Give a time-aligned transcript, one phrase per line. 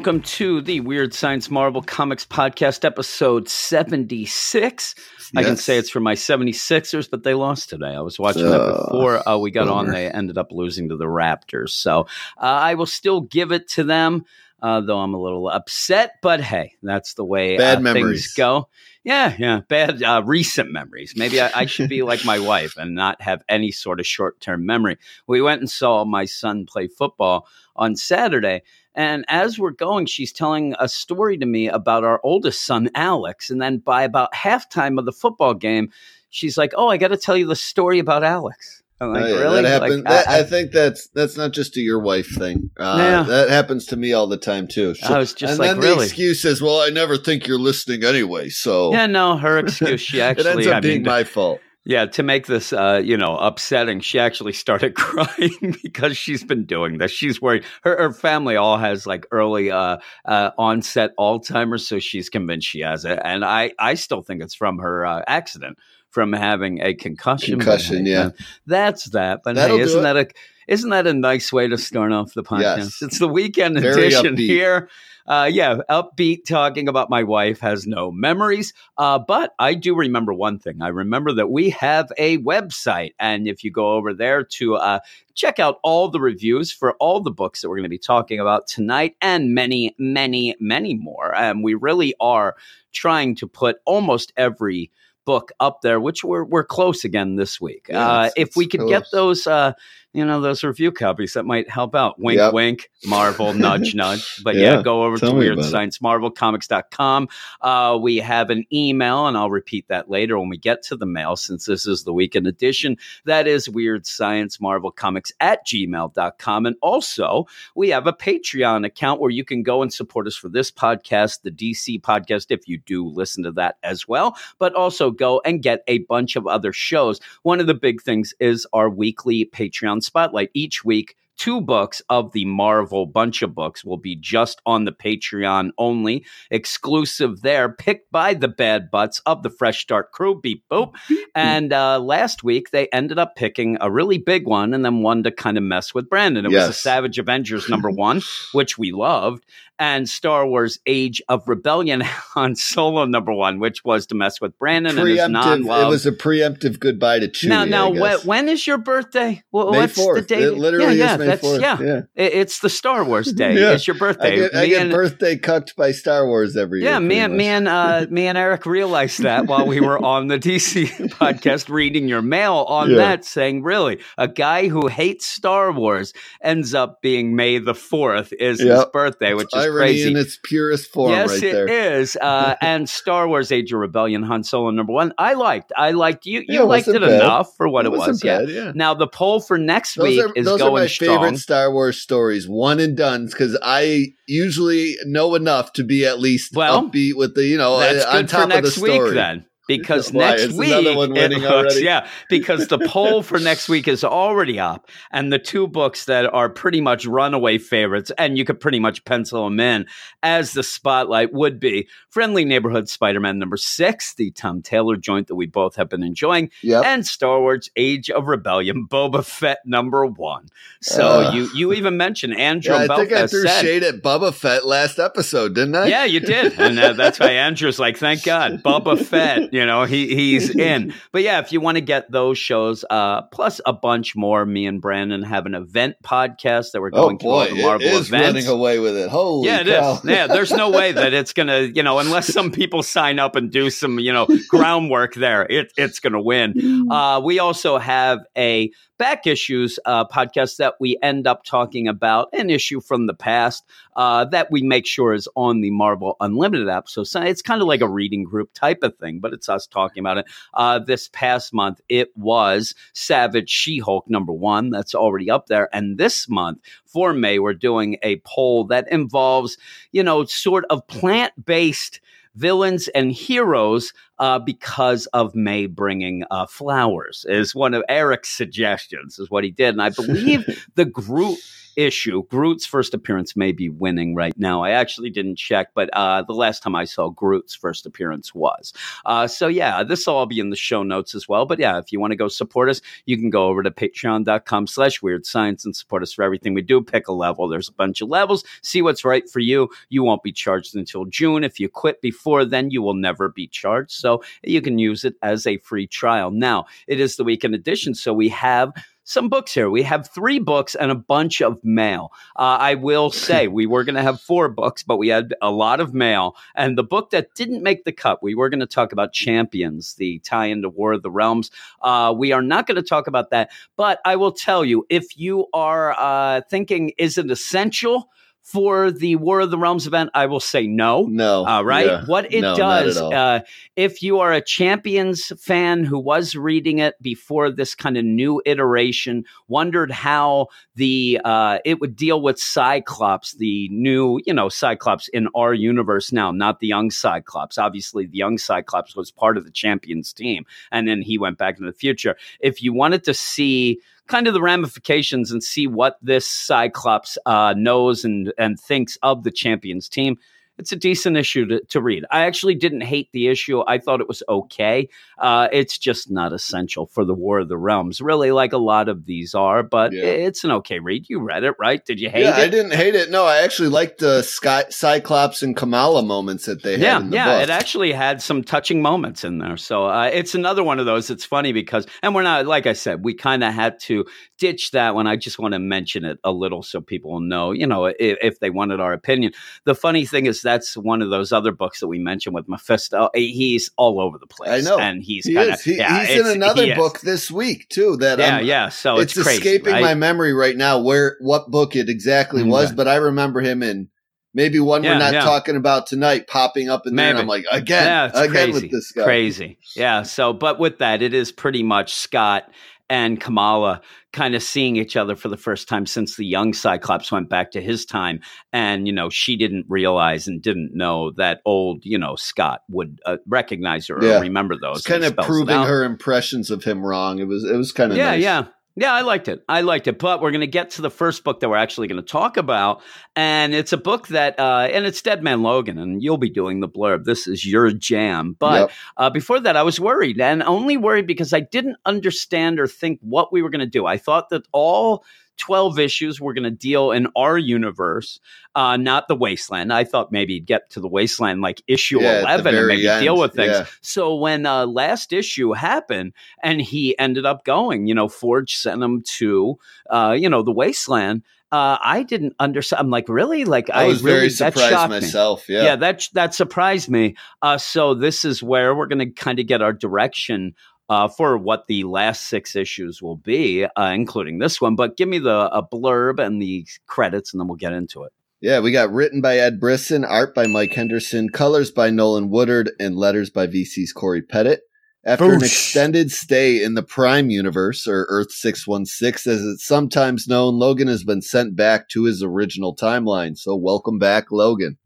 [0.00, 4.94] Welcome to the Weird Science Marvel Comics Podcast, episode 76.
[5.36, 7.88] I can say it's for my 76ers, but they lost today.
[7.94, 9.90] I was watching that Oh, before uh, we got on.
[9.90, 11.72] They ended up losing to the Raptors.
[11.72, 12.06] So
[12.38, 14.24] uh, I will still give it to them,
[14.62, 16.12] uh, though I'm a little upset.
[16.22, 18.22] But hey, that's the way Bad uh, memories.
[18.24, 18.70] things go.
[19.04, 21.12] Yeah, yeah, bad uh, recent memories.
[21.14, 24.40] Maybe I, I should be like my wife and not have any sort of short
[24.40, 24.96] term memory.
[25.26, 28.62] We went and saw my son play football on Saturday.
[28.94, 33.48] And as we're going, she's telling a story to me about our oldest son, Alex.
[33.50, 35.90] And then by about halftime of the football game,
[36.30, 38.82] she's like, Oh, I got to tell you the story about Alex.
[39.00, 39.62] I'm like, Oh, yeah, really?
[39.62, 40.04] That Like, happens.
[40.04, 42.70] that, I, I, think that's that's not just a your wife thing.
[42.78, 43.22] Uh, Yeah.
[43.22, 44.94] That happens to me all the time too.
[45.04, 45.96] I was just and like, then really?
[45.98, 50.00] the excuse is, "Well, I never think you're listening anyway." So yeah, no, her excuse.
[50.02, 51.60] She actually, it ends up I being mean, my fault.
[51.84, 56.64] Yeah, to make this uh, you know, upsetting, she actually started crying because she's been
[56.64, 57.10] doing this.
[57.10, 57.64] She's worried.
[57.82, 62.80] Her, her family all has like early uh, uh, onset Alzheimer's, so she's convinced she
[62.80, 63.18] has it.
[63.24, 65.78] And I, I still think it's from her uh, accident,
[66.10, 67.58] from having a concussion.
[67.58, 68.26] Concussion, hey, yeah.
[68.26, 68.30] uh,
[68.66, 69.40] that's that.
[69.42, 70.28] But That'll hey, isn't that a
[70.68, 72.76] isn't that a nice way to start off the podcast?
[72.76, 73.02] Yes.
[73.02, 74.46] It's the weekend Very edition upbeat.
[74.46, 74.88] here.
[75.26, 78.72] Uh, yeah, upbeat talking about my wife has no memories.
[78.96, 80.82] Uh, but I do remember one thing.
[80.82, 83.14] I remember that we have a website.
[83.18, 85.00] And if you go over there to uh,
[85.34, 88.40] check out all the reviews for all the books that we're going to be talking
[88.40, 91.34] about tonight and many, many, many more.
[91.36, 92.56] Um, we really are
[92.92, 94.90] trying to put almost every
[95.24, 97.86] book up there, which we're, we're close again this week.
[97.88, 99.74] Yeah, uh, if we could get those, uh,
[100.12, 102.18] you know, those review copies, that might help out.
[102.18, 102.52] Wink, Yep.
[102.52, 104.40] wink, Marvel, nudge, nudge.
[104.44, 105.72] But yeah, Yeah, go over to tell me about it.
[105.72, 107.28] weirdsciencemarvelcomics.com.
[107.60, 111.06] Uh, we have an email, and I'll repeat that later when we get to the
[111.06, 112.96] mail, since this is the weekend edition.
[113.24, 116.66] That is Weird Science Marvel Comics at gmail.com.
[116.66, 120.48] And also, we have a Patreon account where you can go and support us for
[120.48, 125.10] this podcast, the DC podcast, if you do listen to that as well, but also
[125.10, 127.20] go and get a bunch of other shows.
[127.42, 130.50] One of the big things is our weekly Patreon spotlight.
[130.54, 134.92] Each week, two books of the Marvel bunch of books will be just on the
[134.92, 140.38] Patreon only, exclusive there, picked by the bad butts of the Fresh Start crew.
[140.38, 140.94] Beep boop.
[141.32, 145.22] And uh, last week they ended up picking a really big one and then one
[145.22, 146.44] to kind of mess with Brandon.
[146.44, 148.20] It was the Savage Avengers number one,
[148.52, 149.46] which we loved,
[149.80, 152.04] and Star Wars Age of Rebellion
[152.36, 155.86] on Solo number one, which was to mess with Brandon and his non-love.
[155.86, 157.48] It was a preemptive goodbye to Chewie.
[157.48, 158.24] now, now, when, guess.
[158.24, 159.42] when is your birthday?
[159.50, 160.42] Well, May what's the date?
[160.42, 161.60] It literally yeah, is May that's 4th.
[161.60, 161.78] yeah.
[161.80, 162.00] Yeah.
[162.16, 163.54] It- It's the Star Wars day.
[163.54, 163.72] Yeah.
[163.72, 164.32] It's your birthday.
[164.32, 167.00] I get, I get and- birthday cucked by Star Wars every yeah, year.
[167.00, 170.38] me and me and uh, me and Eric realized that while we were on the
[170.38, 172.96] DC podcast reading your mail on Yeah.
[172.96, 178.32] that, saying, "Really, a guy who hates Star Wars ends up being May the Fourth
[178.32, 181.68] is his birthday, which is irony crazy." in its purest form, yes, right it there.
[182.00, 182.16] is.
[182.20, 185.12] Uh, and Star Wars: Age of Rebellion, Han Solo number one.
[185.18, 185.72] I liked.
[185.76, 186.42] I liked you.
[186.46, 187.10] You it liked it bad.
[187.22, 188.24] enough for what it, wasn't was.
[188.24, 188.38] Yeah.
[188.40, 188.72] bad, yeah.
[188.74, 191.19] Now the poll for next Those week are is going strong.
[191.24, 196.20] Favorite Star Wars stories, one and done, because I usually know enough to be at
[196.20, 198.86] least Well, upbeat with the you know That's on good top for next of the
[198.88, 199.04] story.
[199.10, 199.44] week then.
[199.78, 200.30] Because Why?
[200.36, 201.84] next week, it winning looks- already?
[201.84, 206.26] yeah, because the poll for next week is already up, and the two books that
[206.32, 209.86] are pretty much runaway favorites, and you could pretty much pencil them in
[210.22, 215.34] as the spotlight would be Friendly Neighborhood Spider-Man number six, the Tom Taylor joint that
[215.36, 216.84] we both have been enjoying, Yep.
[216.84, 220.46] and Star Wars: Age of Rebellion, Boba Fett number one.
[220.82, 221.34] So Ugh.
[221.34, 224.66] you you even mentioned Andrew yeah, I think I threw said, shade at Boba Fett
[224.66, 225.86] last episode, didn't I?
[225.86, 229.84] yeah, you did, and uh, that's why Andrew's like, "Thank God, boba Fett." You know,
[229.84, 230.94] he he's in.
[231.12, 234.64] But yeah, if you want to get those shows, uh, plus a bunch more, me
[234.64, 237.86] and Brandon have an event podcast that we're Oh going through all boy, the Marvel
[237.88, 238.26] is events.
[238.26, 239.10] running away with it.
[239.10, 239.94] Holy yeah, it cow!
[239.96, 240.04] is.
[240.04, 243.50] Yeah, there's no way that it's gonna, you know, unless some people sign up and
[243.50, 246.88] do some, you know, groundwork there, it, it's gonna win.
[246.90, 252.28] Uh, we also have a back issues uh, podcast that we end up talking about
[252.34, 253.64] an issue from the past
[253.96, 256.88] uh, that we make sure is on the Marvel Unlimited app.
[256.88, 259.66] So, it's kind of like a reading group type of thing, but it's It's us
[259.66, 260.26] talking about it.
[260.52, 264.68] Uh, this past month, it was Savage She Hulk number one.
[264.68, 265.74] That's already up there.
[265.74, 269.56] And this month, for May, we're doing a poll that involves,
[269.92, 272.00] you know, sort of plant based
[272.34, 279.18] villains and heroes uh, because of May bringing uh, flowers is one of Eric's suggestions
[279.18, 279.70] is what he did.
[279.70, 281.38] And I believe the Groot
[281.76, 284.62] issue, Groot's first appearance may be winning right now.
[284.62, 288.72] I actually didn't check, but uh, the last time I saw Groot's first appearance was.
[289.04, 291.46] Uh, so yeah, this will all be in the show notes as well.
[291.46, 294.66] But yeah, if you want to go support us, you can go over to patreon.com
[294.66, 296.80] slash weird science and support us for everything we do.
[296.82, 297.48] Pick a level.
[297.48, 298.44] There's a bunch of levels.
[298.62, 299.68] See what's right for you.
[299.88, 301.44] You won't be charged until June.
[301.44, 303.92] If you quit before then, you will never be charged.
[303.92, 306.30] So you can use it as a free trial.
[306.30, 308.72] Now, it is the weekend edition, so we have
[309.10, 309.68] some books here.
[309.68, 312.12] We have three books and a bunch of mail.
[312.36, 315.50] Uh, I will say we were going to have four books, but we had a
[315.50, 316.36] lot of mail.
[316.54, 319.94] And the book that didn't make the cut, we were going to talk about Champions,
[319.94, 321.50] the tie into War of the Realms.
[321.82, 323.50] Uh, we are not going to talk about that.
[323.76, 328.10] But I will tell you if you are uh, thinking, is it essential?
[328.50, 331.04] For the War of the Realms event, I will say no.
[331.04, 331.46] No.
[331.46, 331.86] Uh, right?
[331.86, 332.04] Yeah.
[332.06, 333.40] What it No, does, uh,
[333.76, 338.42] if you are a Champions fan who was reading it before this kind of new
[338.46, 345.08] iteration, wondered how the uh, it would deal with Cyclops, the new, you know, Cyclops
[345.08, 347.58] in our universe now, not the young Cyclops.
[347.58, 351.56] Obviously, the young Cyclops was part of the Champions team, and then he went back
[351.58, 352.16] into the future.
[352.40, 353.78] If you wanted to see
[354.10, 359.22] kind of the ramifications and see what this Cyclops uh, knows and and thinks of
[359.22, 360.18] the Champions team.
[360.60, 362.04] It's a decent issue to, to read.
[362.10, 363.62] I actually didn't hate the issue.
[363.66, 364.88] I thought it was okay.
[365.18, 368.88] Uh, it's just not essential for the War of the Realms, really, like a lot
[368.88, 369.62] of these are.
[369.62, 370.04] But Yeah.
[370.04, 371.06] it's an okay read.
[371.08, 371.84] You read it, right?
[371.84, 372.50] Did you hate yeah, I it?
[372.50, 373.10] didn't hate it.
[373.10, 377.10] No, I actually liked the Sky, Cyclops and Kamala moments that they had yeah, in
[377.10, 377.42] the yeah, book.
[377.42, 379.56] it actually had some touching moments in there.
[379.56, 381.10] So uh, it's another one of those.
[381.10, 384.04] It's funny because, and we're not, like I said, we kind of had to
[384.40, 385.06] ditch that one.
[385.06, 388.40] I just want to mention it a little so people know, you know, if, if
[388.40, 389.32] they wanted our opinion.
[389.64, 393.10] The funny thing is, that's one of those other books that we mentioned with Mephisto.
[393.14, 394.66] Eh, he's all over the place.
[394.66, 394.78] I know.
[394.78, 397.96] and he's he kind of He, yeah, he's in another he book this week too.
[397.98, 398.68] That Yeah, I'm- yeah.
[398.70, 399.82] So it's, it's, crazy, escaping right?
[399.82, 402.74] my memory right now where what book it exactly was, Okay.
[402.76, 403.88] but I remember him in
[404.32, 405.20] maybe one Yeah, we're not yeah.
[405.24, 407.10] talking about tonight popping up in there.
[407.10, 408.52] And I'm like, again, yeah, again crazy.
[408.52, 409.04] with this guy.
[409.04, 409.58] Crazy.
[409.76, 410.02] Yeah.
[410.04, 412.50] So, but with that, it is pretty much Scott
[412.90, 413.80] and Kamala
[414.12, 417.52] kind of seeing each other for the first time since the young Cyclops went back
[417.52, 418.20] to his time.
[418.52, 422.98] And, you know, she didn't realize and didn't know that old, you know, Scott would
[423.06, 424.18] uh, recognize her Yeah.
[424.18, 424.78] or remember those.
[424.78, 427.20] It's kind of proving her impressions of him wrong.
[427.20, 428.22] It was it was kind of Yeah, nice.
[428.22, 428.44] yeah.
[428.76, 429.44] Yeah, I liked it.
[429.48, 429.98] I liked it.
[429.98, 432.36] But we're going to get to the first book that we're actually going to talk
[432.36, 432.82] about.
[433.16, 436.60] And it's a book that, uh, and it's Dead Man Logan, and you'll be doing
[436.60, 437.04] the blurb.
[437.04, 438.36] This is your jam.
[438.38, 438.70] But Yep.
[438.96, 443.00] uh, before that, I was worried and only worried because I didn't understand or think
[443.02, 443.86] what we were going to do.
[443.86, 445.04] I thought that all
[445.40, 448.20] 12 issues we're going to deal in our universe,
[448.54, 449.72] uh, not the wasteland.
[449.72, 453.02] I thought maybe he'd get to the wasteland like issue Yeah, 11 and maybe end.
[453.02, 453.52] deal with things.
[453.52, 453.66] Yeah.
[453.80, 458.82] So when uh, last issue happened and he ended up going, you know, Forge sent
[458.82, 459.58] him to,
[459.90, 461.22] uh, you know, the wasteland.
[461.52, 462.78] Uh, I didn't understand.
[462.80, 463.44] I'm like, really?
[463.44, 465.00] Like, I was really, very surprised shocked me.
[465.00, 465.48] myself.
[465.48, 465.62] Yeah.
[465.64, 467.16] Yeah, that that surprised me.
[467.42, 470.54] Uh, so this is where we're going to kind of get our direction
[470.90, 474.74] uh, for what the last six issues will be, uh, including this one.
[474.74, 478.12] But give me the a blurb and the credits, and then we'll get into it.
[478.40, 482.72] Yeah, we got written by Ed Brisson, art by Mike Henderson, colors by Nolan Woodard,
[482.80, 484.56] and letters by VC's Cory Petit.
[485.04, 490.58] After an extended stay in the Prime Universe, or Earth 616, as it's sometimes known,
[490.58, 493.38] Logan has been sent back to his original timeline.
[493.38, 494.76] So welcome back, Logan.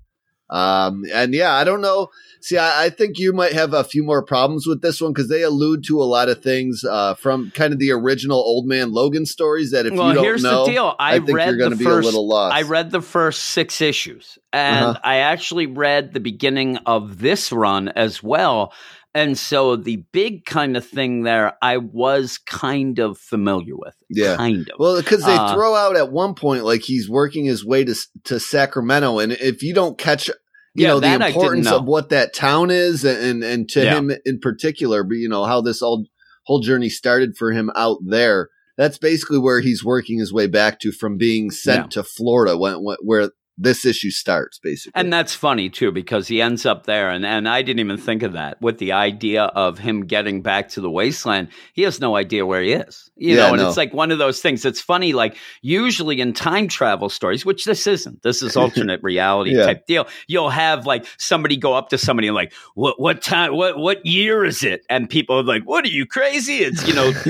[0.50, 2.08] Um, and yeah, I don't know.
[2.40, 5.30] See, I, I think you might have a few more problems with this one because
[5.30, 8.92] they allude to a lot of things uh, from kind of the original Old Man
[8.92, 10.94] Logan stories that if well, you don't here's know, the deal.
[10.98, 12.04] I, I, think read you're going to the be first.
[12.04, 12.54] a little lost.
[12.54, 15.00] I read the first six issues, and Uh-huh.
[15.02, 18.74] I actually read the beginning of this run as well.
[19.16, 23.94] And so the big kind of thing there, I was kind of familiar with.
[24.11, 24.37] Yeah.
[24.37, 24.76] kind of.
[24.78, 27.94] Well, because they Uh, throw out at one point like he's working his way to
[28.25, 30.35] to Sacramento, and if you don't catch, you
[30.75, 31.76] Yeah, know, the importance know.
[31.78, 33.99] of what that town is, and and to Yeah.
[33.99, 36.06] him in particular, but you know how this all
[36.47, 38.49] whole journey started for him out there.
[38.76, 42.02] That's basically where he's working his way back to from being sent Yeah.
[42.02, 44.99] to Florida, when, when, where this issue starts basically.
[45.00, 48.23] And that's funny too, because he ends up there, and, and I didn't even think
[48.23, 51.49] of that with the idea of him getting back to the wasteland.
[51.73, 53.68] He has no idea where he is, you Yeah, know, and no.
[53.68, 54.64] it's like one of those things.
[54.64, 58.23] It's funny, like usually in time travel stories, which this isn't.
[58.23, 59.66] This is alternate reality Yeah.
[59.66, 60.08] type deal.
[60.26, 64.04] You'll have like somebody go up to somebody and like, what what time, what what
[64.04, 64.84] year is it?
[64.90, 66.56] And people are like, what are you crazy?
[66.58, 67.06] It's you know,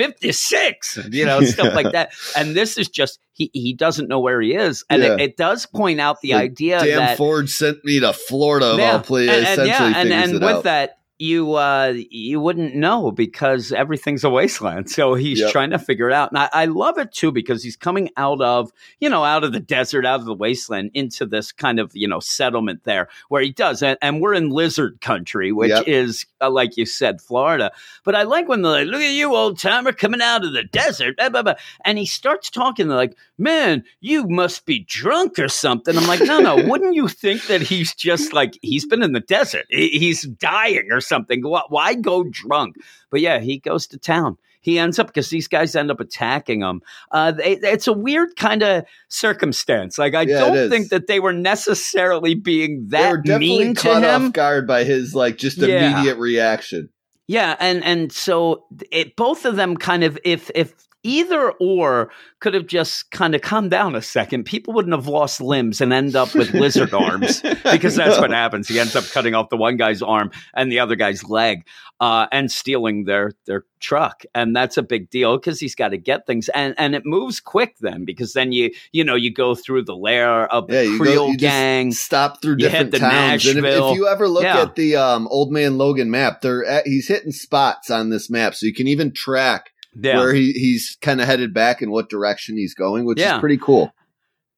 [0.00, 2.12] 1956, you know, stuff like that.
[2.36, 5.14] And this is just he he doesn't know where he is, and Yeah.
[5.14, 8.66] it, it does point out the Like, idea Damn that Forge sent me to Florida
[8.66, 9.36] of yeah, all places.
[9.36, 10.64] and, and, essentially yeah, and, and with out.
[10.64, 14.90] that you uh you wouldn't know because everything's a wasteland.
[14.90, 15.52] So he's Yep.
[15.52, 16.30] trying to figure it out.
[16.30, 19.52] And I, I love it too because he's coming out of you know out of
[19.52, 23.42] the desert out of the wasteland into this kind of you know settlement there where
[23.42, 23.82] he does.
[23.82, 25.84] And, and we're in lizard country which Yep.
[25.86, 27.70] is uh, like you said florida.
[28.02, 30.64] But i like when they're like look at you old timer coming out of the
[30.64, 31.18] desert.
[31.18, 31.54] Blah, blah, blah.
[31.84, 35.94] and he starts talking like man you must be drunk or something.
[35.98, 36.56] I'm like no no.
[36.66, 39.66] Wouldn't you think that he's just like he's been in the desert.
[39.68, 42.76] He- he's dying or something why, why go drunk?
[43.10, 44.36] But yeah he goes to town.
[44.62, 46.82] He ends up because these guys end up attacking him.
[47.10, 49.96] Uh, they, it's a weird kind of circumstance.
[49.98, 53.74] Like i Yeah, don't think that they were necessarily being that they were definitely mean
[53.76, 54.26] to caught him.
[54.26, 55.92] off guard by his like just Yeah.
[55.92, 56.90] immediate reaction.
[57.30, 62.10] Yeah, and and so it both of them kind of if if either or
[62.40, 65.92] could have just kind of calmed down a second, people wouldn't have lost limbs and
[65.92, 68.66] end up with lizard arms because that's what happens.
[68.68, 71.64] He ends up cutting off the one guy's arm and the other guy's leg,
[72.00, 75.98] uh, and stealing their their truck, and that's a big deal because he's got to
[75.98, 79.54] get things, and and it moves quick then because then you you know you go
[79.54, 81.92] through the lair of the Yeah, you Creole go, gang.
[81.92, 83.46] stop through different to towns.
[83.46, 84.62] And if, if you ever look Yeah.
[84.62, 88.54] at the um, Old Man Logan map, they're at, he's hitting spots on this map,
[88.54, 90.16] so you can even track yeah.
[90.16, 93.36] where he, he's kind of headed back and what direction he's going, which Yeah.
[93.36, 93.92] is pretty cool.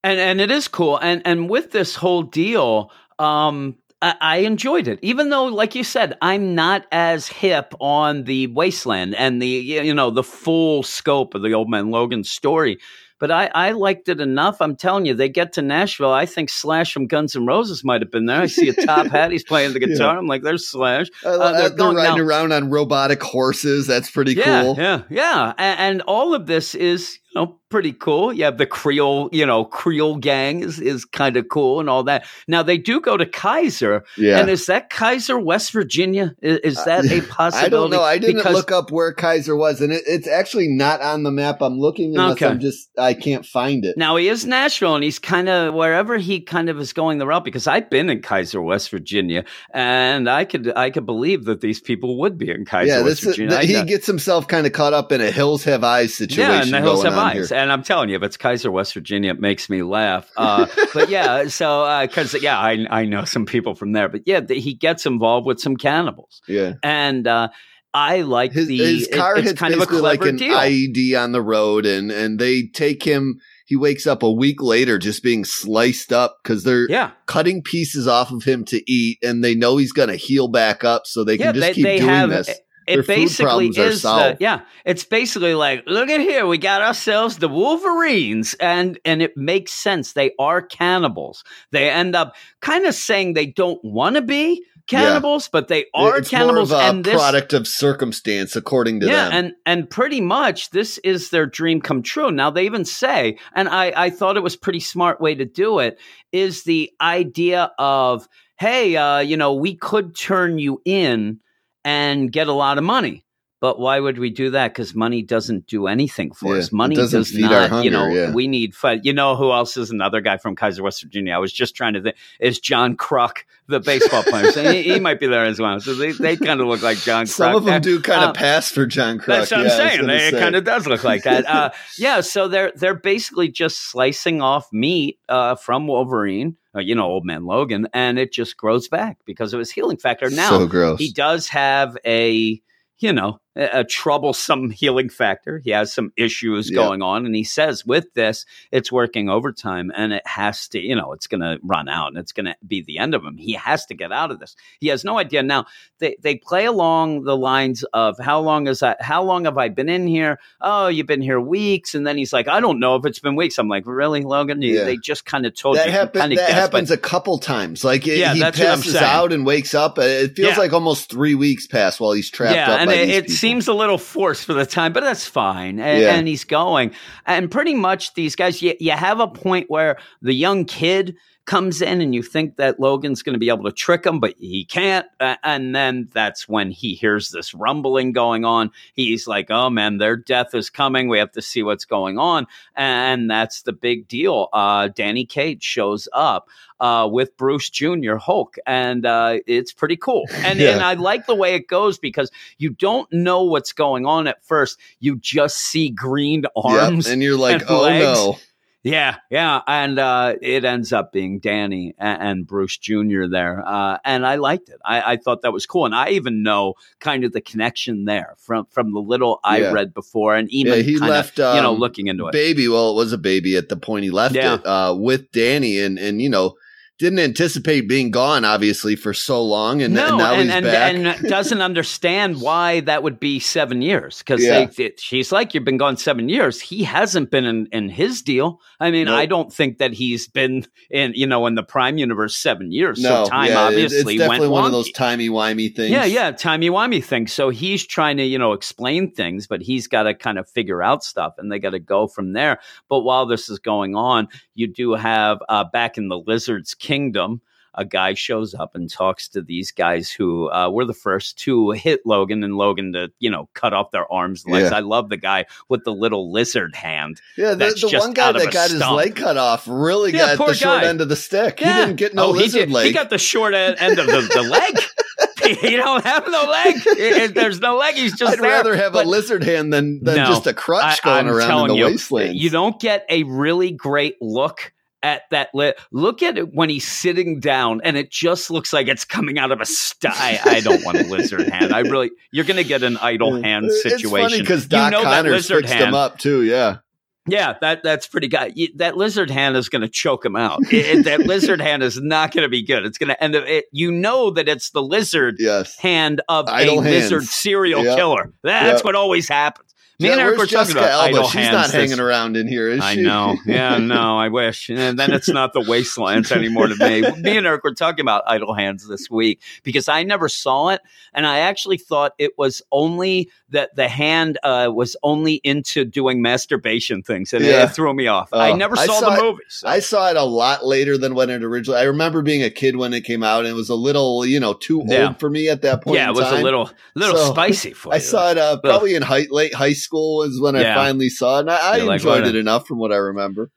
[0.04, 2.90] and and it is cool and and with this whole deal
[3.20, 8.24] um I, I enjoyed it even though like you said i'm not as hip on
[8.24, 12.78] the wasteland and the you know the full scope of the old man logan story
[13.22, 14.60] but I, I liked it enough.
[14.60, 16.12] I'm telling you, they get to Nashville.
[16.12, 18.40] I think Slash from Guns N' Roses might have been there.
[18.40, 19.30] I see a top hat.
[19.30, 20.18] He's playing the guitar.
[20.18, 21.06] I'm like, there's Slash.
[21.24, 23.86] Uh, they're they're going riding now- around on robotic horses.
[23.86, 24.74] That's pretty yeah, cool.
[24.76, 28.34] Yeah, yeah, and, and all of this is know pretty cool.
[28.34, 32.04] You have the Creole, you know, Creole gang is is kind of cool and all
[32.04, 32.26] that.
[32.46, 34.38] Now they do go to Keyser, Yeah.
[34.40, 36.34] and is that Keyser, West Virginia?
[36.42, 37.66] Is, is that a possibility?
[37.66, 38.02] I don't know.
[38.02, 41.30] I didn't Because- look up where Keyser was, and it, it's actually not on the
[41.30, 42.46] map I'm looking unless Okay.
[42.46, 43.96] I'm just I can't find it.
[43.96, 47.26] Now he is Nashville, and he's kind of wherever he kind of is going the
[47.26, 47.44] route.
[47.44, 51.80] Because I've been in Keyser, West Virginia, and I could I could believe that these
[51.80, 53.56] people would be in Keyser, yeah, West this is, Virginia.
[53.56, 56.50] I he gets himself kind of caught up in a hills have eyes situation.
[56.52, 57.48] Yeah, and the hills have eyes.
[57.50, 57.58] here.
[57.58, 60.30] And I'm telling you, if it's Keyser, West Virginia, it makes me laugh.
[60.36, 64.08] Uh, but yeah, so because yeah, I I know some people from there.
[64.08, 67.48] But yeah, the, he gets involved with some cannibals, Yeah, and uh,
[67.94, 70.56] I like his, the his it- car it's kind of a basically like an deal.
[70.56, 73.38] IED on the road, and and they take him.
[73.66, 78.06] He wakes up a week later just being sliced up because they're yeah, cutting pieces
[78.06, 81.24] off of him to eat, and they know he's going to heal back up, so
[81.24, 82.28] they can just they, keep they doing have.
[82.30, 82.50] this.
[82.86, 84.62] It basically is the, yeah.
[84.84, 89.72] It's basically like, look at here, we got ourselves the Wolverines, and and it makes
[89.72, 90.12] sense.
[90.12, 91.44] They are cannibals.
[91.70, 96.18] They end up kind of saying they don't want to be cannibals, but they are
[96.18, 96.70] it's cannibals.
[96.70, 99.32] more of a and this, product of circumstance, according to yeah, them.
[99.32, 102.30] and and pretty much this is their dream come true.
[102.30, 105.78] Now they even say, and I I thought it was pretty smart way to do
[105.78, 105.98] it
[106.32, 111.40] is the idea of hey, uh, you know, we could turn you in
[111.84, 113.24] and get a lot of money.
[113.60, 114.72] But why would we do that?
[114.74, 116.72] Because money doesn't do anything for Yeah, us.
[116.72, 117.84] Money doesn't does feed our not.
[117.84, 118.32] you know, yeah.
[118.32, 118.74] we need.
[118.74, 119.02] Fun.
[119.04, 121.32] You know who else is another guy from Keyser, West Virginia?
[121.32, 122.16] I was just trying to think.
[122.40, 124.50] Is John Kruk, the baseball player?
[124.50, 125.78] So he, he might be there as well.
[125.78, 127.26] So they, they kind of look like John.
[127.26, 129.26] Some Kruk of them do kind of Uh, pass for John Kruk.
[129.26, 130.06] That's what yeah, I'm saying.
[130.08, 131.46] They- It kind of does look like that.
[131.48, 136.94] Uh, yeah, so they're they're basically just slicing off meat uh, from Wolverine, Uh, you
[136.94, 140.30] know, Old Man Logan, and it just grows back because of his healing factor.
[140.30, 142.60] Now so he does have a
[142.98, 145.58] you know a, troublesome healing factor.
[145.58, 146.76] He has some issues Yeah.
[146.76, 150.96] going on, and he says with this, it's working overtime, and it has to, you
[150.96, 153.36] know, it's going to run out, and it's going to be the end of him.
[153.36, 154.56] He has to get out of this.
[154.80, 155.66] He has no idea now.
[155.98, 159.02] They they play along the lines of how long is that?
[159.02, 160.38] How long have I been in here?
[160.60, 163.36] Oh, you've been here weeks, and then he's like, I don't know if it's been
[163.36, 163.58] weeks.
[163.58, 164.62] I'm like, really, Logan?
[164.62, 164.84] Yeah.
[164.84, 165.92] They just kind of told that you.
[165.92, 167.84] happen- that but- happens a couple times.
[167.84, 169.98] Like it- Yeah, he that's what I'm passes out and wakes up.
[169.98, 173.06] It feels like almost three weeks pass while he's trapped yeah, up and by it,
[173.06, 175.80] these it's seems a little forced for the time, but that's fine.
[175.80, 176.14] And, Yeah.
[176.14, 176.92] and he's going.
[177.26, 181.82] And pretty much these guys, you, you have a point where the young kid comes
[181.82, 184.64] in and you think that Logan's going to be able to trick him, but he
[184.64, 185.06] can't.
[185.18, 188.70] Uh, and then that's when he hears this rumbling going on.
[188.94, 191.08] He's like, oh man, their death is coming.
[191.08, 192.46] We have to see what's going on.
[192.76, 194.48] And that's the big deal.
[194.52, 196.48] Uh, Dani Cage shows up.
[196.80, 198.16] Uh, with Bruce Jr.
[198.16, 200.24] Hulk, and uh, it's pretty cool.
[200.44, 200.70] And Yeah.
[200.72, 204.44] and I like the way it goes because you don't know what's going on at
[204.44, 204.80] first.
[204.98, 207.06] You just see green Yep, arms.
[207.06, 208.02] and you're like, and oh legs.
[208.02, 208.36] no.
[208.84, 213.26] Yeah, yeah, and uh, it ends up being Dani and, and Bruce Jr.
[213.30, 214.80] there, uh, and I liked it.
[214.84, 218.34] I, I thought that was cool, and I even know kind of the connection there
[218.38, 219.72] from from the little I Yeah.
[219.72, 222.32] read before, and even Yeah, he left, you know, um, looking into it.
[222.32, 222.66] baby.
[222.66, 224.54] Well, it was a baby at the point he left Yeah.
[224.54, 226.56] it uh, with Dani, and and you know
[227.02, 230.64] didn't anticipate being gone obviously for so long, and, no, and now and, he's and,
[230.64, 230.94] back.
[231.20, 234.66] and doesn't understand why that would be seven years because Yeah.
[234.98, 238.60] she's like, "You've been gone seven years." He hasn't been in, in his deal.
[238.78, 239.18] I mean, Nope.
[239.18, 243.00] I don't think that he's been in you know in the Prime universe seven years.
[243.00, 245.90] no, so time yeah, obviously it's definitely went one of those timey wimey things.
[245.90, 247.32] Yeah, yeah, timey wimey things.
[247.32, 250.82] So he's trying to, you know, explain things, but he's got to kind of figure
[250.82, 252.60] out stuff, and they got to go from there.
[252.88, 257.40] But while this is going on, you do have uh, back in the Lizard's Kingdom.
[257.74, 261.70] A guy shows up and talks to these guys who uh, were the first to
[261.70, 264.70] hit Logan and Logan to, you know, cut off their arms and legs.
[264.70, 264.76] Yeah.
[264.76, 267.22] I love the guy with the little lizard hand.
[267.34, 270.52] Yeah, the, the one guy that got his leg cut off really Yeah, got the
[270.52, 270.88] short guy.
[270.88, 271.60] end of the stick.
[271.60, 272.70] He didn't get no oh, lizard did.
[272.72, 272.86] leg.
[272.88, 274.42] He got the short end, end of the, the
[275.46, 275.58] leg.
[275.62, 276.74] he don't have no leg.
[276.84, 277.94] It- there's no leg.
[277.94, 278.50] He's just I'd there.
[278.50, 281.34] rather have But- a lizard hand than, than No, just a crutch I- going I'm
[281.34, 282.36] around in the you, wasteland.
[282.36, 286.86] You don't get a really great look at that li- look at it when he's
[286.86, 290.38] sitting down and it just looks like it's coming out of a sty.
[290.44, 291.72] I don't want a lizard hand.
[291.74, 294.40] I really you're gonna get an idle hand situation.
[294.40, 295.88] because You know that Connors lizard fixed hand.
[295.88, 296.42] him up too.
[296.42, 296.78] Yeah,
[297.26, 298.54] Yeah, that that's pretty good.
[298.76, 300.60] That lizard hand is going to choke him out.
[300.72, 302.84] It- that lizard hand is not going to be good.
[302.84, 303.44] It's going to end up.
[303.46, 305.76] It, you know that it's the lizard yes.
[305.78, 307.10] hand of Idle a hands.
[307.12, 307.96] lizard serial Yep.
[307.96, 308.32] killer.
[308.42, 308.84] That's Yep.
[308.84, 309.71] what always happens.
[310.02, 311.04] Me Yeah, and Eric were where's talking about Alba?
[311.16, 311.52] idle She's hands.
[311.52, 313.02] not hanging around in here, is I she?
[313.02, 313.36] know.
[313.46, 314.68] Yeah, no, I wish.
[314.68, 317.02] And then it's not the wastelands anymore to me.
[317.22, 320.80] Me and Eric were talking about idle hands this week because I never saw it.
[321.14, 326.22] And I actually thought it was only that the hand uh, was only into doing
[326.22, 327.32] masturbation things.
[327.32, 327.64] And Yeah.
[327.64, 328.32] it threw me off.
[328.32, 329.42] I Oh, never I saw, saw the it- movie.
[329.48, 331.78] so- I saw it a lot later than when it originally.
[331.78, 334.40] I remember being a kid when it came out, and it was a little, you
[334.40, 335.08] know, too Yeah.
[335.08, 335.96] old for me at that point.
[335.98, 336.40] yeah, it was time.
[336.40, 337.96] a little little So, spicy for I you.
[337.96, 339.91] I saw it uh, probably in high, late high school
[340.26, 340.72] is when Yeah.
[340.72, 341.40] I finally saw it.
[341.42, 343.50] And I, I like, enjoyed it enough from what I remember.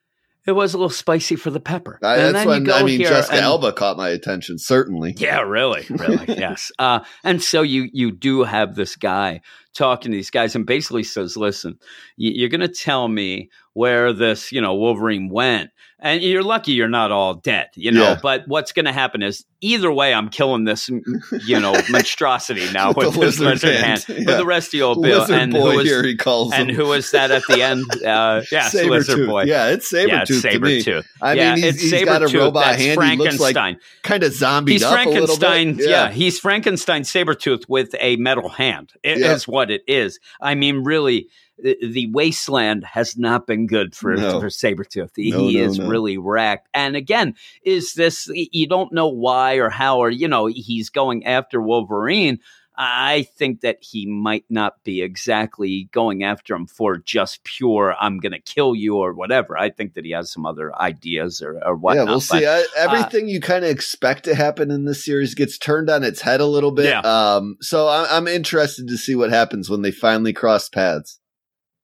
[0.48, 1.98] It was a little spicy for the pepper.
[2.04, 4.60] I, and that's when I mean Jessica and- Alba caught my attention.
[4.60, 5.16] Certainly.
[5.18, 6.72] Yeah, really, really, yes.
[6.78, 9.42] Uh, and so you you do have this guy
[9.74, 11.80] talking to these guys, and basically says, "Listen,
[12.16, 16.88] you're going to tell me where this, you know, Wolverine went, and you're lucky you're
[16.88, 18.02] not all dead, you know.
[18.04, 18.20] Yeah.
[18.22, 20.88] But what's going to happen is either way, I'm killing this,
[21.46, 24.20] you know, monstrosity now With with, this lizard hand, hand.
[24.20, 24.24] yeah.
[24.26, 26.54] But the rest of you, will Bill, Lizard and boy who is here he calls
[26.54, 26.76] and him.
[26.78, 27.84] who is that at the end?
[28.06, 29.28] Uh, yes, lizard Sabretooth.
[29.28, 29.44] boy.
[29.44, 30.82] Yeah, it's Sabretooth yeah, it's to me.
[30.84, 31.06] Sabretooth.
[31.22, 33.04] I yeah, mean, he's, it's he's got a robot That's hand.
[33.04, 33.80] He looks like Frankenstein.
[34.04, 35.78] kind of zombie He's up a little Frankenstein.
[35.78, 35.90] bit.
[35.90, 36.12] Yeah.
[36.12, 38.94] he's Frankenstein Sabretooth with a metal hand.
[39.04, 39.52] It is Yeah.
[39.54, 40.20] what it is.
[40.40, 44.40] I mean, really, the, the wasteland has not been good for, No.
[44.40, 45.12] for Sabretooth.
[45.16, 46.68] He, No, he no, is really wrecked.
[46.74, 51.26] And again, is this, you don't know why or how, or, you know, he's going
[51.26, 52.40] after Wolverine.
[52.78, 58.18] I think that he might not be exactly going after him for just pure, I'm
[58.18, 59.58] going to kill you or whatever.
[59.58, 62.06] I think that he has some other ideas or, or whatnot.
[62.06, 62.46] yeah, we'll But- uh, see.
[62.46, 66.20] I, everything you kind of expect to happen in this series gets turned on its
[66.20, 66.88] head a little bit.
[66.88, 67.00] Yeah.
[67.00, 71.22] Um, so I, I'm interested to see what happens when they finally cross paths.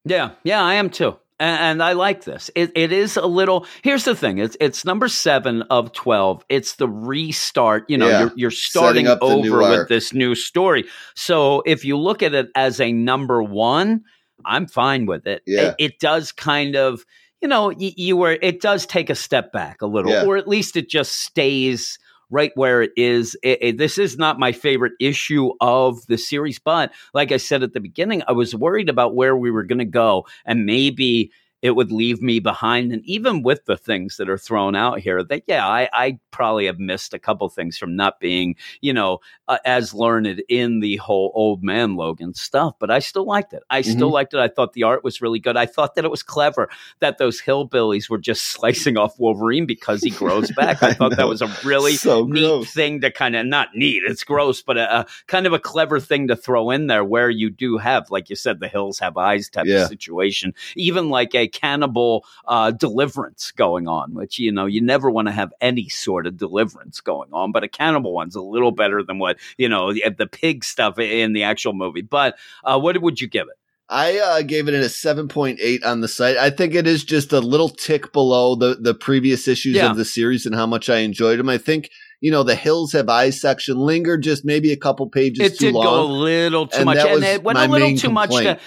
[0.06, 1.18] Yeah, yeah, I am too.
[1.40, 2.52] And, and I like this.
[2.56, 3.66] It, it is a little.
[3.84, 4.38] Here's the thing.
[4.38, 6.46] It's it's number seven of twelve.
[6.50, 7.86] It's the restart.
[7.90, 8.20] You know, Yeah.
[8.20, 10.86] you're you're starting over with this new story.
[11.16, 14.04] So if you look at it as a number one,
[14.46, 15.42] I'm fine with it.
[15.46, 15.70] Yeah.
[15.70, 17.04] It, it does kind of.
[17.42, 18.38] You know, you, you were.
[18.40, 20.26] It does take a step back a little, Yeah.
[20.26, 21.98] or at least it just stays
[22.32, 23.36] right where it is.
[23.44, 27.64] It, it- this is not my favorite issue of the series, but like I said
[27.64, 31.32] at the beginning, I was worried about where we were going to go, and maybe
[31.62, 32.92] it would leave me behind.
[32.92, 36.66] And even with the things that are thrown out here, that yeah, I, I probably
[36.66, 40.98] have missed a couple things from not being, you know, uh, as learned in the
[40.98, 42.76] whole old man Logan stuff.
[42.80, 43.64] But I still liked it.
[43.70, 44.14] I still Mhm.
[44.14, 44.40] liked it.
[44.40, 45.58] I thought the art was really good.
[45.58, 46.70] I thought that it was clever
[47.00, 50.82] that those hillbillies were just slicing off Wolverine because he grows back.
[50.84, 52.74] I I thought that was a really So neat gross.
[52.74, 54.04] thing to kind of not neat.
[54.06, 57.30] It's gross, but a, a kind of a clever thing to throw in there where
[57.30, 59.84] you do have, like you said, the hills have eyes type Yeah.
[59.84, 65.10] of situation, even like a cannibal uh, deliverance going on, which you know you never
[65.10, 68.72] want to have any sort of deliverance going on, but a cannibal one's a little
[68.72, 72.02] better than what you know the, the pig stuff in the actual movie.
[72.02, 73.58] But uh, what would you give it?
[73.92, 76.38] I uh, gave it a 7.8 on the site.
[76.38, 79.92] I think it is just a little tick below the, the previous issues Yeah.
[79.92, 81.50] of the series and how much I enjoyed them.
[81.50, 81.90] I think,
[82.22, 85.66] you know, the Hills Have Eyes section lingered just maybe a couple pages it too
[85.66, 88.30] did go a little too and much, and it went a little too much.
[88.30, 88.58] To,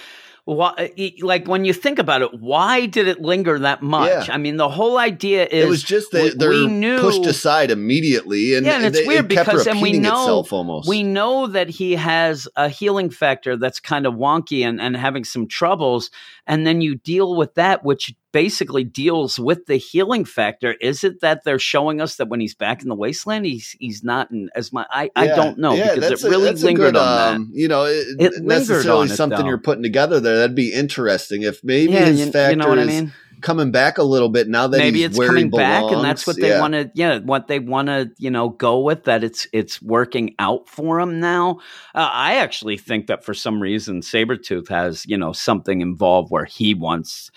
[0.45, 4.27] why, like when you think about it, why did it linger that much?
[4.27, 4.33] Yeah.
[4.35, 7.71] I mean, the whole idea is it was just that they're we knew- pushed aside
[7.71, 10.45] immediately, and, Yeah, and it's they- weird it because- and we know-
[10.87, 15.23] we know that he has a healing factor that's kind of wonky and, and having
[15.23, 16.11] some troubles,
[16.45, 20.73] and then you deal with that, which basically deals with the healing factor.
[20.81, 24.03] Is it that they're showing us that when he's back in the wasteland, he's he's
[24.03, 24.87] not in as much?
[24.91, 27.85] I, I don't know Yeah, because it really a lingered good, on um, You know,
[27.85, 29.47] it, It lingered necessarily on it, something though.
[29.47, 30.35] you're putting together there.
[30.35, 33.13] That'd be interesting if maybe Yeah, his you, factor you know what I is mean.
[33.41, 35.95] coming back a little bit now that maybe it's coming back belongs.
[35.95, 36.59] and that's what they Yeah.
[36.59, 40.35] want to yeah what they want to you know go with that it's it's working
[40.39, 41.59] out for him now
[41.93, 46.45] uh, i actually think that for some reason sabretooth has you know something involved where
[46.45, 47.29] he wants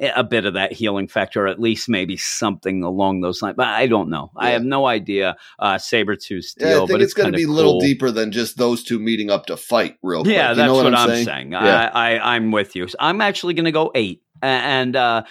[0.00, 3.68] a bit of that healing factor or at least maybe something along those lines but
[3.68, 7.14] i don't know i have no idea uh sabretooth's deal Yeah, I think but it's,
[7.14, 10.22] going to be a little deeper than just those two meeting up to fight real
[10.22, 10.34] quick.
[10.34, 11.24] Yeah, that's know what, what, I'm saying?
[11.24, 11.52] saying.
[11.52, 11.90] Yeah.
[11.92, 12.88] I, I, I'm with you.
[12.98, 15.22] I'm actually going to go eight, and uh,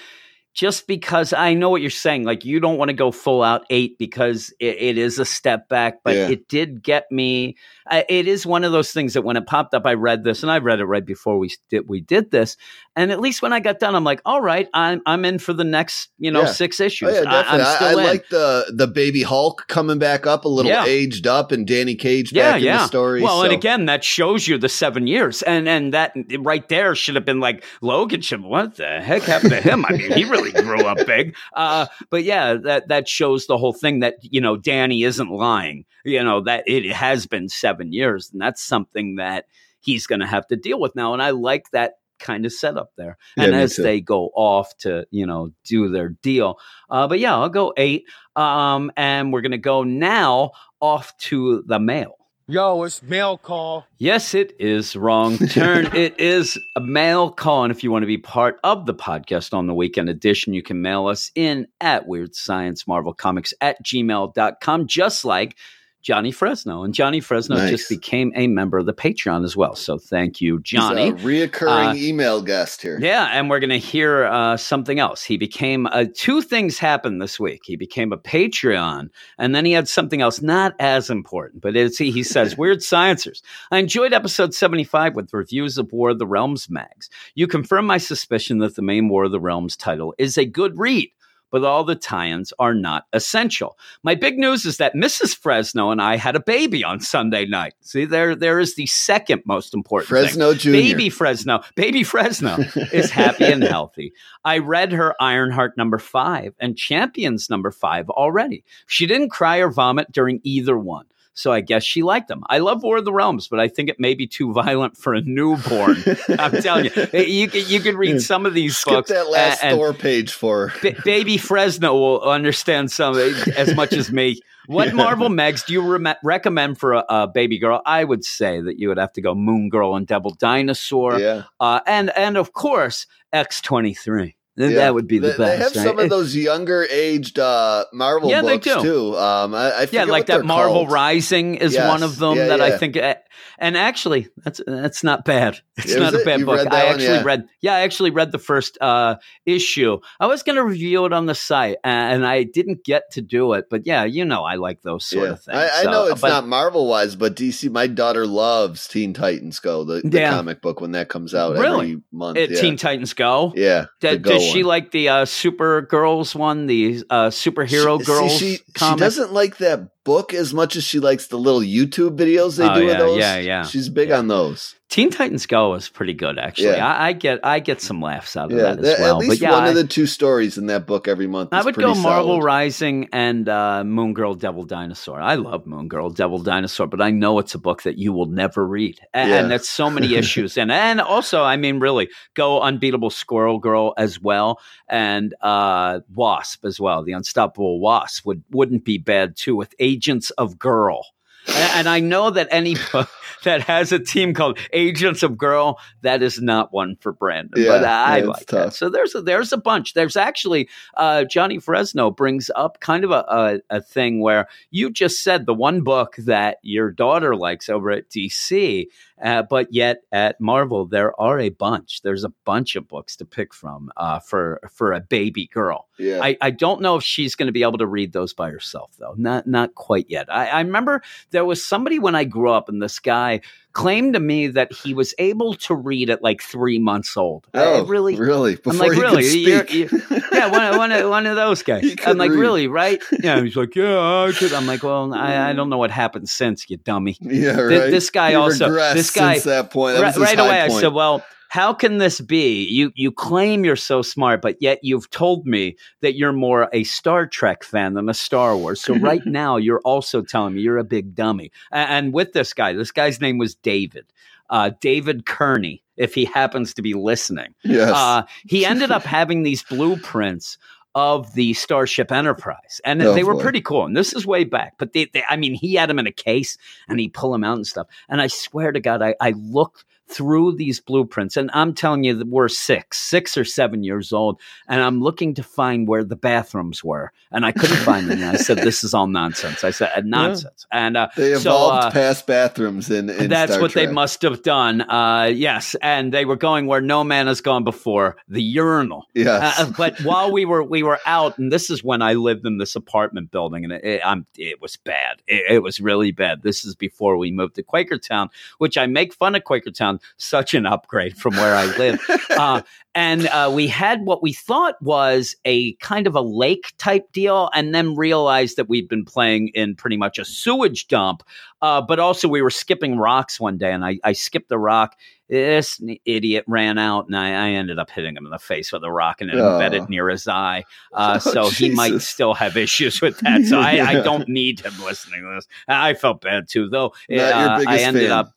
[0.53, 3.63] just because I know what you're saying, like you don't want to go full out
[3.71, 6.27] eight because it, it is a step back, but Yeah.
[6.29, 7.57] it did get me.
[7.89, 10.41] I, it is one of those things that when it popped up, I read this,
[10.43, 12.55] and I read it right before we did we did this,
[12.95, 15.53] and at least when I got done, I'm like, all right, I'm I'm in for
[15.53, 16.45] the next you know Yeah.
[16.53, 17.13] six Oh, issues.
[17.13, 17.59] yeah, I, definitely.
[17.61, 21.51] I'm still I like the the baby Hulk coming back up a little aged up,
[21.51, 23.21] and Dani Cage yeah, back in the story.
[23.23, 27.15] Well, and again, that shows you the seven years, and and that right there should
[27.15, 28.43] have been like Logan should.
[28.43, 29.83] What the heck happened to him?
[29.85, 31.35] I mean, he really grew up big.
[31.53, 35.85] Uh, but yeah, that that shows the whole thing that you know Dani isn't lying.
[36.03, 39.45] You know that it has been seven years, and that's something that
[39.79, 41.13] he's going to have to deal with now.
[41.13, 43.17] And I like that kind of setup there.
[43.37, 43.83] And as too.
[43.83, 46.57] they go off to you know do their deal,
[46.89, 48.05] uh, but yeah, I'll go eight.
[48.35, 52.17] Um, and we're going to go now off to the mail.
[52.45, 53.85] Yo, it's mail call.
[53.99, 55.85] Yes, it is wrong turn.
[55.95, 57.63] it is a mail call.
[57.63, 60.61] And if you want to be part of the podcast on the weekend edition, you
[60.61, 65.55] can mail us in at Weird Science Marvel Comics at gmail.com, just like
[66.03, 66.83] Johnny Fresno.
[66.83, 67.69] And Johnny Fresno Nice.
[67.71, 69.73] just became a member of the Patreon as well.
[69.75, 71.09] So thank you, Johnny.
[71.09, 72.99] a reoccurring Uh, email guest here.
[73.01, 75.23] Yeah, and we're going to hear uh, something else.
[75.23, 77.61] He became uh, two things happened this week.
[77.65, 81.97] He became a Patreon, and then he had something else not as important, but it's
[81.97, 83.41] he, he says weird sciencers.
[83.71, 87.09] I enjoyed episode seventy five with reviews of War of the Realms mags.
[87.35, 90.77] You confirm my suspicion that the main War of the Realms title is a good
[90.77, 91.09] read.
[91.53, 93.77] But all the tie-ins are not essential.
[94.01, 95.37] My big news is that Mrs.
[95.37, 97.75] Fresno and I had a baby on Sunday night.
[97.81, 100.23] See, there, there is the second most important thing.
[100.23, 100.71] Fresno Jr.
[100.71, 102.57] Baby Fresno, baby Fresno
[102.91, 104.13] is happy and healthy.
[104.43, 108.63] I read her Ironheart number five and Champions number five already.
[108.87, 111.05] She didn't cry or vomit during either one.
[111.35, 112.43] So I guess she liked them.
[112.47, 115.13] I love War of the Realms, but I think it may be too violent for
[115.15, 115.97] a newborn.
[116.37, 119.09] I'm telling you, you could you could read some of these Skip books.
[119.09, 124.11] that last and- Thor page for ba- baby Fresno will understand some as much as
[124.11, 124.39] me.
[124.67, 124.93] What Yeah.
[124.93, 127.81] Marvel Megs do you rem- recommend for a, a baby girl?
[127.85, 131.43] I would say that you would have to go Moon Girl and Devil Dinosaur, yeah.
[131.59, 134.35] uh, and and of course X twenty three.
[134.55, 134.67] Yeah.
[134.69, 135.39] That would be the they, best.
[135.39, 135.95] They have right?
[135.95, 138.81] some of those younger aged uh, Marvel Yeah, they books do.
[138.81, 139.17] too.
[139.17, 140.91] Um, I, I yeah, like that Marvel called.
[140.91, 141.87] Rising is Yes.
[141.89, 142.95] one of them Yeah, that I think.
[142.97, 143.15] uh,
[143.57, 145.59] And actually, that's that's not bad.
[145.77, 146.25] It's not a it?
[146.25, 146.57] bad You book.
[146.63, 146.93] that I one?
[146.95, 147.23] actually Yeah.
[147.23, 147.45] read.
[147.61, 149.97] Yeah, I actually read the first uh, issue.
[150.19, 153.53] I was going to review it on the site, and I didn't get to do
[153.53, 153.65] it.
[153.71, 155.31] But yeah, you know, I like those sort Yeah.
[155.33, 155.57] of things.
[155.57, 157.71] I, I So, know it's but- not Marvel wise, but DC.
[157.71, 160.29] My daughter loves Teen Titans Go, the, the Yeah.
[160.31, 161.91] comic book when that comes out Really?
[161.93, 162.37] every month.
[162.37, 162.59] Yeah.
[162.61, 163.51] Teen Titans Go.
[163.55, 164.17] yeah, the
[164.51, 164.67] She one.
[164.69, 168.99] like the uh, Super Girls one, the uh, superhero She- see, girls she, she comic?
[168.99, 172.75] doesn't like that book as much as she likes the little YouTube videos they Oh,
[172.75, 173.17] do yeah, of those.
[173.17, 173.63] yeah, yeah.
[173.63, 174.19] She's big Yeah.
[174.19, 174.75] on those.
[174.93, 176.67] Teen Titans Go is pretty good, actually.
[176.67, 176.85] Yeah.
[176.85, 179.15] I, I get I get some laughs out of Yeah, that as well.
[179.15, 181.49] at least but yeah, one I, of the two stories in that book every month.
[181.51, 182.43] I would go Marvel solid.
[182.43, 185.19] Rising and uh, Moon Girl Devil Dinosaur.
[185.19, 188.27] I love Moon Girl Devil Dinosaur, but I know it's a book that you will
[188.27, 189.37] never read, and, Yeah.
[189.37, 190.69] and there's so many issues it.
[190.69, 196.79] And also, I mean, really, go Unbeatable Squirrel Girl as well, and uh, Wasp as
[196.79, 197.03] well.
[197.03, 201.03] The Unstoppable Wasp would wouldn't be bad too with Agents of Girl.
[201.47, 203.09] And and I know that any book
[203.43, 207.61] that has a team called Agents of Girl, that is not one for Brandon.
[207.61, 208.73] Yeah, but I yeah, like that.
[208.73, 209.93] So there's a, there's a bunch.
[209.93, 214.89] There's actually uh, Johnny Fresno brings up kind of a, a, a thing where you
[214.89, 218.87] just said the one book that your daughter likes over at DC,
[219.21, 222.01] uh, but yet at Marvel there are a bunch.
[222.01, 225.87] There's a bunch of books to pick from uh, for for a baby girl.
[225.97, 226.19] Yeah.
[226.21, 228.91] I, I don't know if she's going to be able to read those by herself,
[228.97, 229.13] though.
[229.17, 230.31] Not not quite yet.
[230.33, 233.41] I, I remember there was somebody when I grew up, and this guy
[233.73, 237.47] claimed to me that he was able to read at like three months old.
[237.53, 238.15] I- oh, really?
[238.15, 238.55] Really?
[238.55, 239.23] Before I'm like, he really?
[239.23, 240.23] could You're- speak.
[240.31, 241.95] Yeah, one, one, of- one of those guys.
[242.05, 242.39] I'm like, read.
[242.39, 243.01] really, right?
[243.19, 244.53] Yeah, he's like, yeah, I could.
[244.53, 247.17] I'm like, well, I, I don't know what happened since, you dummy.
[247.21, 247.91] yeah, Th- right.
[247.91, 249.97] this guy He also- this guy- since that point.
[249.97, 252.65] That right right away, I said, well, how can this be?
[252.67, 256.83] You you claim you're so smart, but yet you've told me that you're more a
[256.83, 258.81] Star Trek fan than a Star Wars.
[258.81, 261.51] So right now, you're also telling me you're a big dummy.
[261.71, 264.05] A- And, with this guy, this guy's name was David.
[264.49, 267.53] Uh, David Kearney, if he happens to be listening.
[267.63, 267.91] yes.
[267.93, 270.57] Uh, he ended up having these blueprints
[270.95, 273.41] of the Starship Enterprise, and Oh, they were boy.
[273.43, 273.85] pretty cool.
[273.85, 276.11] And this is way back, but they, they, I mean, he had them in a
[276.11, 277.85] case, and he pull them out and stuff.
[278.09, 282.15] And I swear to God, I, I looked through these blueprints, and I'm telling you
[282.15, 286.15] that we're six, six or seven years old, and I'm looking to find where the
[286.15, 288.23] bathrooms were, and I couldn't find them.
[288.23, 291.85] I said, "This is all nonsense." I said, uh, "Nonsense," and uh, they so, evolved
[291.85, 294.81] uh, past bathrooms in, in that's Star what they must have done.
[294.81, 299.05] Uh, yes, and they were going where no man has gone before, the urinal.
[299.13, 299.59] Yes.
[299.59, 302.57] Uh, but while we were we were out, and this is when I lived in
[302.57, 305.21] this apartment building, and it, it, I'm, it was bad.
[305.27, 306.43] It, it was really bad.
[306.43, 309.92] This is before we moved to Quakertown, which I make fun of Quakertown.
[310.17, 312.01] Such an upgrade from where I live.
[312.31, 312.61] uh,
[312.95, 317.49] and uh, we had what we thought was a kind of a lake type deal,
[317.53, 321.23] and then realized that we'd been playing in pretty much a sewage dump.
[321.61, 324.95] Uh, but also, we were skipping rocks one day, and I, I skipped a rock.
[325.29, 328.83] This idiot ran out, and I, I ended up hitting him in the face with
[328.83, 329.53] a rock, and it Oh.
[329.53, 330.63] embedded near his eye.
[330.91, 333.45] Uh, Oh, so he might still have issues with that.
[333.45, 335.47] So I, I don't need him listening to this.
[335.67, 336.93] I felt bad too, though.
[337.09, 338.11] Your uh, I ended fan.
[338.11, 338.31] up.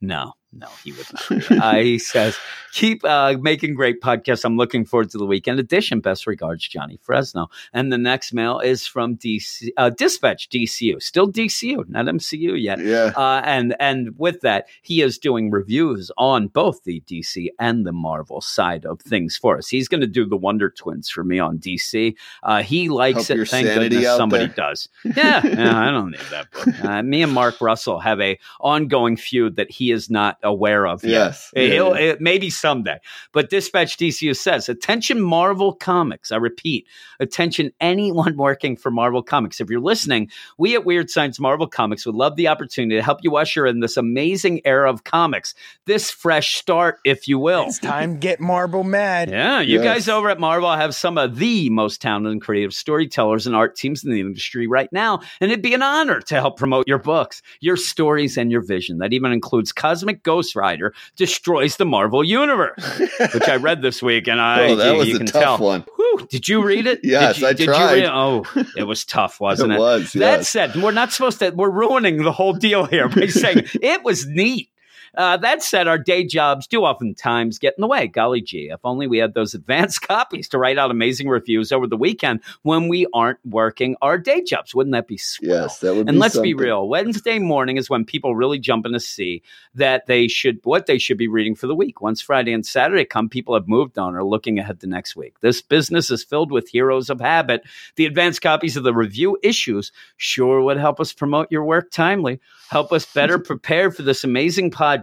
[0.00, 1.06] No, no, he would
[1.50, 1.50] not.
[1.62, 2.36] uh, he says,
[2.72, 4.44] "Keep uh, making great podcasts.
[4.44, 6.00] I'm looking forward to the weekend edition.
[6.00, 11.30] Best regards, Johnny Fresno." And the next mail is from DC uh, Dispatch DCU, still
[11.30, 12.80] DCU, not MCU yet.
[12.80, 13.12] yeah.
[13.16, 17.92] Uh, and and with that, he is doing reviews on both the DC and the
[17.92, 19.68] Marvel side of things for us.
[19.68, 22.14] He's going to do the Wonder Twins for me on DC.
[22.42, 23.48] Uh, he likes your it.
[23.48, 24.54] Thank goodness somebody there.
[24.54, 24.88] does.
[25.04, 26.84] Yeah, yeah, I don't need that book.
[26.84, 31.02] Uh, me and Mark Russell have a ongoing feud that he is not aware of
[31.04, 31.10] yet.
[31.10, 31.50] Yes.
[31.54, 32.00] Yeah, He'll, yeah.
[32.12, 32.98] it- maybe someday.
[33.32, 36.32] But Dispatch DCU says, attention Marvel Comics.
[36.32, 36.86] I repeat,
[37.20, 39.60] attention anyone working for Marvel Comics.
[39.60, 43.18] If you're listening, we at Weird Science Marvel Comics would love the opportunity to help
[43.22, 45.54] you usher in this amazing era of comics,
[45.86, 47.64] this fresh start, if you will.
[47.66, 49.30] It's time to get Marble mad.
[49.30, 49.84] Yeah, you Yes.
[49.84, 53.76] guys over at Marvel have some of the most talented and creative storytellers and art
[53.76, 56.98] teams in the industry right now, and it'd be an honor to help promote your
[56.98, 58.98] books, your stories, and your vision.
[58.98, 63.00] That even includes Cosmic Ghost Rider destroys the Marvel universe,
[63.32, 65.42] which I read this week, and I oh, that you, was you a can tough
[65.42, 65.58] tell.
[65.58, 65.84] one.
[65.96, 67.00] Whew, did you read it?
[67.12, 67.90] Yes, did you, I did tried.
[67.90, 68.10] You read it?
[68.12, 68.44] Oh,
[68.76, 69.78] it was tough, wasn't it it?
[69.78, 70.12] was.
[70.12, 71.50] That said, we're not supposed to.
[71.50, 74.70] We're ruining the whole deal here by saying it was neat.
[75.14, 78.06] Uh, that said, our day jobs do oftentimes get in the way.
[78.06, 81.86] Golly gee, if only we had those advanced copies to write out amazing reviews over
[81.86, 84.74] the weekend when we aren't working our day jobs.
[84.74, 85.62] Wouldn't that be swell?
[85.62, 86.88] Yes, that would And let's be real.
[86.88, 89.42] Wednesday morning is when people really jump in to see
[89.74, 92.00] that they should what they should be reading for the week.
[92.00, 95.40] Once Friday and Saturday come, people have moved on or looking ahead to next week.
[95.40, 97.62] This business is filled with heroes of habit.
[97.96, 102.40] The advanced copies of the review issues sure would help us promote your work timely,
[102.70, 105.01] help us better prepare for this amazing podcast.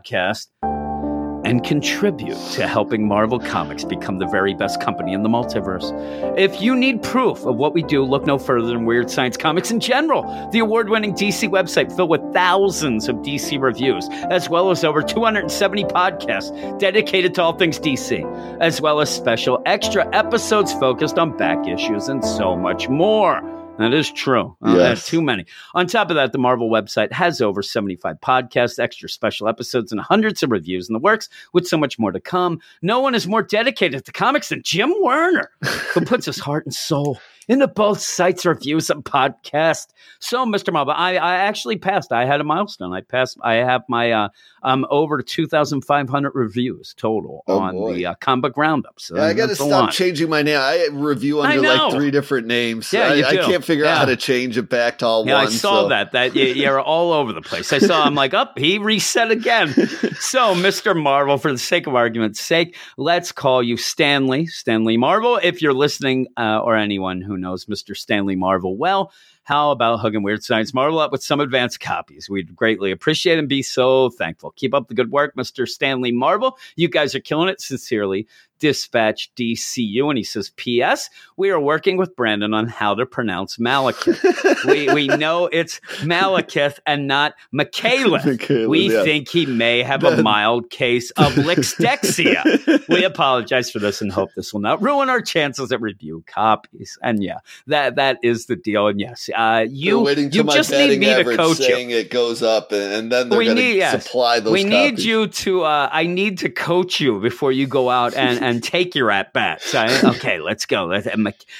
[1.45, 5.89] And contribute to helping Marvel Comics become the very best company in the multiverse.
[6.37, 9.71] If you need proof of what we do, look no further than Weird Science Comics
[9.71, 14.69] in general, the award winning DC website filled with thousands of DC reviews, as well
[14.69, 20.73] as over 270 podcasts dedicated to all things DC, as well as special extra episodes
[20.73, 23.58] focused on back issues and so much more.
[23.79, 24.55] That is true.
[24.61, 25.07] Uh, Yes.
[25.07, 25.45] too many.
[25.73, 29.99] On top of that, the Marvel website has over 75 podcasts, extra special episodes, and
[30.01, 32.59] hundreds of reviews in the works, with so much more to come.
[32.81, 35.49] No one is more dedicated to comics than Jim Werner,
[35.93, 39.87] who puts his heart and soul into both sites, reviews, and podcast.
[40.19, 40.71] So, Mr.
[40.71, 42.13] Marvel, I, I actually passed.
[42.13, 42.93] I had a milestone.
[42.93, 43.37] I passed.
[43.43, 44.29] I have my uh,
[44.63, 47.93] um over 2,500 reviews total Oh, on boy.
[47.95, 48.99] the uh, comic roundup.
[48.99, 49.91] So Yeah, I got to stop lot.
[49.91, 50.57] changing my name.
[50.59, 51.87] I review under know.
[51.87, 52.91] like three different names.
[52.93, 55.47] Yeah, I, I can't figure out how to change it back to all Yeah, one.
[55.47, 56.11] I saw so- that.
[56.11, 57.73] That you, you're all over the place.
[57.73, 58.03] I saw.
[58.03, 58.59] I'm like, up.
[58.59, 59.69] he reset again.
[60.19, 60.95] so, Mr.
[61.01, 64.45] Marvel, for the sake of argument's sake, let's call you Stanley.
[64.45, 65.39] Stanley Marvel.
[65.41, 67.95] If you're listening, uh, or anyone who knows Mr.
[67.95, 69.11] Stanley Marvel well,
[69.43, 72.29] how about hugging Weird Science Marvel up with some advanced copies?
[72.29, 74.51] We'd greatly appreciate and be so thankful.
[74.51, 75.67] Keep up the good work, Mr.
[75.67, 76.57] Stanley Marvel.
[76.75, 77.59] You guys are killing it.
[77.59, 78.27] Sincerely,
[78.59, 80.09] Dispatch DCU.
[80.09, 81.09] And he says, P.S.
[81.37, 84.65] We are working with Brandon on how to pronounce Malekith.
[84.65, 88.21] we, we know it's Malekith and not Michaela.
[88.25, 89.03] Michaela, we yeah.
[89.03, 91.33] think he may have a mild case of
[91.89, 92.87] lixdexia.
[92.89, 96.97] we apologize for this and hope this will not ruin our chances at review copies.
[97.01, 98.87] And yeah, that that is the deal.
[98.87, 101.89] And yes, uh, you you just need me to coach you.
[101.89, 104.03] it goes up, and, and then they're We going need- to yes.
[104.03, 104.53] supply those.
[104.53, 105.63] we need you to.
[105.63, 109.33] Uh, I need to coach you before you go out and, and take your at
[109.33, 109.73] bats.
[109.75, 110.85] Okay, let's go.
[110.85, 111.07] Let's,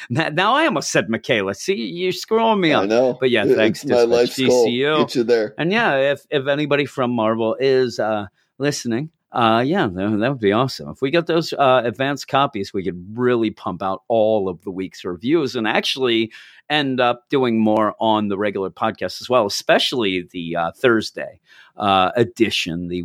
[0.10, 1.54] now I almost said Michaela.
[1.54, 2.89] See, you're screwing me I up.
[2.89, 4.39] know, But yeah, thanks, It's my Dispatch life's.
[4.39, 4.97] DCU.
[4.99, 5.54] Get you there.
[5.58, 10.52] And yeah, if if anybody from Marvel is uh, listening, uh, yeah, that, would be
[10.52, 10.89] awesome.
[10.89, 14.71] If we get those uh, advanced copies, we could really pump out all of the
[14.71, 16.32] week's reviews and actually
[16.69, 21.39] end up doing more on the regular podcast as well, especially the uh, Thursday
[21.78, 23.04] uh, edition, the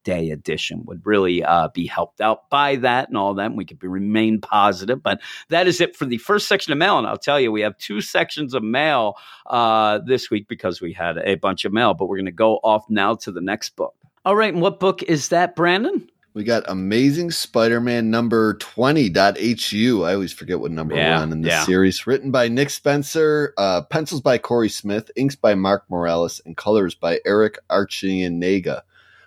[0.00, 3.46] weekday edition would really uh, be helped out by that and all that.
[3.46, 5.02] And we could be, remain positive.
[5.02, 6.98] But that is it for the first section of mail.
[6.98, 9.14] And I'll tell you, we have two sections of mail
[9.46, 12.56] uh, this week because we had a bunch of mail, but we're going to go
[12.56, 13.94] off now to the next book.
[14.24, 14.52] All right.
[14.52, 16.08] And what book is that, Brandon?
[16.32, 20.04] We got Amazing Spider-Man number 20.hu.
[20.04, 21.64] I always forget what number Yeah, we're in this yeah.
[21.64, 22.06] series.
[22.06, 26.94] Written by Nick Spencer, uh, pencils by Cory Smith, inks by Mark Morales, and colors
[26.94, 28.82] by Erick Arciniega.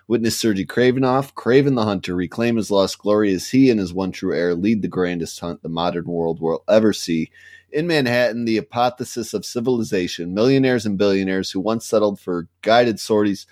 [0.06, 4.12] Witness Sergei Kravinoff, Kraven the Hunter, reclaim his lost glory as he and his one
[4.12, 7.30] true heir lead the grandest hunt the modern world will ever see.
[7.72, 13.46] In Manhattan, the apotheosis of civilization, millionaires and billionaires who once settled for guided sorties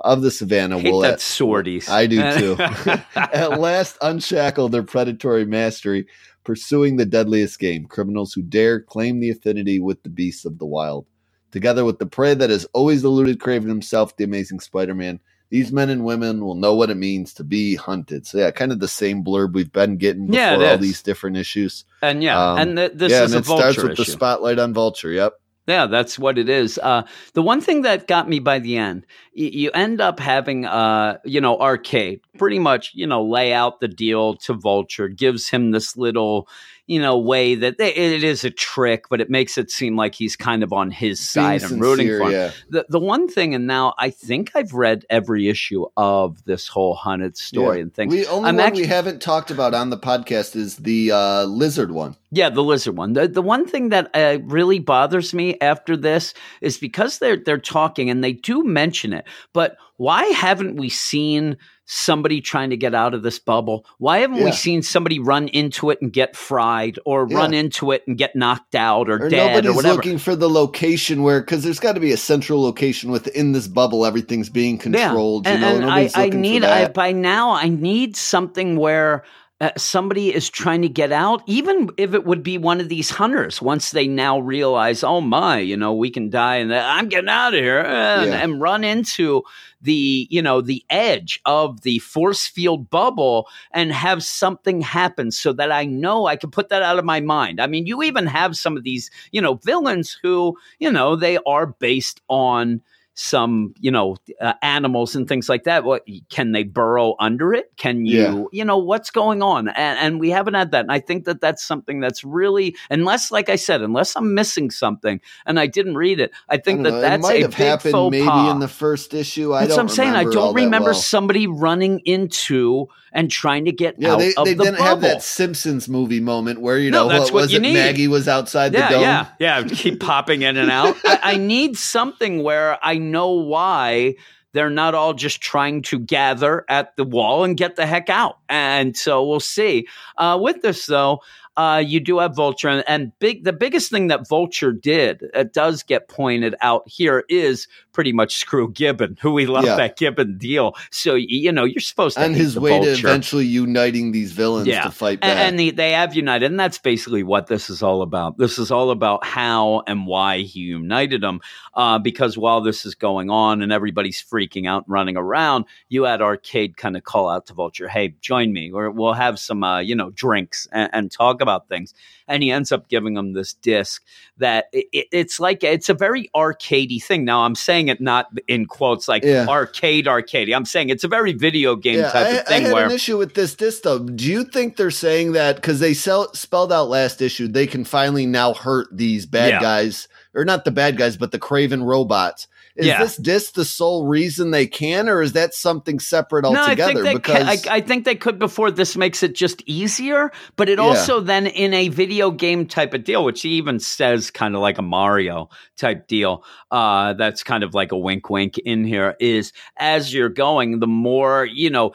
[0.00, 1.88] of the savannah will that at- sorties.
[1.90, 2.56] I do too.
[3.14, 6.06] at last unshackle their predatory mastery,
[6.42, 10.66] pursuing the deadliest game criminals who dare claim the affinity with the beasts of the
[10.66, 11.06] wild.
[11.50, 15.72] Together with the prey that has always eluded Kraven himself, the amazing Spider Man, these
[15.72, 18.26] men and women will know what it means to be hunted.
[18.26, 21.36] So, yeah, kind of the same blurb we've been getting before Yeah, all these different
[21.36, 21.84] issues.
[22.02, 24.04] and yeah, Um, and th- this yeah, is and a it starts vulture with the
[24.04, 25.10] spotlight on Vulture.
[25.10, 25.32] Yep.
[25.66, 26.78] Yeah, that's what it is.
[26.82, 27.02] Uh,
[27.34, 29.04] the one thing that got me by the end,
[29.36, 33.80] y- you end up having, uh, you know, Arcade pretty much, you know, lay out
[33.80, 36.48] the deal to Vulture, gives him this little,
[36.88, 40.14] you know, way that it it is a trick, but it makes it seem like
[40.16, 42.32] he's kind of on his side Being and rooting for him.
[42.32, 42.50] yeah.
[42.70, 46.94] The the one thing, and now I think I've read every issue of this whole
[46.94, 47.82] hunted story Yeah.
[47.82, 48.12] and things.
[48.12, 51.44] We only I'm one actu- we haven't talked about on the podcast is the uh,
[51.44, 52.16] lizard one.
[52.32, 53.12] Yeah, the lizard one.
[53.12, 57.58] The the one thing that uh, really bothers me after this is because they're they're
[57.58, 61.56] talking and they do mention it, but why haven't we seen
[61.90, 63.84] somebody trying to get out of this bubble?
[63.96, 67.36] Why haven't we seen somebody run into it and get fried, or Yeah.
[67.38, 69.96] run into it and get knocked out, or, or dead, or whatever?
[69.96, 73.66] looking for the location where because there's got to be a central location within this
[73.66, 75.54] bubble everything's being controlled Yeah.
[75.54, 79.24] you know and I, I need I, by now I need something where
[79.60, 83.10] uh, somebody is trying to get out, even if it would be one of these
[83.10, 83.60] hunters.
[83.60, 87.54] Once they now realize, oh my, you know, we can die, and I'm getting out
[87.54, 88.38] of here, uh, and, Yeah.
[88.42, 89.42] and run into
[89.80, 95.52] the you know the edge of the force field bubble and have something happen so
[95.52, 97.60] that I know I can put that out of my mind.
[97.60, 101.38] I mean, you even have some of these you know villains who you know they
[101.46, 102.80] are based on
[103.20, 107.68] some you know uh, animals and things like that what can they burrow under it
[107.76, 108.44] can you Yeah.
[108.52, 111.40] you know what's going on and, and we haven't had that and i think that
[111.40, 115.96] that's something that's really unless like i said unless i'm missing something and i didn't
[115.96, 117.92] read it i I think don't that know, that's it might a have big happened
[117.92, 118.52] faux maybe pas.
[118.52, 120.94] in the first issue I that's what don't i'm saying i don't remember well.
[120.94, 124.90] somebody running into and trying to get yeah out they, of they the didn't bubble
[124.90, 127.74] have that simpsons movie moment where you No, know what what was you it need.
[127.74, 130.96] maggie was outside the yeah, dome Yeah, yeah, keep popping in and out.
[131.04, 134.16] I, I need something where I know why
[134.54, 138.38] they're not all just trying to gather at the wall and get the heck out.
[138.48, 139.86] And so we'll see.
[140.16, 141.20] Uh, with this, though,
[141.58, 143.42] uh, you do have Vulture, and, and big.
[143.44, 148.36] The biggest thing that Vulture did, it does get pointed out here, is pretty much
[148.36, 149.74] screw Gibbon, who we love Yeah.
[149.74, 150.74] that Gibbon deal.
[150.92, 154.68] So you know you're supposed to and his the way to eventually uniting these villains
[154.68, 154.84] Yeah.
[154.84, 155.30] to fight back.
[155.30, 158.38] And, and they, they have united, and that's basically what this is all about.
[158.38, 161.40] This is all about how and why he united them.
[161.74, 166.04] Uh, because while this is going on and everybody's freaking out and running around, you
[166.04, 169.64] had Arcade kind of call out to Vulture, "Hey, join me, or we'll have some,
[169.64, 171.94] uh, you know, drinks and, and talk about things."
[172.26, 174.02] And he ends up giving them this disc
[174.36, 177.24] that it, it- it's like it's a very arcadey thing.
[177.24, 179.46] Now I'm saying it not in quotes like Yeah.
[179.48, 180.54] arcade, arcadey.
[180.54, 182.86] I'm saying it's a very video game yeah, type I, of I thing had where
[182.86, 183.98] an issue with this disc though.
[183.98, 187.84] Do you think they're saying that because they sell, spelled out last issue, they can
[187.84, 189.60] finally now hurt these bad Yeah.
[189.60, 192.46] guys, or not the bad guys, but the Craven robots?
[192.78, 193.02] Is Yeah.
[193.02, 196.92] this disc the sole reason they can, or is that something separate No, I altogether?
[196.92, 200.30] think they because ca- I, I think they could before this makes it just easier,
[200.54, 200.84] but it Yeah.
[200.84, 204.60] also then in a video game type of deal, which he even says kind of
[204.60, 206.44] like a Mario type deal.
[206.70, 209.16] Uh, that's kind of like a wink, wink in here.
[209.18, 211.92] Is as you're going, the more you know.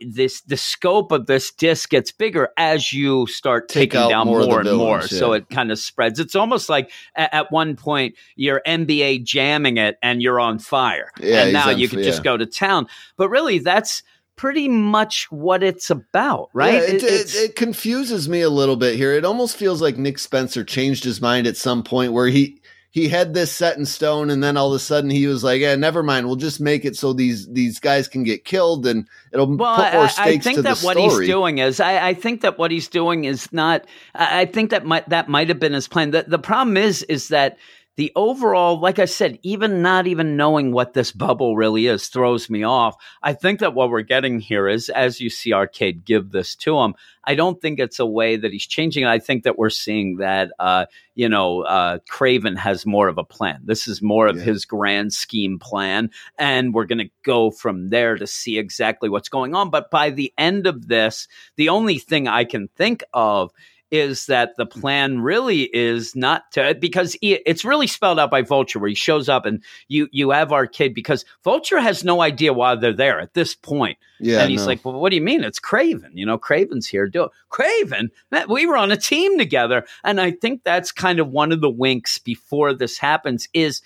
[0.00, 4.40] This the scope of this disc gets bigger as you start Take taking down more
[4.40, 4.98] more, and more.
[4.98, 6.20] villains, So it kind of spreads.
[6.20, 11.10] It's almost like at, at one point you're NBA jamming it and you're on fire,
[11.18, 12.04] Yeah, and now you can yeah.
[12.04, 12.86] just go to town.
[13.16, 14.02] But really, that's
[14.36, 16.74] pretty much what it's about, right?
[16.74, 19.12] Yeah, It- it, it confuses me a little bit here.
[19.12, 22.60] It almost feels like Nick Spencer changed his mind at some point where he
[22.94, 25.60] he had this set in stone, and then all of a sudden he was like,
[25.60, 26.28] "Yeah, never mind.
[26.28, 29.92] We'll just make it so these these guys can get killed, and it'll well, put
[29.94, 32.14] more stakes I, I think to that the what story." he's doing is, I, I
[32.14, 33.84] think that what he's doing is not.
[34.14, 36.12] I, I think that might that might have been his plan.
[36.12, 37.58] The, the problem is, is that
[37.96, 42.50] the overall, like I said, even not even knowing what this bubble really is throws
[42.50, 42.96] me off.
[43.22, 46.78] I think that what we're getting here is, as you see Arcade give this to
[46.80, 49.04] him, I don't think it's a way that he's changing.
[49.04, 53.24] I think that we're seeing that, uh, you know, uh, Kraven has more of a
[53.24, 53.60] plan.
[53.64, 54.42] This is more of Yeah.
[54.42, 56.10] his grand scheme plan.
[56.38, 59.70] And we're going to go from there to see exactly what's going on.
[59.70, 63.52] But by the end of this, the only thing I can think of
[63.94, 68.42] is that the plan really is not to because he, it's really spelled out by
[68.42, 72.52] Vulture where he shows up and you you have Arcade because Vulture has no idea
[72.52, 73.96] why they're there at this point.
[74.18, 74.66] yeah, and he's no.
[74.66, 75.44] like, "Well, what do you mean?
[75.44, 76.10] It's Kraven.
[76.12, 77.06] You know, Kraven's here.
[77.06, 77.30] Do it.
[77.52, 78.10] Kraven.
[78.32, 81.60] Man, we were on a team together." And I think that's kind of one of
[81.60, 83.80] the winks before this happens is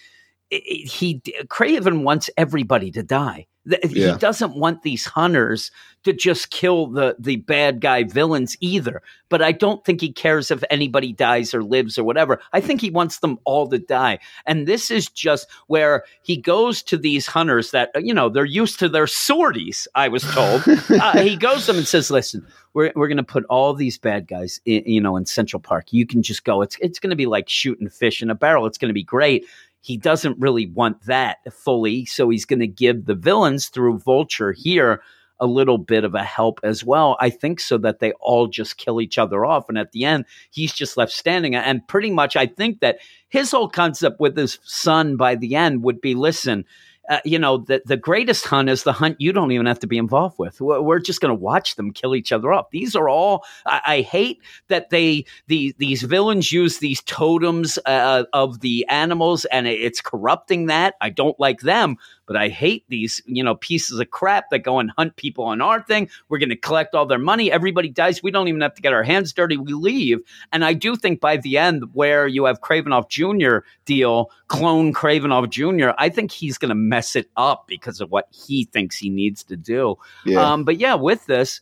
[0.51, 3.46] he Kraven wants everybody to die.
[3.66, 4.12] Yeah.
[4.12, 5.70] He doesn't want these hunters
[6.05, 9.03] to just kill the the bad guy villains either.
[9.28, 12.40] But I don't think he cares if anybody dies or lives or whatever.
[12.55, 14.20] I think he wants them all to die.
[14.46, 18.78] And this is just where he goes to these hunters that you know they're used
[18.78, 19.86] to their sorties.
[19.94, 20.62] I was told.
[20.88, 23.99] uh, he goes to them and says, "Listen, we're we're going to put all these
[23.99, 25.92] bad guys, in, you know, in Central Park.
[25.92, 26.62] You can just go.
[26.62, 28.64] It's it's going to be like shooting fish in a barrel.
[28.64, 29.44] It's going to be great."
[29.89, 34.53] He doesn't really want that fully, so he's going to give the villains through Vulture
[34.53, 35.01] here
[35.41, 37.16] a little bit of a help as well.
[37.20, 40.26] I think so that they all just kill each other off, and at the end,
[40.51, 41.55] he's just left standing.
[41.55, 42.99] And pretty much, I think that
[43.30, 46.66] his whole concept with his son by the end would be: listen,
[47.09, 49.86] uh, you know, the, the greatest hunt is the hunt you don't even have to
[49.86, 50.61] be involved with.
[50.61, 52.70] We're, we're just going to watch them kill each other off.
[52.70, 53.44] These are all.
[53.66, 59.44] I, I hate that they the these villains use these totems uh, of the animals,
[59.46, 60.94] and it's corrupting that.
[61.00, 61.96] I don't like them,
[62.29, 65.61] but I hate these you know pieces of crap that go and hunt people on
[65.61, 66.09] our thing.
[66.29, 67.51] We're going to collect all their money.
[67.51, 68.22] Everybody dies.
[68.22, 69.57] We don't even have to get our hands dirty.
[69.57, 70.20] We leave.
[70.53, 73.66] And I do think by the end, where you have Kravinoff Jr.
[73.87, 78.29] deal, clone Kravinoff Jr., I think he's going to mess it up because of what
[78.31, 79.97] he thinks he needs to do.
[80.24, 80.53] yeah.
[80.53, 81.61] Um, but yeah, with this,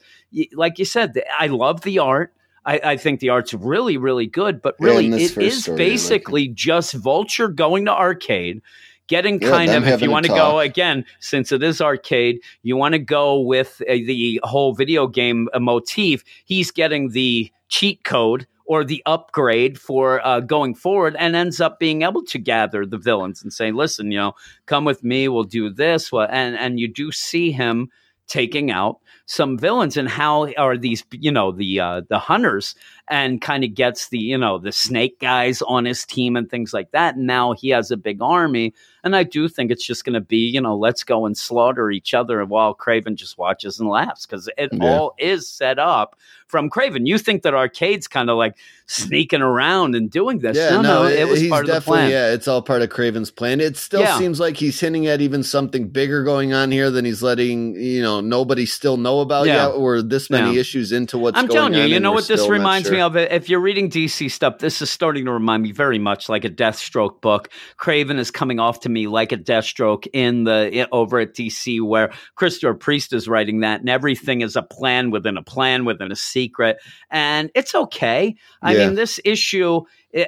[0.52, 2.32] like you said, I love the art.
[2.64, 4.60] I, I think the art's really, really good.
[4.60, 5.78] But really, this it is I like it.
[5.78, 8.60] basically just Vulture going to arcade.
[9.08, 12.76] Getting Yeah, kind of, if you want to go again, since it is arcade, you
[12.76, 16.24] want to go with uh, the whole video game uh, motif.
[16.44, 21.78] He's getting the cheat code or the upgrade for uh, going forward and ends up
[21.78, 24.34] being able to gather the villains and say, listen, you know,
[24.66, 26.10] come with me, we'll do this.
[26.10, 27.90] Well, and, and you do see him
[28.26, 32.74] taking out some villains and how are these you know the uh the hunters
[33.08, 36.72] and kind of gets the you know the snake guys on his team and things
[36.72, 38.74] like that and now he has a big army
[39.06, 41.90] and i do think it's just going to be you know let's go and slaughter
[41.90, 44.84] each other while Kraven just watches and laughs because it Yeah.
[44.84, 46.16] all is set up
[46.48, 47.08] from Kraven.
[47.08, 48.54] You think that Arcade's kind of like
[48.86, 50.56] sneaking around and doing this?
[50.56, 52.08] Yeah, no, no, it was part of the plan.
[52.08, 53.60] yeah, it's all part of Kraven's plan.
[53.60, 54.16] It still Yeah.
[54.16, 58.00] seems like he's hinting at even something bigger going on here than he's letting you
[58.00, 59.66] know nobody still know about Yeah.
[59.66, 60.60] yet, or this many Yeah.
[60.60, 63.16] issues into what's I'm telling you, you know what this reminds me of?
[63.16, 66.50] If you're reading DC stuff, this is starting to remind me very much like a
[66.50, 67.48] Deathstroke book.
[67.78, 72.12] Kraven is coming off to me like a Deathstroke in the over at DC, where
[72.34, 76.16] Christopher Priest is writing that, and everything is a plan within a plan within a
[76.16, 76.78] secret,
[77.10, 78.34] and it's okay.
[78.62, 78.86] I Yeah.
[78.86, 79.82] mean, this issue.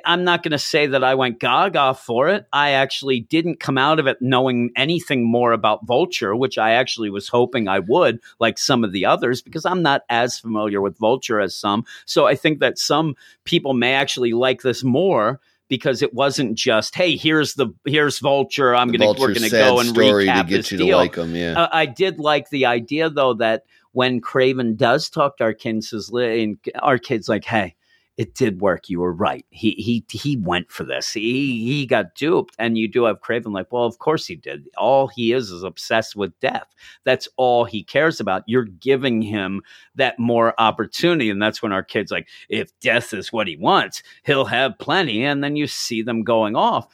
[0.04, 2.44] I'm not going to say that I went gaga for it.
[2.52, 7.08] I actually didn't come out of it knowing anything more about Vulture, which I actually
[7.08, 10.98] was hoping I would, like some of the others, because I'm not as familiar with
[10.98, 11.84] Vulture as some.
[12.04, 13.14] So I think that some
[13.44, 18.74] people may actually like this more because it wasn't just, hey, here's the here's Vulture.
[18.74, 20.78] I'm The going to we're going to go and story recap to get this you
[20.78, 20.86] deal.
[20.88, 21.36] to like him.
[21.36, 25.90] Yeah, Uh, I did like the idea though that when Kraven does talk to Arcade's
[25.90, 27.74] says, li- and Arcade's like, "Hey,
[28.18, 28.90] it did work.
[28.90, 29.46] You were right.
[29.50, 31.12] He he he went for this.
[31.12, 34.66] He he got duped." And you do have Kraven like, "Well, of course he did.
[34.76, 36.74] All he is is obsessed with death.
[37.04, 38.42] That's all he cares about.
[38.46, 39.62] You're giving him
[39.94, 44.46] that more opportunity." And that's when Arcade's like, "If death is what he wants, he'll
[44.46, 46.88] have plenty." And then you see them going off.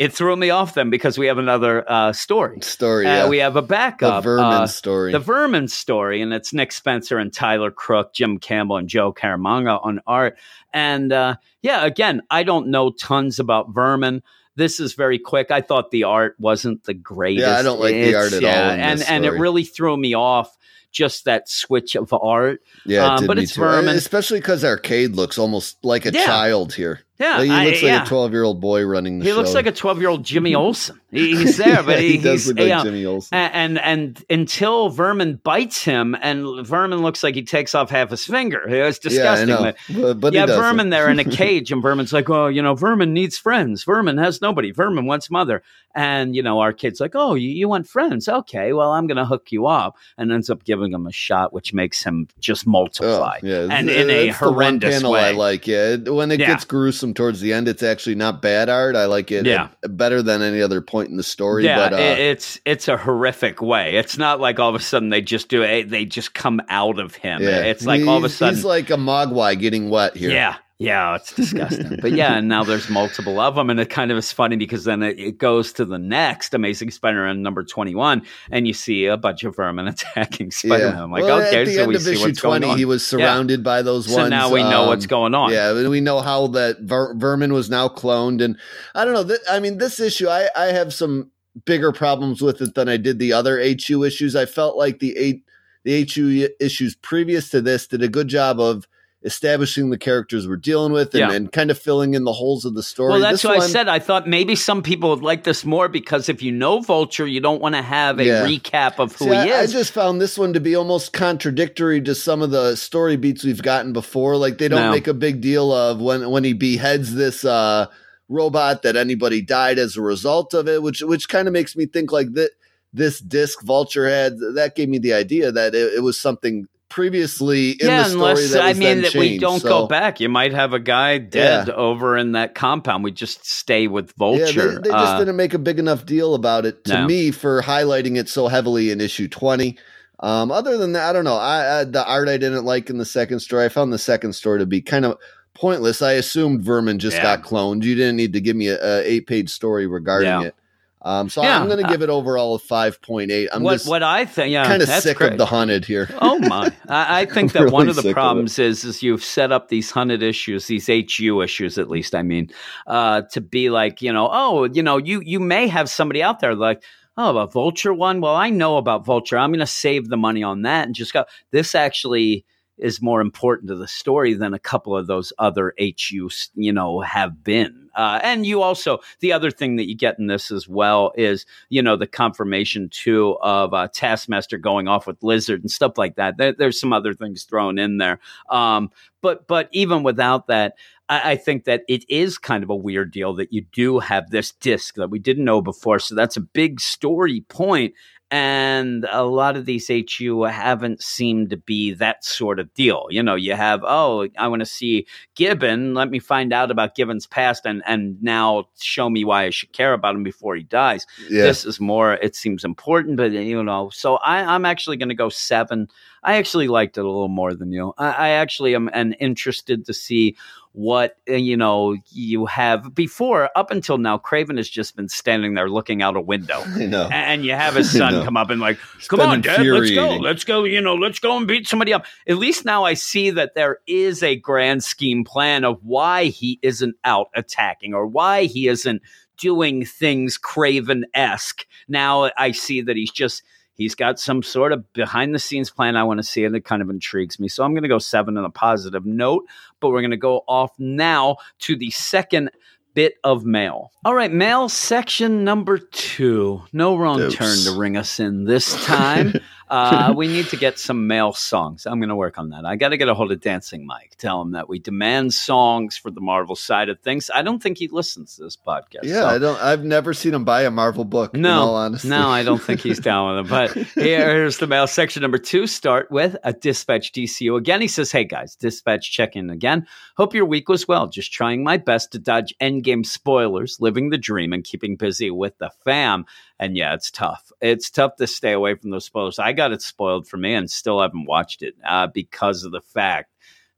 [0.00, 2.62] It threw me off then because we have another uh, story.
[2.62, 3.06] story.
[3.06, 4.24] Uh, Yeah, we have a the backup.
[4.24, 5.12] Vermin uh, story.
[5.12, 9.78] the Vermin story, and it's Nick Spencer and Tyler Crook, Jim Campbell, and Joe Caramagna
[9.84, 10.38] on art.
[10.72, 14.22] And uh, yeah, again, I don't know tons about Vermin.
[14.56, 15.50] This is very quick.
[15.50, 17.46] I thought the art wasn't the greatest.
[17.46, 20.14] Yeah, I don't like the art at all in and and it really threw me
[20.14, 20.56] off.
[20.92, 22.60] Just that switch of art.
[22.84, 23.60] yeah, it um, but it's too.
[23.60, 23.94] Vermin.
[23.96, 26.26] especially because Arcade looks almost like a Yeah.
[26.26, 27.00] child here.
[27.20, 28.02] Yeah, Like, he I- looks like yeah.
[28.02, 29.36] a twelve-year-old boy running the He show.
[29.36, 30.98] looks like a twelve-year-old Jimmy Olsen.
[31.12, 32.82] He- He's there, but Yeah, he, he does he's look like yeah.
[32.82, 33.36] Jimmy Olsen.
[33.36, 38.08] A- and and until Vermin bites him, and Vermin looks like he takes off half
[38.10, 38.62] his finger.
[38.66, 39.48] It's disgusting.
[39.50, 39.74] Yeah, I.
[39.90, 40.46] But, but yeah.
[40.46, 43.84] Vermin there in a cage, and Vermin's like, "Oh, you know, Vermin needs friends.
[43.84, 44.70] Vermin has nobody.
[44.72, 45.62] Vermin wants mother."
[45.94, 48.28] And you know, Arcade's like, "Oh, you, you want friends?
[48.28, 51.52] Okay, well, I'm going to hook you up," and ends up giving him a shot,
[51.52, 53.38] which makes him just Oh, multiply.
[53.42, 55.20] yeah, and in a that's the one horrendous panel way.
[55.24, 55.66] I like.
[55.66, 56.12] it.
[56.12, 56.46] when it Yeah.
[56.46, 58.94] gets gruesome towards the end, it's actually not bad art.
[58.94, 59.46] I like it.
[59.46, 59.68] Yeah.
[59.84, 61.64] uh, better than any other point in the story.
[61.64, 63.96] yeah, but uh, it's it's a horrific way.
[63.96, 67.00] It's not like all of a sudden they just do it; they just come out
[67.00, 67.42] of him.
[67.42, 70.30] yeah, It's like all of a He's- sudden, he's like a mogwai getting wet here.
[70.30, 70.54] Yeah.
[70.80, 71.98] Yeah, it's disgusting.
[72.00, 73.68] but yeah, and now there's multiple of them.
[73.68, 76.90] And it kind of is funny because then it, it goes to the next Amazing
[76.90, 81.02] Spider Man number 21, and you see a bunch of vermin attacking Spider Man.
[81.02, 82.72] I'm like, well, okay, at the so end we of see issue what's going twenty,
[82.72, 82.78] on.
[82.78, 84.30] he was surrounded by those so ones.
[84.30, 85.52] now we know what's um, going on.
[85.52, 88.56] Yeah, and we know how that Ver- Vermin was now cloned, and
[88.94, 89.24] I don't know.
[89.24, 91.30] Th- I mean, this issue, I I have some
[91.66, 94.34] bigger problems with it than I did the other HU issues.
[94.34, 95.44] I felt like the eight
[95.84, 98.86] the HU issues previous to this did a good job of
[99.22, 101.32] establishing the characters we're dealing with and, Yeah.
[101.32, 103.10] and kind of filling in the holes of the story.
[103.10, 105.88] Well, that's This why I said I thought maybe some people would like this more
[105.88, 108.46] because if you know Vulture, you don't want to have a Yeah.
[108.46, 112.00] recap of who See, he I, I just found this one to be almost contradictory
[112.02, 114.36] to some of the story beats we've gotten before.
[114.38, 114.90] Like they don't No.
[114.90, 117.86] make a big deal of when when he beheads this uh,
[118.30, 121.84] robot that anybody died as a result of it, which which kind of makes me
[121.84, 122.52] think like that
[122.94, 127.70] this disc Vulture had that gave me the idea that it, it was something previously
[127.70, 130.20] in yeah, the story unless that I mean that we don't So- go back.
[130.20, 133.02] You might have a guy dead over in that compound.
[133.04, 134.42] We just stay with Vulture.
[134.44, 137.06] Yeah, they, they just Uh, didn't make a big enough deal about it to No.
[137.06, 139.78] me for highlighting it so heavily in issue 20.
[140.22, 141.36] Um, other than that, I don't know.
[141.36, 143.64] I, I the art I didn't like in the second story.
[143.64, 145.16] I found the second story to be kind of
[145.54, 146.02] pointless.
[146.02, 147.22] I assumed Vermin just Yeah.
[147.22, 147.84] got cloned.
[147.84, 150.42] You didn't need to give me a, a eight page story regarding Yeah.
[150.42, 150.54] it.
[151.02, 151.60] Um, so Yeah.
[151.60, 153.48] I'm going to give it overall a five point eight.
[153.52, 155.32] I'm what just what I think, yeah, kind of sick great.
[155.32, 156.08] of the hunted here.
[156.22, 156.70] Oh my!
[156.88, 159.52] I, I think that I'm one of the sick of problems is is you've set
[159.52, 162.14] up these hunted issues, these HU issues, at least.
[162.14, 162.50] I mean,
[162.86, 166.40] uh, to be like, you know, oh, you know, you you may have somebody out
[166.40, 166.82] there like,
[167.16, 168.20] oh, a Vulture one.
[168.20, 169.38] Well, I know about Vulture.
[169.38, 171.24] I'm going to save the money on that and just go.
[171.50, 172.44] This actually
[172.80, 177.00] is more important to the story than a couple of those other HUs, you know,
[177.00, 177.88] have been.
[177.94, 181.44] Uh, and you also, the other thing that you get in this as well is,
[181.68, 186.16] you know, the confirmation too of uh, Taskmaster going off with Lizard and stuff like
[186.16, 186.36] that.
[186.36, 188.20] There, there's some other things thrown in there.
[188.48, 188.90] Um,
[189.22, 190.74] but but even without that,
[191.08, 194.30] I, I think that it is kind of a weird deal that you do have
[194.30, 195.98] this disc that we didn't know before.
[195.98, 197.94] So that's a big story point.
[198.32, 203.08] And a lot of these HU haven't seemed to be that sort of deal.
[203.10, 205.94] You know, you have, oh, I want to see Gibbon.
[205.94, 209.72] Let me find out about Gibbon's past and, and now show me why I should
[209.72, 211.06] care about him before he dies.
[211.28, 211.42] Yeah.
[211.42, 215.14] This is more, it seems important, but you know, so I, I'm actually going to
[215.16, 215.88] go seven.
[216.22, 217.94] I actually liked it a little more than you.
[217.98, 220.36] I, I actually am, am interested to see
[220.72, 225.54] what uh, you know you have before up until now Kraven has just been standing
[225.54, 226.62] there looking out a window.
[227.10, 230.16] And you have his son come up and like come on dad let's go.
[230.16, 232.06] let's go you know let's go and beat somebody up.
[232.28, 236.58] At least now i see that there is a grand scheme plan of why he
[236.62, 239.02] isn't out attacking or why he isn't
[239.38, 241.66] doing things Kraven-esque.
[241.88, 243.42] Now i see that he's just
[243.80, 246.66] he's got some sort of behind the scenes plan i want to see and it
[246.66, 249.44] kind of intrigues me so i'm going to go seven on a positive note
[249.80, 252.50] but we're going to go off now to the second
[252.94, 253.92] bit of mail.
[254.04, 256.62] All right, mail section number two.
[256.72, 257.34] No wrong Oops.
[257.34, 259.34] turn to ring us in this time.
[259.70, 261.86] uh, we need to get some male songs.
[261.86, 262.66] I'm going to work on that.
[262.66, 264.16] I got to get a hold of Dancing Mike.
[264.18, 267.30] Tell him that we demand songs for the Marvel side of things.
[267.34, 269.04] I don't think he listens to this podcast.
[269.04, 269.60] Yeah, so- I don't.
[269.60, 271.34] I've never seen him buy a Marvel book.
[271.34, 272.08] in all no, honesty.
[272.08, 273.50] no, I don't think he's down with it.
[273.50, 275.66] But here's the mail section number two.
[275.66, 277.80] Start with a dispatch DCU again.
[277.80, 279.86] He says, "Hey guys, dispatch check in again.
[280.16, 281.06] Hope your week was well.
[281.06, 285.56] Just trying my best to dodge endgame spoilers, living the dream, and keeping busy with
[285.58, 286.26] the fam.
[286.58, 287.50] And yeah, it's tough.
[287.62, 289.38] It's tough to stay away from those spoilers.
[289.38, 292.80] I got it spoiled for me, and still haven't watched it uh, because of the
[292.80, 293.30] fact.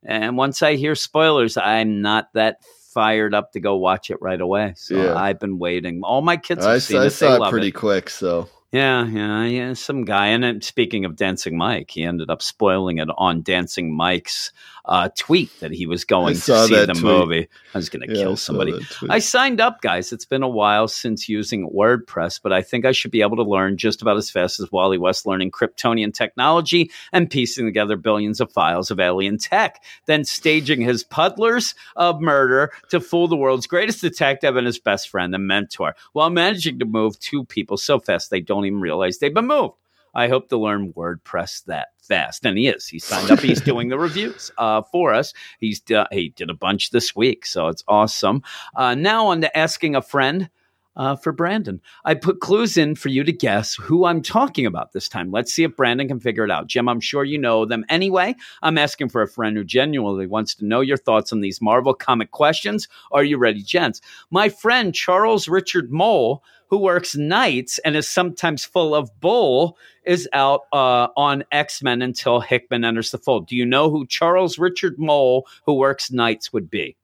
[0.05, 2.57] And once I hear spoilers, I'm not that."
[2.93, 5.15] Fired up to go watch it right away, so Yeah.
[5.17, 6.03] I've been waiting.
[6.05, 7.73] All my kids have I, seen I it; they saw it pretty it.
[7.73, 8.11] quick.
[8.11, 9.73] So Yeah, yeah, yeah.
[9.73, 14.53] Some guy, and speaking of Dancing Mike, he ended up spoiling it on Dancing Mike's
[14.85, 17.03] uh, tweet that he was going to see the tweet.
[17.03, 17.49] movie.
[17.75, 18.75] I was going to yeah, kill somebody.
[19.09, 20.13] I signed up, guys.
[20.13, 23.43] It's been a while since using WordPress, but I think I should be able to
[23.43, 28.41] learn just about as fast as Wally West learning Kryptonian technology and piecing together billions
[28.41, 33.67] of files of alien tech, then staging his puddlers of murder to fool the world's
[33.67, 37.99] greatest detective and his best friend and mentor, while managing to move two people so
[37.99, 39.75] fast they don't even realize they've been moved.
[40.15, 42.45] I hope to learn WordPress that fast.
[42.45, 42.87] And he is.
[42.87, 43.41] He signed up.
[43.41, 45.33] He's doing the reviews uh, for us.
[45.59, 48.43] He's do- he did a bunch this week, so it's awesome.
[48.75, 50.51] Uh, now on to asking a friend.
[50.95, 54.93] Uh, for Brandon, I put clues in for you to guess who I'm talking about
[54.93, 55.31] this time.
[55.31, 56.67] Let's see if Brandon can figure it out.
[56.67, 58.35] Jim, I'm sure you know them anyway.
[58.61, 61.95] I'm asking for a friend who genuinely wants to know your thoughts on these Marvel
[61.95, 62.89] comic questions.
[63.11, 64.03] Are you ready, gents?
[64.31, 70.29] My friend Charles Richard Moll, who works nights and is sometimes full of bull, is
[70.35, 73.47] out uh, on X Men until Hickman enters the fold.
[73.47, 76.97] Do you know who Charles Richard Moll, who works nights, would be?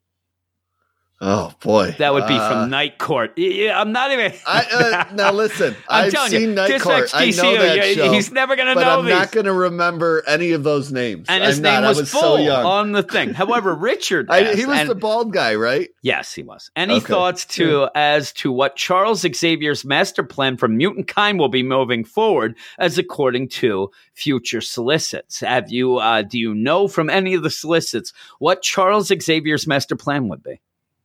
[1.20, 3.32] Oh boy, That would be Uh, from Night Court.
[3.36, 4.32] Yeah, I'm not even.
[4.46, 7.10] I, uh, now listen, I'm I've telling seen you, Night Court.
[7.14, 9.14] I know that show, he's never going to know I'm these.
[9.14, 11.26] not going to remember any of those names.
[11.28, 11.88] and his I'm name not.
[11.88, 12.64] was, I was Bull so young.
[12.64, 13.34] on the thing.
[13.34, 15.88] However, Richard, I, he was and- the bald guy, right?
[16.02, 16.70] Yes, he was.
[16.76, 17.06] Any Okay.
[17.06, 22.04] thoughts to as to what Charles Xavier's master plan for mutant kind will be moving
[22.04, 25.40] forward, as according to future solicits?
[25.40, 29.96] Have you uh, do you know from any of the solicits what Charles Xavier's master
[29.96, 30.60] plan would be?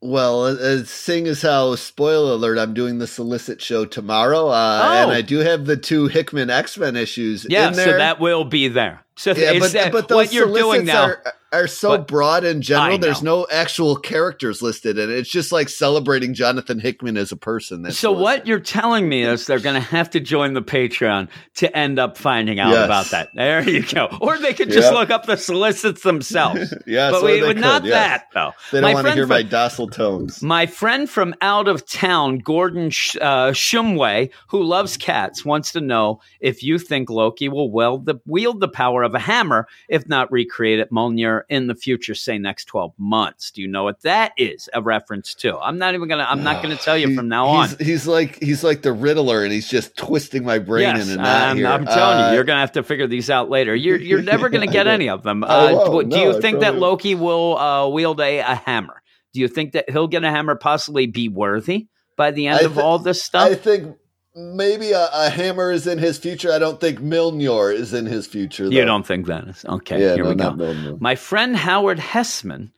[0.05, 5.03] Well, uh, seeing as how spoiler alert, I'm doing the solicit show tomorrow, uh, Oh.
[5.03, 8.43] and I do have the two Hickman X Men issues Yeah, in so that will
[8.43, 9.05] be there.
[9.15, 11.03] So yeah, is but, that but what you're doing now?
[11.05, 11.23] are,
[11.53, 12.97] are so But- broad in general.
[12.97, 17.89] There's no actual characters listed, and it's just like celebrating Jonathan Hickman as a person.
[17.91, 21.77] So what you're telling me is they're going to have to join the Patreon to
[21.77, 22.85] end up finding out Yes.
[22.85, 23.29] about that.
[23.35, 24.09] There you go.
[24.19, 24.93] Or they could just Yep.
[24.93, 26.73] look up the solicits themselves.
[26.87, 27.93] yeah, but we, they not yes.
[27.93, 28.51] that though.
[28.71, 30.41] They don't want to hear from- my docile tones.
[30.41, 35.81] My friend from out of town, Gordon Sh- uh, Shumway, who loves cats, wants to
[35.81, 40.07] know if you think Loki will wield the, wield the power of a hammer, if
[40.07, 43.51] not recreate it Mjolnir in the future, say next 12 months.
[43.51, 45.57] Do you know what that is a reference to?
[45.57, 47.69] I'm not even going to, I'm not to tell you He- from now on.
[47.69, 51.13] he's, He's like he's like the Riddler, and he's just twisting my brain Yes, in
[51.19, 51.67] a knot I'm, here.
[51.67, 53.75] I'm telling Uh, you, you're going to have to figure these out later.
[53.75, 55.43] You're you're never going to get any of them.
[55.43, 55.69] Uh,
[56.01, 59.01] do No, you think that Loki will uh, wield a, a hammer?
[59.33, 61.87] Do you think that he'll get a hammer, possibly be worthy
[62.17, 63.49] by the end I of all this stuff?
[63.49, 63.95] I think
[64.35, 66.51] maybe a, a hammer is in his future.
[66.51, 68.65] I don't think Mjolnir is in his future.
[68.65, 70.01] You don't think that is okay?
[70.01, 70.51] Yeah, here no, we go.
[70.51, 71.01] Mjolnir.
[71.01, 72.71] My friend Howard Hesseman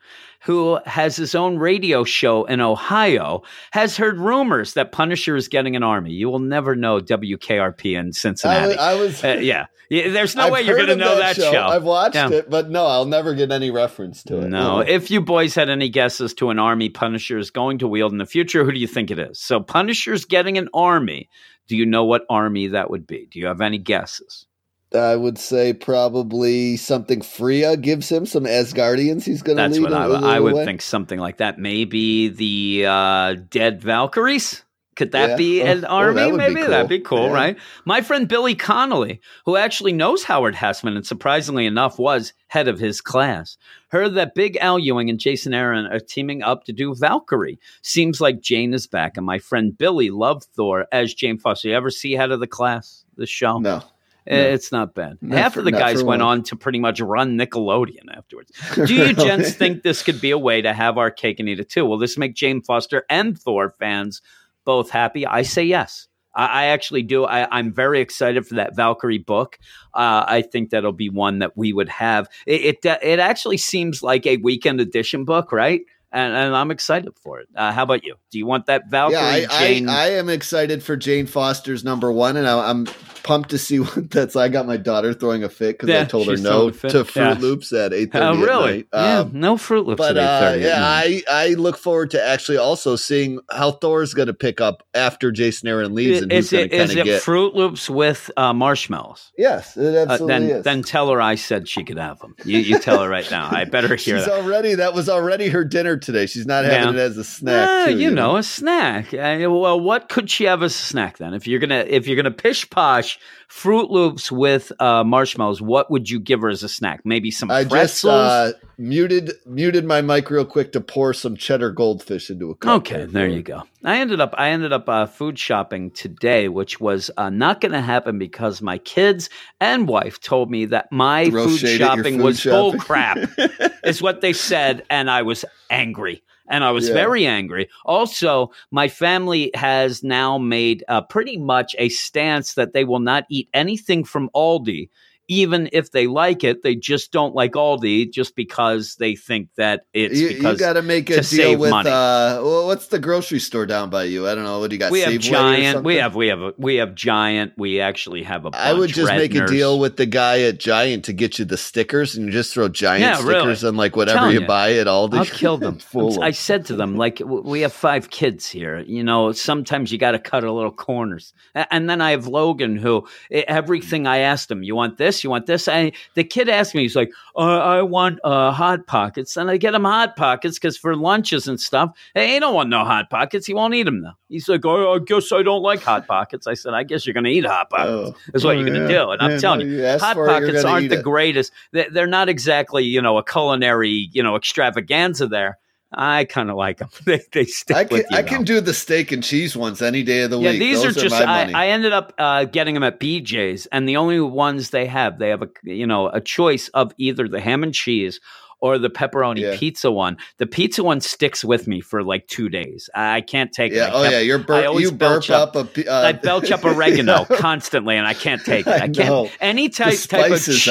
[0.45, 3.41] who has his own radio show in Ohio,
[3.71, 6.11] has heard rumors that Punisher is getting an army.
[6.11, 8.69] You will never know WKRP in Cincinnati.
[8.69, 9.65] was, I was Uh, yeah.
[9.89, 11.51] There's no I've way you're going to know that, show.
[11.63, 12.29] I've watched Yeah.
[12.31, 14.49] it, but no, I'll never get any reference to it.
[14.49, 14.79] No.
[14.79, 18.17] If you boys had any guesses to an army Punisher is going to wield in
[18.17, 19.39] the future, who do you think it is?
[19.39, 21.29] So Punisher's getting an army.
[21.67, 23.27] Do you know what army that would be?
[23.31, 24.47] Do you have any guesses?
[24.95, 29.23] I would say probably something Freya gives him some Asgardians.
[29.23, 29.83] He's going to That's lead.
[29.83, 30.65] what a- I, would- I would way.
[30.65, 31.59] think something like that.
[31.59, 34.61] Maybe the uh, dead Valkyries.
[34.95, 35.35] Could that Yeah.
[35.35, 36.15] be Oh, an oh, army?
[36.15, 36.69] that would be Maybe cool.
[36.69, 37.33] that'd be cool, Yeah.
[37.33, 37.57] right?
[37.83, 42.79] My friend Billy Connolly, who actually knows Howard Hesseman and surprisingly enough was head of
[42.79, 43.57] his class,
[43.89, 47.59] heard that Big Al Ewing and Jason Aaron are teaming up to do Valkyrie.
[47.81, 51.67] Seems like Jane is back, and my friend Billy loved Thor as Jane Foster.
[51.67, 53.03] You ever see head of the class?
[53.17, 53.57] The show?
[53.59, 53.81] No.
[54.27, 54.49] Eh, No.
[54.53, 55.17] It's not bad.
[55.21, 56.39] Not Half for- of the guys went long.
[56.39, 58.51] on to pretty much run Nickelodeon afterwards.
[58.75, 59.13] Do you Really?
[59.13, 61.85] gents think this could be a way to have our cake and eat it too?
[61.85, 64.21] Will this make Jane Foster and Thor fans
[64.65, 65.25] both happy?
[65.27, 66.07] I say yes.
[66.35, 67.23] I, I actually do.
[67.25, 69.57] I, I'm very excited for that Valkyrie book.
[69.93, 72.27] Uh, I think that'll be one that we would have.
[72.45, 75.81] It it, it actually seems like a weekend edition book, right?
[76.15, 77.49] And, and I'm excited for it.
[77.55, 78.15] Uh, how about you?
[78.31, 79.89] Do you want that Valkyrie Yeah, I, Jane?
[79.89, 82.85] I, I am excited for Jane Foster's number one, and I, I'm
[83.23, 84.35] pumped to see what that's.
[84.35, 86.73] I got my daughter throwing a fit because Yeah, I told her no throwing a
[86.73, 86.91] fit.
[86.91, 87.33] to Fruit Yeah.
[87.39, 88.41] Loops at eight oh, thirty.
[88.45, 88.87] really?
[88.93, 90.83] yeah, Um, no Froot Loops but at uh, 8:30 at yeah.
[90.85, 95.31] I, I look forward to actually also seeing how Thor's going to pick up after
[95.33, 97.21] Jason Aaron leaves and Is it, of it get.
[97.23, 99.33] Froot Loops with uh, marshmallows?
[99.37, 100.63] yes, it Uh, absolutely then, is.
[100.63, 102.35] then tell her I said she could have them.
[102.45, 103.49] You, you tell her right now.
[103.51, 104.33] I better hear She's that.
[104.43, 106.25] already that was already her dinner today.
[106.27, 107.01] She's not having Yeah.
[107.01, 107.69] it as a snack.
[107.69, 109.13] Ah, too, you know, a snack.
[109.13, 111.33] Uh, well, what could she have as a snack then?
[111.33, 116.09] If you're gonna if you're gonna pish posh Froot Loops with uh, marshmallows, what would
[116.09, 117.01] you give her as a snack?
[117.03, 118.13] Maybe some I just pretzels.
[118.13, 122.81] uh, muted muted my mic real quick to pour some cheddar goldfish into a cup.
[122.81, 123.63] Okay, there you go.
[123.83, 127.71] I ended up I ended up uh, food shopping today, which was uh, not going
[127.71, 131.95] to happen because my kids and wife told me that my Throw food shade at
[131.95, 133.17] your shopping food was bull crap.
[133.85, 136.23] is what they said, and I was angry.
[136.47, 136.93] And I was Yeah.
[136.93, 137.69] very angry.
[137.85, 143.25] Also, my family has now made uh, pretty much a stance that they will not
[143.31, 144.89] eat anything from Aldi,
[145.27, 146.61] even if they like it.
[146.63, 150.81] They just don't like Aldi just because they think that it's You, because got to
[150.81, 151.89] make a deal with money.
[151.89, 154.27] uh, well, what's the grocery store down by you?
[154.27, 154.59] I don't know.
[154.59, 154.91] What do you got?
[154.91, 155.83] we have Safeway or giant.
[155.83, 157.53] We have we have a, we have giant.
[157.57, 158.51] We actually have a.
[158.51, 161.45] Bunch, I would just make a deal with the guy at Giant to get you
[161.45, 163.39] the stickers, and you just throw Giant Yeah, really.
[163.39, 164.47] stickers on like whatever you you.
[164.47, 165.15] buy at Aldi.
[165.17, 165.79] I'll kill them.
[166.21, 168.79] I said to them, like, we have five kids here.
[168.79, 171.33] You know, sometimes you got to cut a little corners.
[171.53, 175.14] And then I have Logan, who everything I asked him, you want this?
[175.23, 175.67] You want this?
[175.67, 179.57] I, the kid asked me, he's like, uh, I want uh, hot pockets, and I
[179.57, 183.09] get him hot pockets because for lunches and stuff, hey, he don't want no hot
[183.09, 183.45] pockets.
[183.45, 184.13] He won't eat them though.
[184.29, 186.47] He's like, oh, I guess I don't like hot pockets.
[186.47, 188.17] I said, I guess you're going to eat hot pockets.
[188.17, 188.31] Oh.
[188.33, 189.03] Is what Oh, you're going to yeah.
[189.03, 189.09] do.
[189.11, 191.03] And I'm Yeah, telling no, you, you hot for it, you're pockets aren't the it.
[191.03, 191.51] greatest.
[191.71, 195.57] They're not exactly, you know, a culinary, you know, extravaganza there.
[195.95, 196.89] I kind of like them.
[197.05, 198.17] They, they stick I can with you.
[198.17, 198.27] I though.
[198.27, 200.59] can do the steak and cheese ones any day of the yeah, week.
[200.59, 201.15] these Those are just.
[201.15, 201.51] I.
[201.51, 205.29] I ended up uh, getting them at BJ's, and the only ones they have, they
[205.29, 208.19] have a you know a choice of either the ham and cheese
[208.61, 209.57] or the pepperoni Yeah.
[209.57, 210.17] pizza one.
[210.37, 212.89] The pizza one sticks with me for like two days.
[212.95, 213.75] I can't take it.
[213.75, 213.87] yeah.
[213.87, 214.19] I Oh kept- yeah.
[214.21, 215.87] You're I bur- always you burp belch up- up, a.
[215.91, 218.71] Uh, I belch up oregano constantly, and I can't take it.
[218.71, 218.97] I I can't.
[218.97, 219.29] know.
[219.39, 220.65] Any type type of cheap,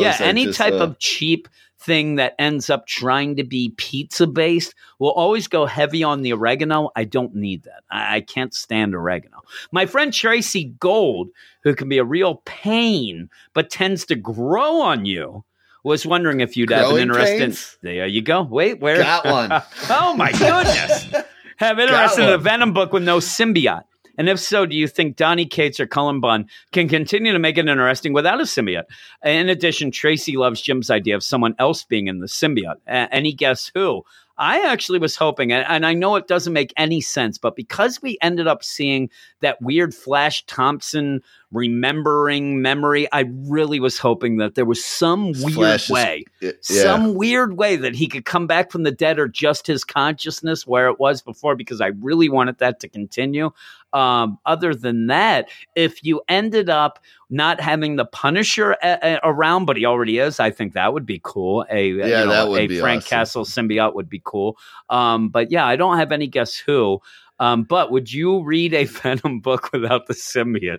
[0.00, 1.48] yeah, any type uh, of cheap
[1.82, 6.32] thing that ends up trying to be pizza based will always go heavy on the
[6.32, 6.90] oregano.
[6.96, 7.82] I don't need that.
[7.90, 9.42] I, I can't stand oregano.
[9.70, 11.30] My friend Tracy Gold,
[11.62, 15.44] who can be a real pain but tends to grow on you.
[15.84, 17.78] Was wondering if you'd have an interest pains?
[17.82, 17.88] in.
[17.96, 18.42] There you go.
[18.42, 18.98] Wait, where?
[18.98, 19.50] Got one.
[19.90, 21.08] oh my goodness!
[21.56, 22.42] have interest in a one.
[22.42, 23.82] Venom book with no symbiote?
[24.18, 27.58] And if so, do you think Donny Cates or Cullen Bunn can continue to make
[27.58, 28.84] it interesting without a symbiote?
[29.24, 32.76] In addition, Tracy loves Jim's idea of someone else being in the symbiote.
[32.86, 34.02] A- any guess who?
[34.38, 38.16] I actually was hoping, and- I know it doesn't make any sense, but because we
[38.22, 39.10] ended up seeing
[39.40, 41.20] that weird Flash Thompson
[41.52, 46.52] remembering memory, I really was hoping that there was some weird Flash is- way yeah.
[46.62, 50.66] some weird way that he could come back from the dead or just his consciousness
[50.66, 53.50] where it was before because I really wanted that to continue.
[53.92, 56.98] Um, other than that, if you ended up
[57.30, 61.06] not having the Punisher a- a- around, but he already is, I think that would
[61.06, 61.64] be cool.
[61.70, 63.08] A you Yeah, know, that would a be Frank awesome.
[63.18, 64.56] Castle symbiote would be cool.
[64.90, 67.00] Um, but yeah, I don't have any guess who.
[67.38, 70.78] Um, but would you read a Venom book without the symbiote?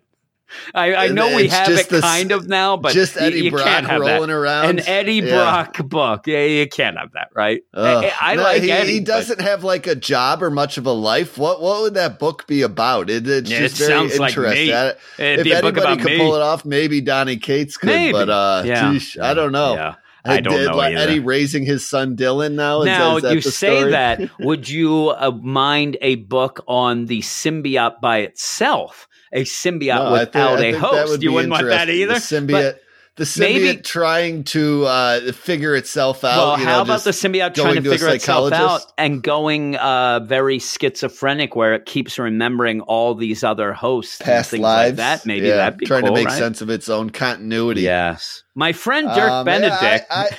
[0.75, 3.51] I, I know we have it this- kind of now, but just you- Eddie you,
[3.51, 4.33] Brock can't have rolling that.
[4.35, 4.65] around.
[4.69, 5.35] An Eddie Yeah.
[5.35, 6.27] Brock book.
[6.27, 7.61] Yeah, you can't have that, right?
[7.73, 8.05] Ugh.
[8.21, 8.91] I, I No, like he, Eddie.
[8.93, 11.37] he doesn't have like a job or much of a life.
[11.37, 13.09] What what would that book be about?
[13.09, 14.69] It, it's Yeah, just it very sounds like interesting.
[14.69, 16.17] It'd if be a book anybody about could me.
[16.19, 17.87] pull it off, maybe Donny Cates could.
[17.87, 18.11] Maybe.
[18.13, 18.97] But uh, Yeah.
[19.21, 19.73] I don't know.
[19.75, 19.95] Yeah.
[20.25, 20.95] I don't did, know like.
[20.95, 22.81] Eddie raising his son Dylan now.
[22.81, 23.91] Is, now is that you say story?
[23.91, 30.15] that would you uh, mind a book on the symbiote by itself a symbiote No,
[30.15, 32.75] think- without a that host would you wouldn't want that either The symbiote,
[33.15, 36.37] the symbiote maybe- trying to uh, figure itself out.
[36.37, 39.75] well you how know, about the symbiote trying to to figure itself out and going
[39.75, 44.89] uh, very schizophrenic where it keeps remembering all these other hosts and past things lives?
[44.91, 46.37] like that maybe Yeah, that'd be trying cool, to make right?
[46.39, 47.81] sense of its own continuity.
[47.81, 50.37] yes my friend dirk Um, benedict I, I-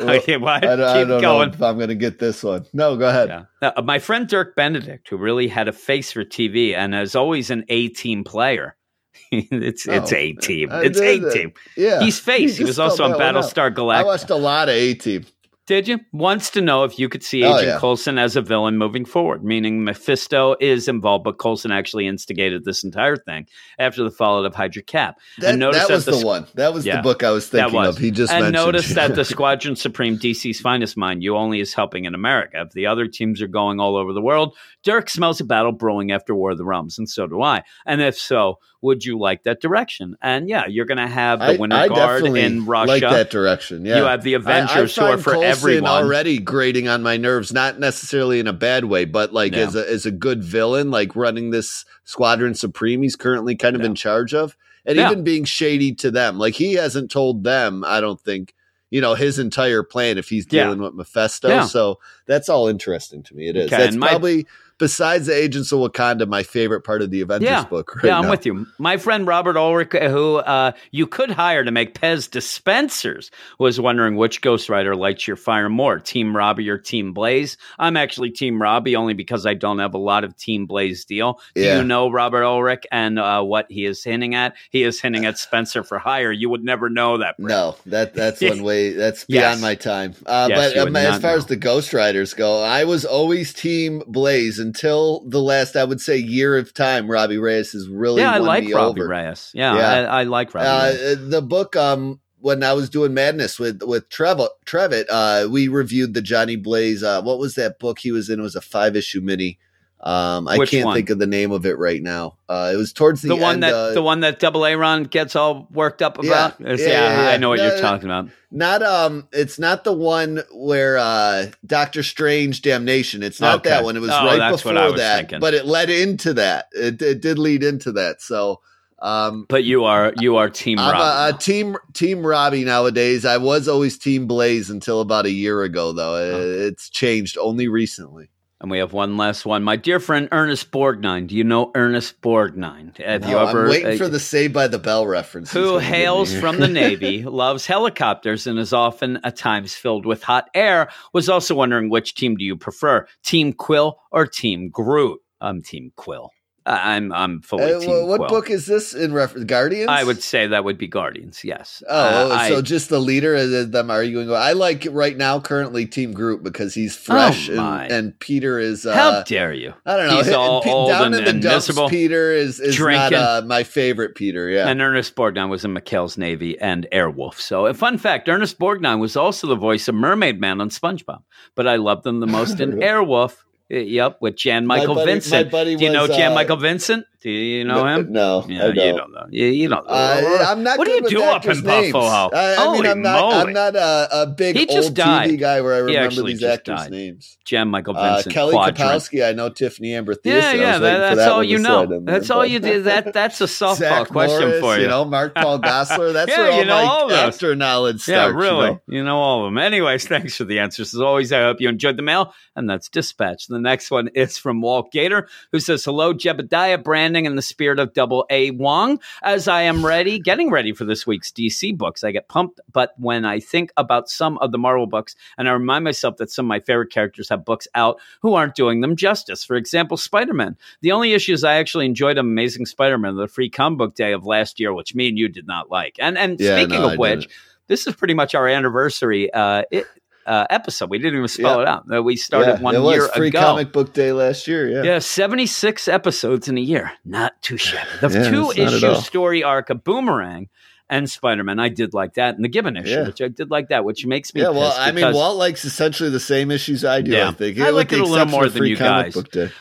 [0.00, 0.64] okay, what?
[0.64, 2.66] I I keep don't going know if I'm going to get this one.
[2.72, 3.28] No, go ahead.
[3.62, 3.70] Yeah.
[3.76, 7.50] Uh, my friend Dirk Benedict, who really had a face for TV and is always
[7.50, 8.76] an A team player.
[9.32, 10.68] it's it's Oh, A team.
[10.72, 11.52] I It's A team.
[11.76, 12.56] Yeah, He's face.
[12.56, 13.44] He was also on that one out.
[13.44, 14.04] Battlestar I Galactica.
[14.06, 15.24] watched a lot of A Team.
[15.66, 16.00] Did you?
[16.12, 17.78] Wants to know if you could see Oh, Agent yeah.
[17.78, 22.84] Coulson as a villain moving forward, meaning Mephisto is involved, but Coulson actually instigated this
[22.84, 23.46] entire thing
[23.78, 25.18] after the fallout of Hydra Cap.
[25.38, 26.46] That, and notice that was the the one.
[26.54, 27.96] That was Yeah, the book I was that thinking was.
[27.96, 27.98] of.
[28.02, 32.04] He just and notice that the Squadron Supreme, DC's finest mind, you only is helping
[32.04, 32.60] in America.
[32.66, 36.12] If the other teams are going all over the world, Dirk smells a battle brewing
[36.12, 37.62] after War of the Realms, and so do I.
[37.86, 40.16] And if so, would you like that direction?
[40.22, 42.88] And yeah, you're going to have the I, Winter I Guard in Russia.
[42.88, 43.84] like that direction.
[43.84, 45.90] Yeah, You have the Avengers I, who are for Coulson everyone.
[45.90, 49.66] already grating on my nerves, not necessarily in a bad way, but like Yeah.
[49.66, 53.02] as a as a good villain, like running this Squadron Supreme.
[53.02, 53.86] He's currently kind of Yeah.
[53.88, 54.56] in charge of,
[54.86, 55.10] and Yeah.
[55.10, 56.38] even being shady to them.
[56.38, 57.82] Like he hasn't told them.
[57.84, 58.54] I don't think.
[58.90, 60.64] You know his entire plan if he's Yeah.
[60.64, 61.64] dealing with Mephisto, Yeah.
[61.66, 63.48] so that's all interesting to me.
[63.48, 63.66] It is.
[63.72, 64.46] Okay, That's my- probably
[64.78, 67.64] besides the Agents of Wakanda, my favorite part of the Avengers Yeah.
[67.64, 67.96] book.
[67.96, 68.30] Right yeah, I'm now.
[68.30, 68.66] with you.
[68.78, 74.16] My friend Robert Ulrich, who uh, you could hire to make Pez dispensers, was wondering
[74.16, 77.56] which Ghost Rider lights your fire more, Team Robbie or Team Blaze.
[77.78, 81.40] I'm actually Team Robbie only because I don't have a lot of Team Blaze deal.
[81.54, 81.78] Do Yeah.
[81.78, 84.54] you know Robert Ulrich and uh, what he is hinting at?
[84.70, 86.32] He is hinting at Spenser for hire.
[86.32, 87.36] You would never know that.
[87.38, 87.48] Brett.
[87.50, 88.92] No, that that's one way.
[89.04, 89.42] That's Yes.
[89.42, 90.14] beyond my time.
[90.26, 91.36] Uh, Yes, but um, as far know.
[91.38, 96.00] as the Ghost Riders go, I was always Team Blaze until the last, I would
[96.00, 97.10] say, year of time.
[97.10, 99.08] Robbie Reyes has really Yeah, I like Robbie over.
[99.08, 99.50] Reyes.
[99.54, 100.10] Yeah, Yeah.
[100.10, 101.18] I, I like Robbie Reyes.
[101.18, 105.68] Uh, the book, um, when I was doing Madness with with Trev- Trevitt, uh, we
[105.68, 107.02] reviewed the Johnny Blaze.
[107.02, 108.38] Uh, what was that book he was in?
[108.38, 109.58] It was a five issue mini.
[110.00, 110.94] Um, I Which can't one?
[110.96, 112.36] think of the name of it right now.
[112.46, 114.66] Uh, it was towards the, end The, one end, that uh, the one that Double
[114.66, 116.60] A Ron gets all worked up about.
[116.60, 117.28] yeah, yeah, yeah, yeah.
[117.30, 118.28] I know what No, you're talking about.
[118.50, 123.22] Not um, it's not the one where uh Doctor Strange Damnation.
[123.22, 123.70] It's not Okay.
[123.70, 123.96] that one.
[123.96, 125.40] It was Oh, right that's what I before that, thinking.
[125.40, 126.66] but it led into that.
[126.72, 128.20] It, it did lead into that.
[128.20, 128.60] So
[129.00, 131.32] um, But you are you are Team I'm Robbie.
[131.32, 133.24] a, a team Team Robbie nowadays.
[133.24, 136.16] I was always Team Blaze until about a year ago, though.
[136.42, 138.28] It's changed only recently.
[138.64, 139.62] And we have one last one.
[139.62, 141.26] My dear friend Ernest Borgnine.
[141.26, 142.96] Do you know Ernest Borgnine?
[142.96, 143.64] Have you ever?
[143.64, 145.52] I'm waiting uh, for the Saved by the Bell reference.
[145.52, 149.74] who gonna give me hails from the Navy, loves helicopters, and is often at times
[149.74, 154.26] filled with hot air, was also wondering which team do you prefer, Team Quill or
[154.26, 155.20] Team Groot?
[155.42, 156.30] I'm Team Quill.
[156.66, 158.28] I'm I'm fully Uh, what Quill.
[158.30, 159.44] book is this in reference?
[159.44, 159.88] Guardians.
[159.90, 161.44] I would say that would be Guardians.
[161.44, 161.82] Yes.
[161.88, 164.32] Oh, Uh, so I- just the leader of them arguing.
[164.32, 168.86] I like right now currently Team Groot because he's fresh Oh, and, and Peter is.
[168.86, 169.74] Uh, how dare you?
[169.84, 170.16] I don't know.
[170.16, 171.90] He's all Pe- old down and, in the and dumps, miserable.
[171.90, 173.18] Peter is is not Drinking.
[173.18, 174.48] uh, my favorite Peter.
[174.48, 177.34] Yeah, And Ernest Borgnine was in McHale's Navy and Airwolf.
[177.34, 181.22] So, a fun fact Ernest Borgnine was also the voice of Mermaid Man on SpongeBob.
[181.54, 183.36] But I loved him the most in Airwolf.
[183.68, 185.50] Yep, with Jan Michael buddy- Vincent.
[185.50, 187.06] Do you know Jan uh, Michael Vincent?
[187.24, 188.12] Do you know him?
[188.12, 188.96] No, Yeah, I you don't.
[188.98, 189.24] don't know.
[189.30, 189.86] You, you don't.
[189.88, 190.76] Uh, I'm not.
[190.76, 191.90] What do you do up in names.
[191.94, 192.28] Buffalo?
[192.38, 193.18] I, I mean, I'm not.
[193.18, 193.34] moly.
[193.34, 195.30] I'm not a, a big He just old died.
[195.30, 196.90] TV guy where I remember these actors' died.
[196.90, 197.38] names.
[197.46, 198.34] Jan Michael Uh, Vincent.
[198.34, 198.76] Kelly Quadrant.
[198.76, 199.26] Kapowski.
[199.26, 200.26] I know Tiffany Amber Thiessen.
[200.34, 202.00] Yeah, yeah, that, that's that all you know.
[202.04, 202.82] That's all you do.
[202.82, 204.82] That that's a softball question Morris, for you.
[204.82, 206.12] You know, Mark Paul Gosselaar.
[206.12, 208.78] That's Yeah, where all you know my all actor knowledge Yeah, really.
[208.86, 209.16] You know?
[209.16, 209.56] All of them.
[209.56, 210.92] Anyways, thanks for the answers.
[210.92, 213.46] As always, I hope you enjoyed the mail, and that's dispatch.
[213.46, 216.84] The next one is from Walt Gator, who says, Hello, Jebediah
[217.14, 218.98] Branding in the spirit of double A Wong.
[219.22, 222.58] As I am ready, getting ready for this week's DC books, I get pumped.
[222.72, 226.32] But when I think about some of the Marvel books, and I remind myself that
[226.32, 229.44] some of my favorite characters have books out who aren't doing them justice.
[229.44, 230.56] For example, Spider Man.
[230.80, 234.10] The only issue is I actually enjoyed Amazing Spider Man, the free comic book day
[234.12, 235.94] of last year, which me and you did not like.
[236.00, 237.32] And and Yeah, speaking no, of I which, didn't.
[237.68, 239.32] this is pretty much our anniversary.
[239.32, 239.86] Uh, it,
[240.26, 240.90] uh, episode.
[240.90, 241.78] We didn't even spell Yeah.
[241.80, 242.04] it out.
[242.04, 243.40] We started Yeah, one was year free ago.
[243.40, 244.68] comic book day last year.
[244.68, 244.82] Yeah.
[244.82, 246.92] Yeah, 76 episodes in a year.
[247.04, 247.88] Not too shabby.
[248.00, 250.48] The Yeah, two it's not at issue story arc of Boomerang
[250.90, 252.34] and Spider Man, I did like that.
[252.36, 253.06] And the Gibbon issue, Yeah.
[253.06, 256.10] which I did like that, which makes me Yeah, well, I mean, Walt likes essentially
[256.10, 257.12] the same issues I do.
[257.12, 257.28] Yeah.
[257.28, 259.16] I think I like it a little more than you guys,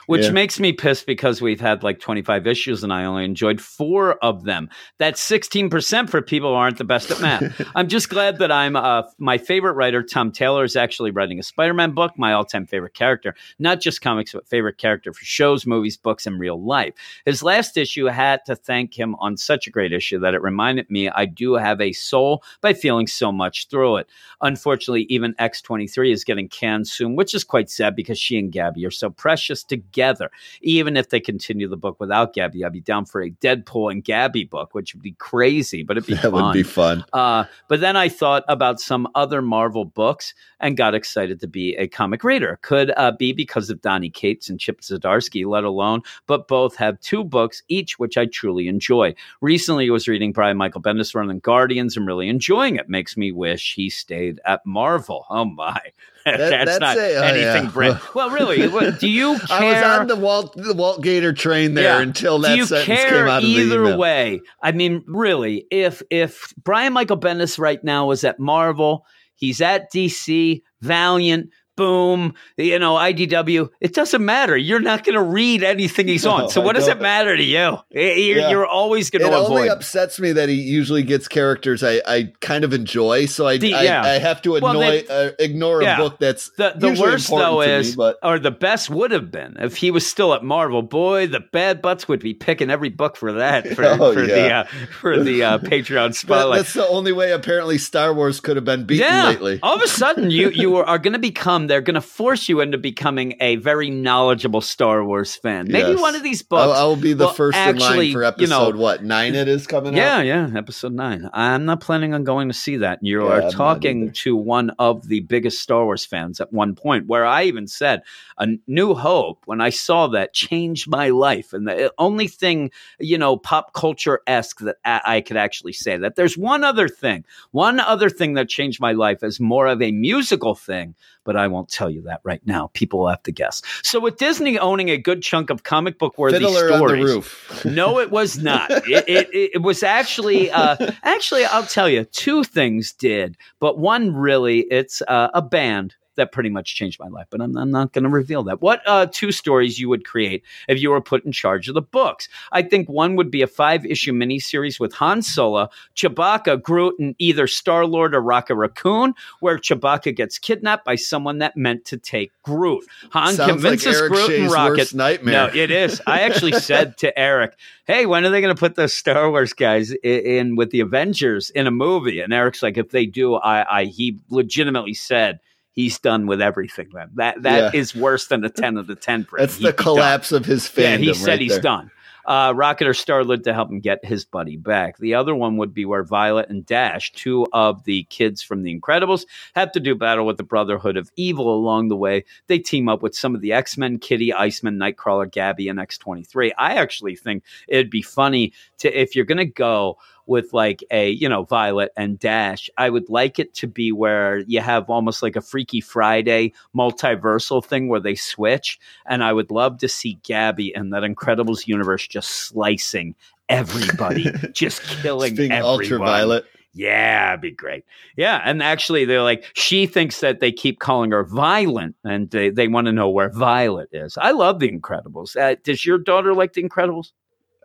[0.08, 0.32] which Yeah.
[0.32, 4.44] makes me pissed because we've had like 25 issues and I only enjoyed four of
[4.44, 4.70] them.
[5.00, 7.62] That's 16% for people who aren't the best at math.
[7.76, 11.44] I'm just glad that I'm uh, my favorite writer, Tom Taylor, is actually writing a
[11.44, 15.24] Spider Man book, my all time favorite character, not just comics, but favorite character for
[15.24, 16.94] shows, movies, books, and real life.
[17.26, 20.90] His last issue had to thank him on such a great issue that it reminded
[20.90, 24.10] me I do have a soul by feeling so much through it.
[24.42, 28.86] Unfortunately, even X23 is getting canned soon, which is quite sad because she and Gabby
[28.86, 30.32] are so precious together.
[30.62, 34.04] Even if they continue the book without Gabby, I'd be down for a Deadpool and
[34.04, 36.44] Gabby book, which would be crazy, but it'd be that fun.
[36.44, 37.06] would be fun.
[37.14, 41.76] Uh, but then I thought about some other Marvel books and got excited to be
[41.76, 42.60] a comic reader.
[42.62, 47.00] Could uh, be because of Donny Cates and Chip Zdarsky, let alone, but both have
[47.02, 49.14] two books each, which I truly enjoy.
[49.42, 52.88] Recently, I was reading Brian Michael Bendis running Guardians and really enjoying it.
[52.88, 55.26] Makes me wish he stayed at Marvel.
[55.30, 55.80] Oh my,
[56.26, 57.64] that's, that's not a- oh, anything.
[57.66, 57.70] yeah.
[57.72, 59.48] Brand- well, really, what, do you care?
[59.50, 62.02] I was on the Walt the Walt Gator train there Yeah.
[62.02, 64.42] until Do that you sentence care came out of the either way?
[64.62, 69.92] I mean, really, if if Brian Michael Bendis right now is at Marvel, he's at
[69.94, 74.56] DC, Valiant, Boom, you know, IDW, it doesn't matter.
[74.56, 76.42] You're not going to read anything he's on.
[76.42, 77.80] No, So I what does it matter to you?
[77.90, 78.50] You're, Yeah.
[78.52, 82.32] you're always going It to only upsets me that he usually gets characters I, I
[82.42, 84.04] kind of enjoy, so I The- I, yeah.
[84.04, 85.98] I have to Well, annoy they- uh, ignore a Yeah.
[85.98, 89.32] book that's The, the worst though to me, is, but or the best would have
[89.32, 90.84] been if he was still at Marvel.
[90.84, 94.52] Boy, the bad butts would be picking every book for that for, Oh, for the
[94.54, 94.64] uh,
[95.02, 96.60] for the uh, Patreon spotlight.
[96.60, 99.60] that's the only way apparently Star Wars could have been beaten lately.
[99.64, 101.63] All of a sudden, you you are going to become.
[101.68, 105.68] They're going to force you into becoming a very knowledgeable Star Wars fan.
[105.70, 106.02] Maybe Yes.
[106.02, 106.76] one of these books.
[106.76, 109.36] I, I will be the first in line for you know, episode what nine?
[109.36, 110.26] It is coming yeah, out.
[110.26, 111.30] yeah, episode nine.
[111.34, 113.00] I'm not planning on going to see that.
[113.02, 117.08] You Yeah, are talking to one of the biggest Star Wars fans at one point,
[117.08, 118.02] where I even said,
[118.38, 122.72] "A New Hope." When I saw that, changed my life, and the uh, only thing
[123.00, 126.16] you know, pop culture esque that I, I could actually say that.
[126.16, 129.92] There's one other thing, one other thing that changed my life is more of a
[129.92, 132.70] musical thing, but I won't tell you that right now.
[132.74, 133.62] People will have to guess.
[133.84, 137.66] So with Disney owning a good chunk of comic book worthy stories, on the roof.
[137.66, 138.70] no, it was not.
[138.72, 143.78] It, it, it, it was actually, uh, actually, I'll tell you, two things did, but
[143.78, 147.28] one really, it's uh, a band that pretty much changed my life.
[147.30, 148.62] But I'm, I'm not going to reveal that.
[148.62, 151.82] What uh, two stories you would create if you were put in charge of the
[151.82, 152.28] books?
[152.52, 157.16] I think one would be a five issue miniseries with Han Solo, Chewbacca, Groot, and
[157.20, 161.98] either Star Lord or Rocket Raccoon, where Chewbacca gets kidnapped by someone that meant to
[161.98, 162.86] take Groot.
[163.12, 164.94] Han Sounds like convinces Eric Groot and Shea's Rocket.
[164.94, 165.48] nightmare.
[165.48, 166.02] No, it is.
[166.08, 167.56] I actually said to Eric,
[167.86, 170.82] "Hey, when are they going to put those Star Wars guys in, in with the
[170.82, 175.40] Avengers in a movie?" And Eric's like, "If they do, I, I he legitimately said."
[175.74, 176.90] He's done with everything.
[176.94, 177.80] Then that that Yeah.
[177.80, 179.40] is worse than a ten of the ten for.
[179.40, 180.78] That's He'd the collapse of his fandom.
[180.84, 181.62] Yeah, he said right he's there.
[181.62, 181.92] done.
[182.26, 184.98] Uh, Rocket or Starlord to help him get his buddy back.
[184.98, 188.74] The other one would be where Violet and Dash, two of the kids from The
[188.80, 192.24] Incredibles, have to do battle with the Brotherhood of Evil along the way.
[192.48, 196.52] They team up with some of the X Men, Kitty, Iceman, Nightcrawler, Gabby, and X23.
[196.58, 201.10] I actually think it'd be funny to, if you're going to go with like a
[201.10, 202.70] you know Violet and Dash.
[202.78, 207.64] I would like it to be where you have almost like a Freaky Friday multiversal
[207.64, 212.08] thing where they switch, and I would love to see Gabby in that Incredibles universe
[212.08, 213.16] just slicing
[213.50, 215.82] everybody, just killing Being everyone.
[215.82, 216.46] ultraviolet.
[216.76, 217.84] Yeah, it'd be great.
[218.18, 222.50] Yeah, and actually, they're like she thinks that they keep calling her violent, and they,
[222.50, 224.18] they want to know where Violet is.
[224.18, 225.36] I love the Incredibles.
[225.36, 227.12] Uh, does your daughter like the Incredibles?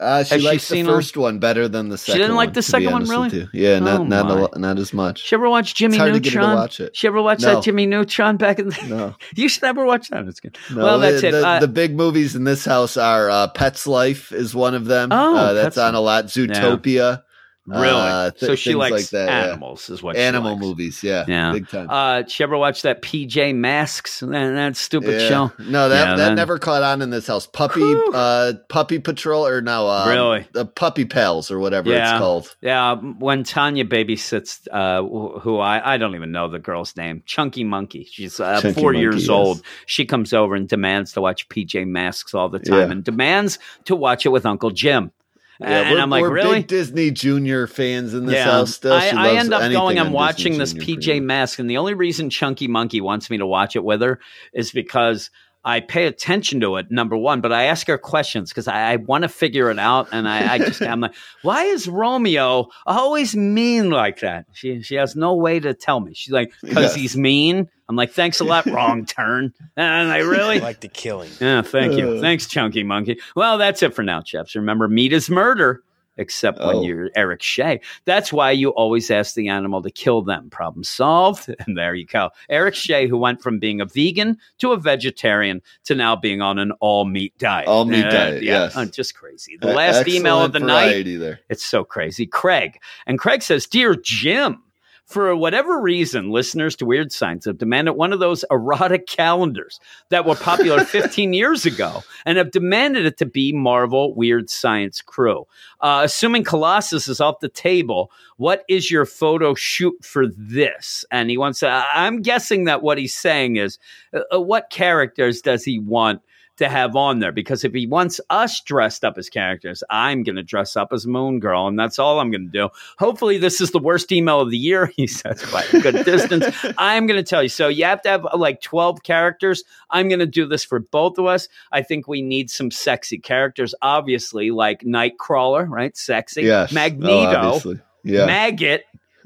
[0.01, 0.95] Uh, she Has she likes the seen 'em?
[0.95, 2.15] first one better than the second.
[2.15, 3.49] She didn't like the to second one, really?
[3.53, 5.25] Yeah, not Oh, not a lo- not as much.
[5.25, 6.55] She ever watched Jimmy It's hard to get to Neutron?
[6.57, 6.97] watch it.
[6.97, 7.55] She ever watched No.
[7.57, 10.29] that Jimmy Neutron back in the No, You should never watch that.
[10.29, 10.57] It's good.
[10.73, 10.85] no.
[10.85, 11.33] well, that's the, it.
[11.33, 14.85] The, Uh, the big movies in this house are uh, Pets Life is one of
[14.85, 15.09] them.
[15.11, 16.27] Oh, uh, that's Pets on a lot.
[16.27, 17.23] Zootopia.
[17.69, 17.89] Really?
[17.89, 19.45] uh, th- so she likes like that, yeah.
[19.53, 21.03] animals, is what she Animal movies.
[21.03, 21.53] Yeah, Yeah.
[21.53, 21.89] big time.
[21.91, 24.21] Uh, she ever watched that PJ Masks?
[24.21, 25.29] That, that stupid Yeah.
[25.29, 25.53] show.
[25.59, 27.47] No, that Yeah, that never caught on in this house.
[27.47, 28.13] Puppy, Whew.
[28.15, 30.47] uh, Puppy Patrol, or no, uh, Really?
[30.53, 32.13] the Puppy Pals, or whatever Yeah.
[32.13, 32.57] it's called.
[32.61, 35.03] Yeah, when Tanya babysits, uh,
[35.41, 38.09] who I, I don't even know the girl's name, Chunky Monkey.
[38.11, 39.29] She's uh, Chunky four Monkey, years yes.
[39.31, 39.63] old.
[39.87, 42.91] She comes over and demands to watch PJ Masks all the time Yeah.
[42.93, 45.13] and demands to watch it with Uncle Jim.
[45.61, 46.59] And we're, I'm like, really?
[46.59, 48.75] big Disney Junior fans in this house.
[48.75, 49.99] Still, I, I end up going.
[49.99, 51.23] I'm watching Disney this Junior PJ.
[51.25, 54.21] Mask, and the only reason Chunky Monkey wants me to watch it with her
[54.53, 55.31] is because
[55.65, 56.91] I pay attention to it.
[56.91, 60.09] Number one, but I ask her questions because I, I want to figure it out,
[60.13, 64.47] and I, I just I'm like, why is Romeo always mean like that?
[64.53, 66.15] She she has no way to tell me.
[66.15, 66.95] She's like, because Yes.
[66.95, 67.69] he's mean.
[67.89, 68.67] I'm like, thanks a lot.
[68.67, 69.53] Wrong turn.
[69.77, 71.31] And I I really like the killing.
[71.41, 72.11] yeah, thank you.
[72.17, 72.21] Uh.
[72.21, 73.19] Thanks, Chunky Monkey.
[73.35, 74.55] Well, that's it for now, chaps.
[74.55, 75.83] Remember, meat is murder,
[76.19, 76.83] except when Oh.
[76.83, 77.81] you're Eric Shea.
[78.05, 80.51] That's why you always ask the animal to kill them.
[80.51, 81.49] Problem solved.
[81.67, 82.29] And there you go.
[82.51, 86.59] Eric Shea, who went from being a vegan to a vegetarian to now being on
[86.59, 87.69] an all meat diet.
[87.69, 88.77] All meat Uh, diet, yeah, yes.
[88.77, 89.57] uh, just crazy.
[89.59, 90.89] The last Excellent email of the night.
[90.91, 91.41] variety There.
[91.49, 92.27] It's so crazy.
[92.27, 92.79] Craig.
[93.07, 94.63] And Craig says, Dear Jim,
[95.09, 99.81] for whatever reason, listeners to Weird Science have demanded one of those erotic calendars
[100.11, 105.01] that were popular 15 years ago and have demanded it to be Marvel Weird Science
[105.01, 105.47] Crew.
[105.81, 111.07] Uh, assuming Colossus is off the table, what is your photo shoot for this?
[111.11, 113.79] And he wants to, I'm guessing that what he's saying is,
[114.13, 116.21] uh, uh, what characters does he want?
[116.59, 120.37] To have on there because if he wants us dressed up as characters, I'm going
[120.37, 122.69] to dress up as Moon Girl, and that's all I'm going to do.
[122.99, 124.93] Hopefully, this is the worst email of the year.
[124.99, 126.45] He says by a good distance.
[126.79, 127.49] I'm going to tell you.
[127.49, 129.63] So you have to have uh, like 12 characters.
[129.91, 131.49] I'm going to do this for both of us.
[131.71, 135.97] I think we need some sexy characters, obviously, like Nightcrawler, right?
[135.97, 136.43] Sexy.
[136.43, 136.73] Yes.
[136.73, 137.37] Oh, Magneto.
[137.37, 137.81] obviously.
[138.03, 138.27] yeah.
[138.27, 138.85] Maggot.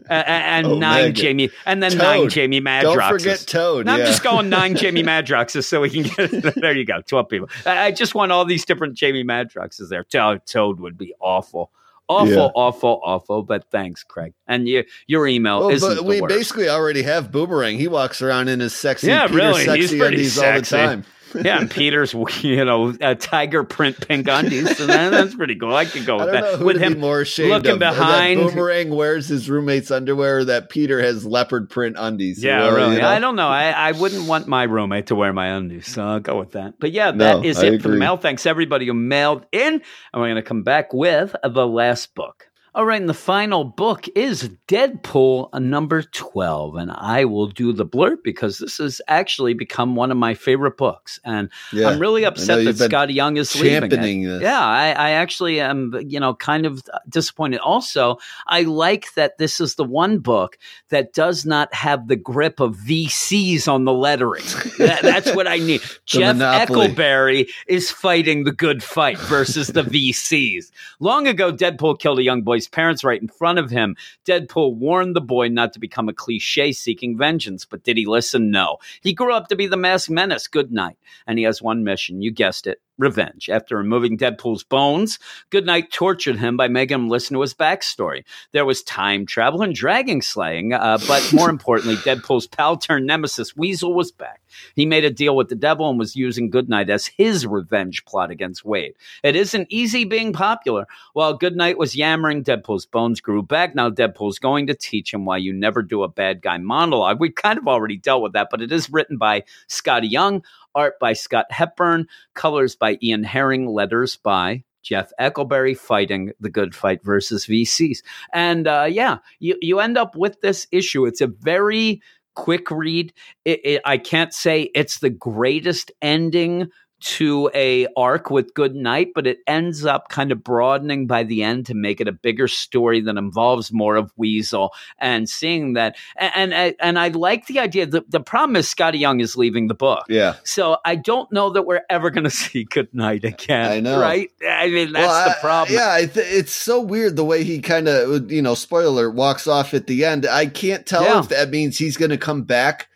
[0.08, 1.14] Uh, and Oh, nine.
[1.14, 1.98] Jamie, and then Toad.
[2.00, 2.82] nine Jamie Madroxes.
[2.94, 3.86] Don't forget Toad.
[3.86, 6.54] No, I'm just going nine Jamie Madroxes so we can get it.
[6.60, 6.72] there.
[6.76, 7.48] You go, twelve people.
[7.66, 10.04] I, I just want all these different Jamie Madroxes there.
[10.04, 11.70] Toad, Toad would be awful,
[12.08, 12.48] awful, Yeah.
[12.54, 13.42] awful, awful.
[13.42, 14.32] But thanks, Craig.
[14.46, 16.34] And you, your email Well, isn't we worst.
[16.34, 17.78] basically already have Boomerang.
[17.78, 19.64] He walks around in his sexy, Yeah, Peter really.
[19.64, 20.76] sexy He's pretty undies sexy.
[20.76, 21.04] all the time.
[21.44, 24.76] yeah, and Peter's, you know, uh, tiger print pink undies.
[24.76, 25.74] So that, that's pretty cool.
[25.74, 26.60] I could go with that.
[26.60, 27.78] With him be more ashamed looking of.
[27.78, 32.42] behind- That Boomerang wears his roommate's underwear, or that Peter has leopard print undies.
[32.42, 32.96] Yeah, really.
[32.96, 33.08] you know.
[33.08, 33.48] I don't know.
[33.48, 36.74] I, I wouldn't want my roommate to wear my undies, so I'll go with that.
[36.78, 38.16] But yeah, No, that is I it for the mail.
[38.16, 39.82] Thanks everybody who mailed in, and
[40.14, 42.48] we're going to come back with the last book.
[42.74, 46.76] All right, and the final book is Deadpool uh, number 12.
[46.76, 50.78] And I will do the blurb because this has actually become one of my favorite
[50.78, 51.20] books.
[51.22, 51.88] And Yeah.
[51.88, 53.82] I'm really upset that been Skottie Young is leaving.
[53.84, 53.90] it.
[53.90, 54.40] this.
[54.42, 57.60] Yeah, I, I actually am, you know, kind of disappointed.
[57.60, 58.16] Also,
[58.46, 60.56] I like that this is the one book
[60.88, 64.44] that does not have the grip of VCs on the lettering.
[64.78, 65.82] That- that's what I need.
[66.06, 66.88] Jeff monopoly.
[66.88, 70.70] Eckleberry is fighting the good fight versus the VCs.
[71.00, 73.96] Long ago, Deadpool killed a young boy's parents right in front of him.
[74.24, 78.50] Deadpool warned the boy not to become a cliche seeking vengeance, but did he listen?
[78.50, 78.78] No.
[79.00, 80.46] He grew up to be the masked menace.
[80.48, 80.98] Good night.
[81.26, 82.22] And he has one mission.
[82.22, 82.80] You guessed it.
[82.98, 83.48] Revenge.
[83.48, 85.18] After removing Deadpool's bones,
[85.50, 88.24] Goodnight tortured him by making him listen to his backstory.
[88.52, 93.56] There was time travel and dragon slaying, uh, but more importantly, Deadpool's pal turned nemesis
[93.56, 94.42] Weasel was back.
[94.76, 98.30] He made a deal with the devil and was using Goodnight as his revenge plot
[98.30, 98.94] against Wade.
[99.22, 100.86] It isn't easy being popular.
[101.14, 103.74] While Goodnight was yammering, Deadpool's bones grew back.
[103.74, 107.20] Now Deadpool's going to teach him why you never do a bad guy monologue.
[107.20, 110.42] We kind of already dealt with that, but it is written by Skottie Young,
[110.74, 116.74] art by Scott Hepburn, colors by Ian Herring, letters by Jeff Eckleberry fighting the good
[116.74, 117.98] fight versus VCs.
[118.32, 121.06] And uh, yeah, you, you end up with this issue.
[121.06, 122.02] It's a very
[122.34, 123.12] quick read.
[123.44, 126.68] It, it, I can't say it's the greatest ending
[127.02, 131.66] to a arc with Goodnight but it ends up kind of broadening by the end
[131.66, 136.52] to make it a bigger story that involves more of weasel and seeing that and
[136.54, 139.74] and, and i like the idea the, the problem is skottie young is leaving the
[139.74, 140.36] book Yeah.
[140.44, 143.70] so I don't know that we're ever going to see Goodnight again.
[143.70, 144.00] I know.
[144.00, 144.30] right?
[144.48, 145.74] I mean, that's Well, the problem.
[145.76, 149.74] yeah, I it's so weird the way he kind of, you know, spoiler walks off
[149.74, 150.26] at the end.
[150.26, 151.20] I can't tell Yeah.
[151.20, 152.88] if that means he's going to come back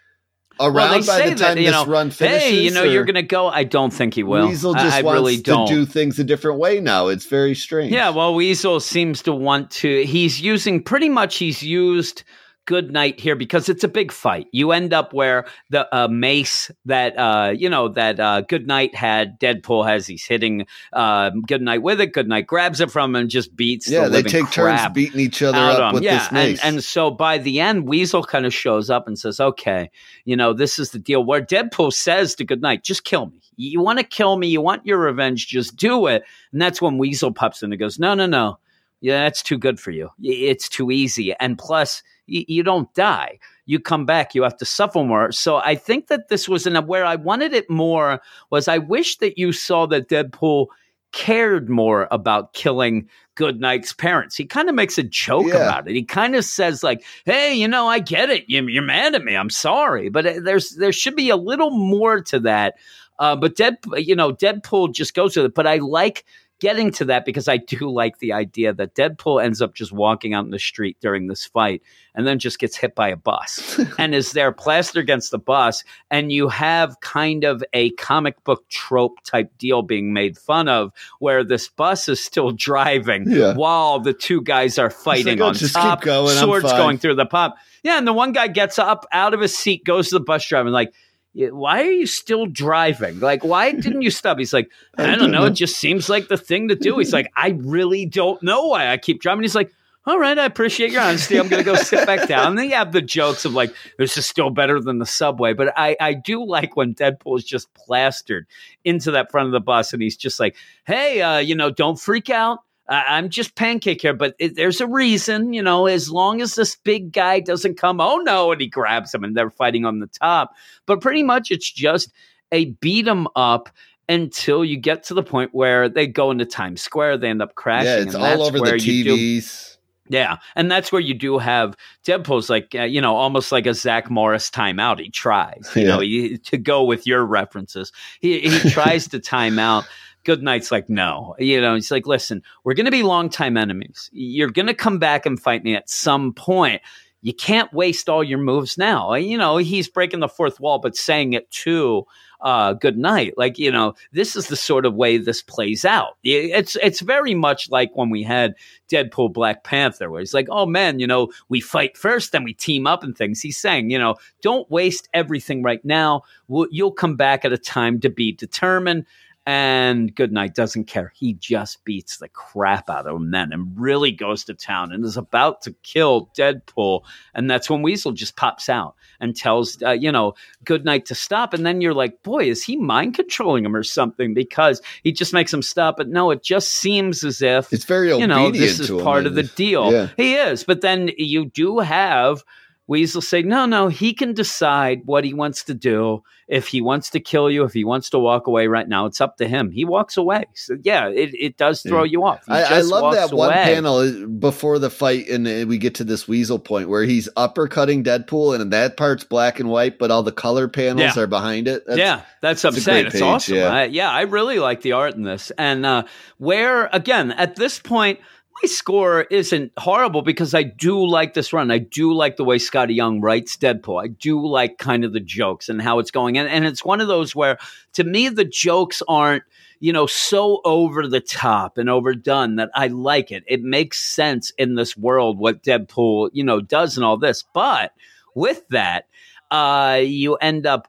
[0.61, 2.43] around they by the that time you this know, run finishes.
[2.43, 3.49] hey, you know, you're going to go.
[3.49, 4.49] I don't think he will.
[4.49, 5.69] Weasel I- just I, wants really to don't.
[5.69, 7.09] do things a different way now.
[7.09, 7.93] It's very strange.
[7.93, 10.05] Yeah, well, Weasel seems to want to.
[10.05, 11.37] He's using pretty much.
[11.37, 12.23] He's used
[12.67, 14.49] Goodnight here because it's a big fight.
[14.53, 19.41] You end up where the uh, mace that uh, you know that uh, Goodnight had.
[19.41, 20.07] Deadpool has.
[20.07, 22.13] He's hitting uh, Goodnight with it.
[22.13, 23.89] Goodnight grabs it from him and just beats.
[23.89, 26.61] yeah, the they take turns beating each other up with yeah, this mace.
[26.63, 29.91] And, and so by the end, Weasel kind of shows up and says, okay,
[30.25, 33.41] you know, this is the deal where Deadpool says to Goodnight, just kill me.
[33.57, 34.49] You want to kill me.
[34.49, 35.47] You want your revenge.
[35.47, 36.25] Just do it.
[36.53, 38.59] And that's when Weasel pops in and goes, no, no, no.
[39.07, 40.11] Yeah, that's too good for you.
[40.21, 41.33] It's too easy.
[41.39, 43.39] And plus, you don't die.
[43.65, 45.31] You come back, you have to suffer more.
[45.31, 49.19] So I think that this was an where I wanted it more was I wish
[49.19, 50.67] that you saw that Deadpool
[51.13, 54.35] cared more about killing Goodnight's parents.
[54.35, 55.55] He kind of makes a joke Yeah.
[55.57, 55.95] about it.
[55.95, 58.47] He kind of says like, "Hey, you know, I get it.
[58.49, 59.37] You, you're mad at me.
[59.37, 62.75] I'm sorry, but uh, there's there should be a little more to that."
[63.21, 65.55] Uh, but Dead, you know, Deadpool just goes with it.
[65.55, 66.25] But I like
[66.61, 70.33] getting to that because I do like the idea that Deadpool ends up just walking
[70.35, 71.83] out in the street during this fight
[72.15, 75.85] and then just gets hit by a bus and is there plastered against the bus.
[76.11, 80.93] And you have kind of a comic book trope type deal being made fun of
[81.19, 83.55] where this bus is still driving Yeah.
[83.55, 86.99] while the two guys are oh, fighting "Oh, on just keep top, going, swords going
[86.99, 87.57] through the pop.
[87.83, 90.49] Yeah, and the one guy gets up out of his seat, goes to the bus
[90.49, 90.95] driver, and like, "Yeah,
[91.37, 93.21] why are you still driving?
[93.21, 94.39] Like, why didn't you stop?
[94.39, 95.45] He's like, I, don't know.
[95.45, 96.99] It just seems like the thing to do.
[96.99, 99.43] He's like, I really don't know why I keep driving.
[99.43, 99.71] He's like,
[100.07, 101.37] all right, I appreciate your honesty.
[101.37, 102.47] I'm going to go sit back down.
[102.47, 105.53] And then you have the jokes of like, this is still better than the subway.
[105.53, 108.47] But I, I do like when Deadpool is just plastered
[108.85, 110.55] into that front of the bus and he's just like,
[110.87, 112.61] hey, uh, you know, don't freak out.
[112.89, 116.55] I- I'm just pancake here, but it, there's a reason, you know, as long as
[116.55, 119.99] this big guy doesn't come, oh no, and he grabs him and they're fighting on
[120.01, 120.53] the top.
[120.87, 122.13] But pretty much it's just
[122.53, 123.69] a beat 'em up
[124.09, 127.55] until you get to the point where they go into Times Square, they end up
[127.57, 127.87] crashing.
[127.89, 129.77] yeah, it's and all that's over the where you do- TVs.
[130.09, 131.75] yeah, and that's where you do have
[132.07, 135.01] Deadpool's like uh, you know almost like a Zach Morris timeout.
[135.01, 135.89] He tries, you Yeah.
[135.89, 137.91] know, he, to go with your references.
[138.21, 139.85] He he tries to time out.
[140.27, 141.77] Goodnight's like no, you know.
[141.77, 144.11] He's like, listen, we're going to be longtime enemies.
[144.13, 146.83] You're going to come back and fight me at some point.
[147.23, 149.15] You can't waste all your moves now.
[149.15, 152.07] You know, he's breaking the fourth wall, but saying it to
[152.41, 153.35] uh, Goodnight.
[153.37, 156.17] Like, you know, this is the sort of way this plays out.
[156.25, 158.55] It's it's very much like when we had
[158.91, 162.53] Deadpool Black Panther, where he's like, oh man, you know, we fight first, then we
[162.53, 163.41] team up and things.
[163.41, 166.23] He's saying, you know, don't waste everything right now.
[166.49, 169.07] We'll, you'll come back at a time to be determined.
[169.49, 171.13] And Goodnight doesn't care.
[171.15, 175.05] He just beats the crap out of him then and really goes to town and
[175.05, 177.03] is about to kill Deadpool.
[177.33, 181.55] And that's when Weasel just pops out and tells, uh, you know, Goodnight to stop.
[181.55, 184.35] And then you're like, boy, is he mind controlling him or something?
[184.35, 185.97] Because he just makes him stop.
[185.97, 189.37] But no, it just seems as if It's very you know, this is part of
[189.37, 189.93] the deal.
[189.93, 190.09] Yeah.
[190.17, 192.45] He is, but then you do have
[192.89, 196.23] Weasel say, no, no, he can decide what he wants to do.
[196.49, 199.21] If he wants to kill you, if he wants to walk away right now, it's
[199.21, 199.73] up to him.
[199.73, 200.45] He walks away.
[200.55, 202.45] So yeah, it, it does throw you off.
[202.49, 206.05] I, I love that one panel uh, before the fight, and uh, we get to
[206.05, 210.23] this Weasel point where he's uppercutting Deadpool, and that part's black and white, but all
[210.23, 211.23] the color panels Yeah.
[211.25, 211.85] are behind it.
[211.87, 213.03] That's- yeah, that's what I'm it's a saying.
[213.03, 213.57] great It's page, awesome.
[213.57, 213.69] yeah.
[213.73, 215.51] I, yeah, I really like the art in this.
[215.59, 216.05] And uh,
[216.39, 218.21] where, again, at this point,
[218.63, 221.71] my score isn't horrible because I do like this run.
[221.71, 224.03] I do like the way Skottie Young writes Deadpool.
[224.03, 226.39] I do like kind of the jokes and how it's going.
[226.39, 227.59] And, and it's one of those where,
[227.95, 229.43] to me, the jokes aren't
[229.79, 233.45] you know, so over the top and overdone that I like it.
[233.47, 237.45] It makes sense in this world what Deadpool, you know, does and all this.
[237.53, 237.93] But
[238.35, 239.07] with that,
[239.51, 240.89] uh, you end up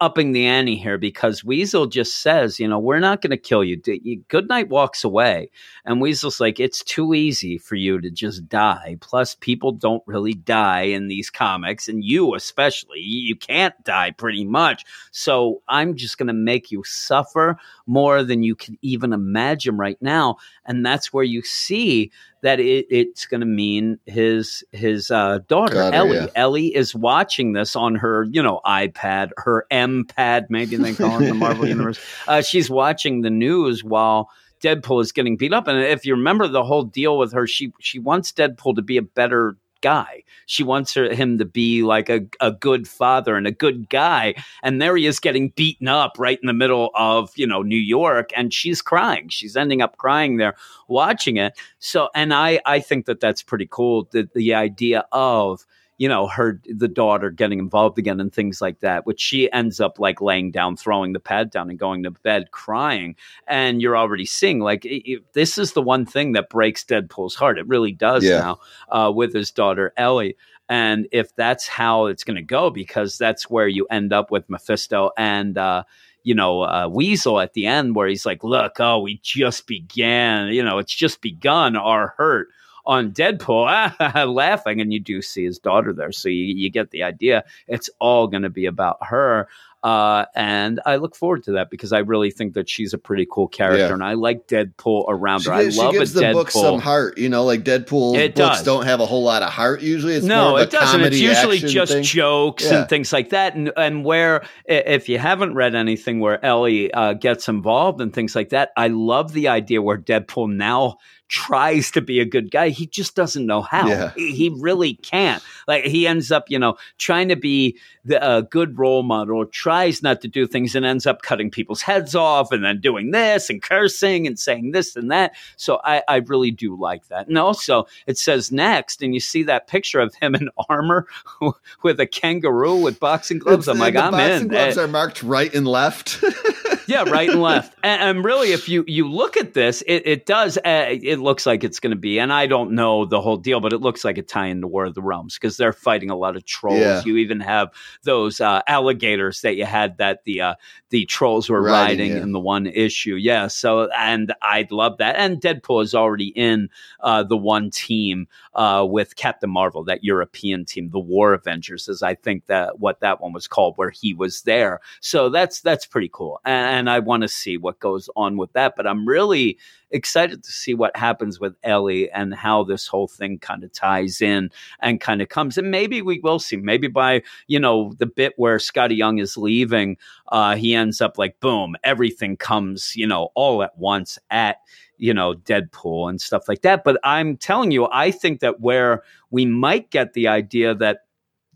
[0.00, 3.64] upping the ante here because Weasel just says, you know, we're not going to kill
[3.64, 3.80] you.
[4.28, 5.50] Goodnight walks away,
[5.84, 8.96] and Weasel's like, it's too easy for you to just die.
[9.00, 14.44] Plus, people don't really die in these comics, and you especially, you can't die pretty
[14.44, 14.84] much.
[15.10, 20.00] So I'm just going to make you suffer more than you can even imagine right
[20.00, 25.38] now, and that's where you see that it, it's going to mean his his uh,
[25.48, 26.16] daughter Daughter, Ellie.
[26.16, 26.26] yeah.
[26.34, 31.22] Ellie is watching this on her, you know, iPad, her M pad, maybe they call
[31.22, 31.98] it the Marvel universe.
[32.28, 34.30] Uh, she's watching the news while
[34.62, 35.68] Deadpool is getting beat up.
[35.68, 38.96] And if you remember the whole deal with her, she she wants Deadpool to be
[38.96, 40.22] a better guy.
[40.46, 44.34] She wants her, him to be like a, a good father and a good guy.
[44.62, 47.76] And there he is getting beaten up right in the middle of, you know, New
[47.76, 48.30] York.
[48.34, 49.28] And she's crying.
[49.28, 50.54] She's ending up crying there
[50.88, 51.52] watching it.
[51.80, 54.08] So, and I, I think that that's pretty cool.
[54.10, 55.66] The, the idea of,
[55.98, 59.78] you know, her, the daughter getting involved again and things like that, which she ends
[59.80, 63.14] up like laying down, throwing the pad down and going to bed crying.
[63.46, 67.34] And you're already seeing like, it, it- this is the one thing that breaks Deadpool's
[67.36, 67.58] heart.
[67.58, 68.38] It really does Yeah.
[68.38, 68.58] now
[68.88, 70.36] uh, with his daughter, Ellie.
[70.68, 74.48] And if that's how it's going to go, because that's where you end up with
[74.48, 75.84] Mephisto and, uh,
[76.22, 80.48] you know, uh, Weasel at the end, where he's like, look, oh, we just began,
[80.48, 82.48] you know, it's just begun our hurt
[82.86, 87.02] on Deadpool, laughing, and you do see his daughter there, so you, you get the
[87.02, 87.44] idea.
[87.66, 89.48] It's all going to be about her.
[89.82, 93.26] Uh, and I look forward to that because I really think that she's a pretty
[93.30, 93.92] cool character, Yeah.
[93.92, 95.54] and I like Deadpool around She, her.
[95.56, 96.32] I love gives the Deadpool.
[96.32, 98.62] book some heart, you know, like Deadpool It books does.
[98.64, 100.14] don't have a whole lot of heart usually.
[100.14, 101.02] It's no, it doesn't.
[101.02, 102.02] It's usually just thing.
[102.02, 102.80] jokes Yeah.
[102.80, 103.56] and things like that.
[103.56, 108.34] And and where if you haven't read anything where Ellie uh, gets involved and things
[108.34, 110.96] like that, I love the idea where Deadpool now
[111.34, 112.68] tries to be a good guy.
[112.68, 113.88] He just doesn't know how.
[113.88, 114.12] Yeah.
[114.14, 115.42] He, he really can't.
[115.66, 120.00] Like he ends up, you know, trying to be the a good role model, tries
[120.02, 123.50] not to do things, and ends up cutting people's heads off, and then doing this
[123.50, 125.32] and cursing and saying this and that.
[125.56, 127.26] So I, I really do like that.
[127.26, 131.06] And also, it says next, and you see that picture of him in armor
[131.82, 133.66] with a kangaroo with boxing gloves.
[133.66, 134.48] It's- I'm like, I'm boxing in.
[134.48, 136.22] gloves Eh, are marked right and left.
[136.86, 137.76] yeah, right and left.
[137.82, 140.58] And, and really, if you you look at this, it, it does.
[140.58, 143.60] Uh, it looks like it's going to be, and I don't know the whole deal,
[143.60, 146.16] but it looks like a tie into War of the Realms because they're fighting a
[146.16, 146.80] lot of trolls.
[146.80, 147.02] Yeah.
[147.04, 147.70] You even have
[148.02, 150.54] those uh, alligators that you had that the uh,
[150.90, 152.22] the trolls were riding, Riding, yeah.
[152.22, 153.16] in the one issue.
[153.16, 155.16] Yeah, so and I'd love that.
[155.16, 156.68] And Deadpool is already in
[157.00, 162.02] uh, the one team uh, with Captain Marvel, that European team, the War Avengers, is
[162.02, 164.80] I think that what that one was called, where he was there.
[165.00, 168.52] So that's that's pretty cool, and, and I want to see what goes on with
[168.54, 168.74] that.
[168.76, 169.56] But I'm really
[169.92, 174.20] excited to see what happens with Ellie and how this whole thing kind of ties
[174.20, 175.56] in and kind of comes.
[175.56, 176.56] And maybe we will see.
[176.56, 179.96] Maybe by you know the bit where Skottie Young is leaving,
[180.32, 184.56] uh, he ends up like boom, everything comes you know all at once at
[184.98, 186.82] you know Deadpool and stuff like that.
[186.82, 191.02] But I'm telling you, I think that where we might get the idea that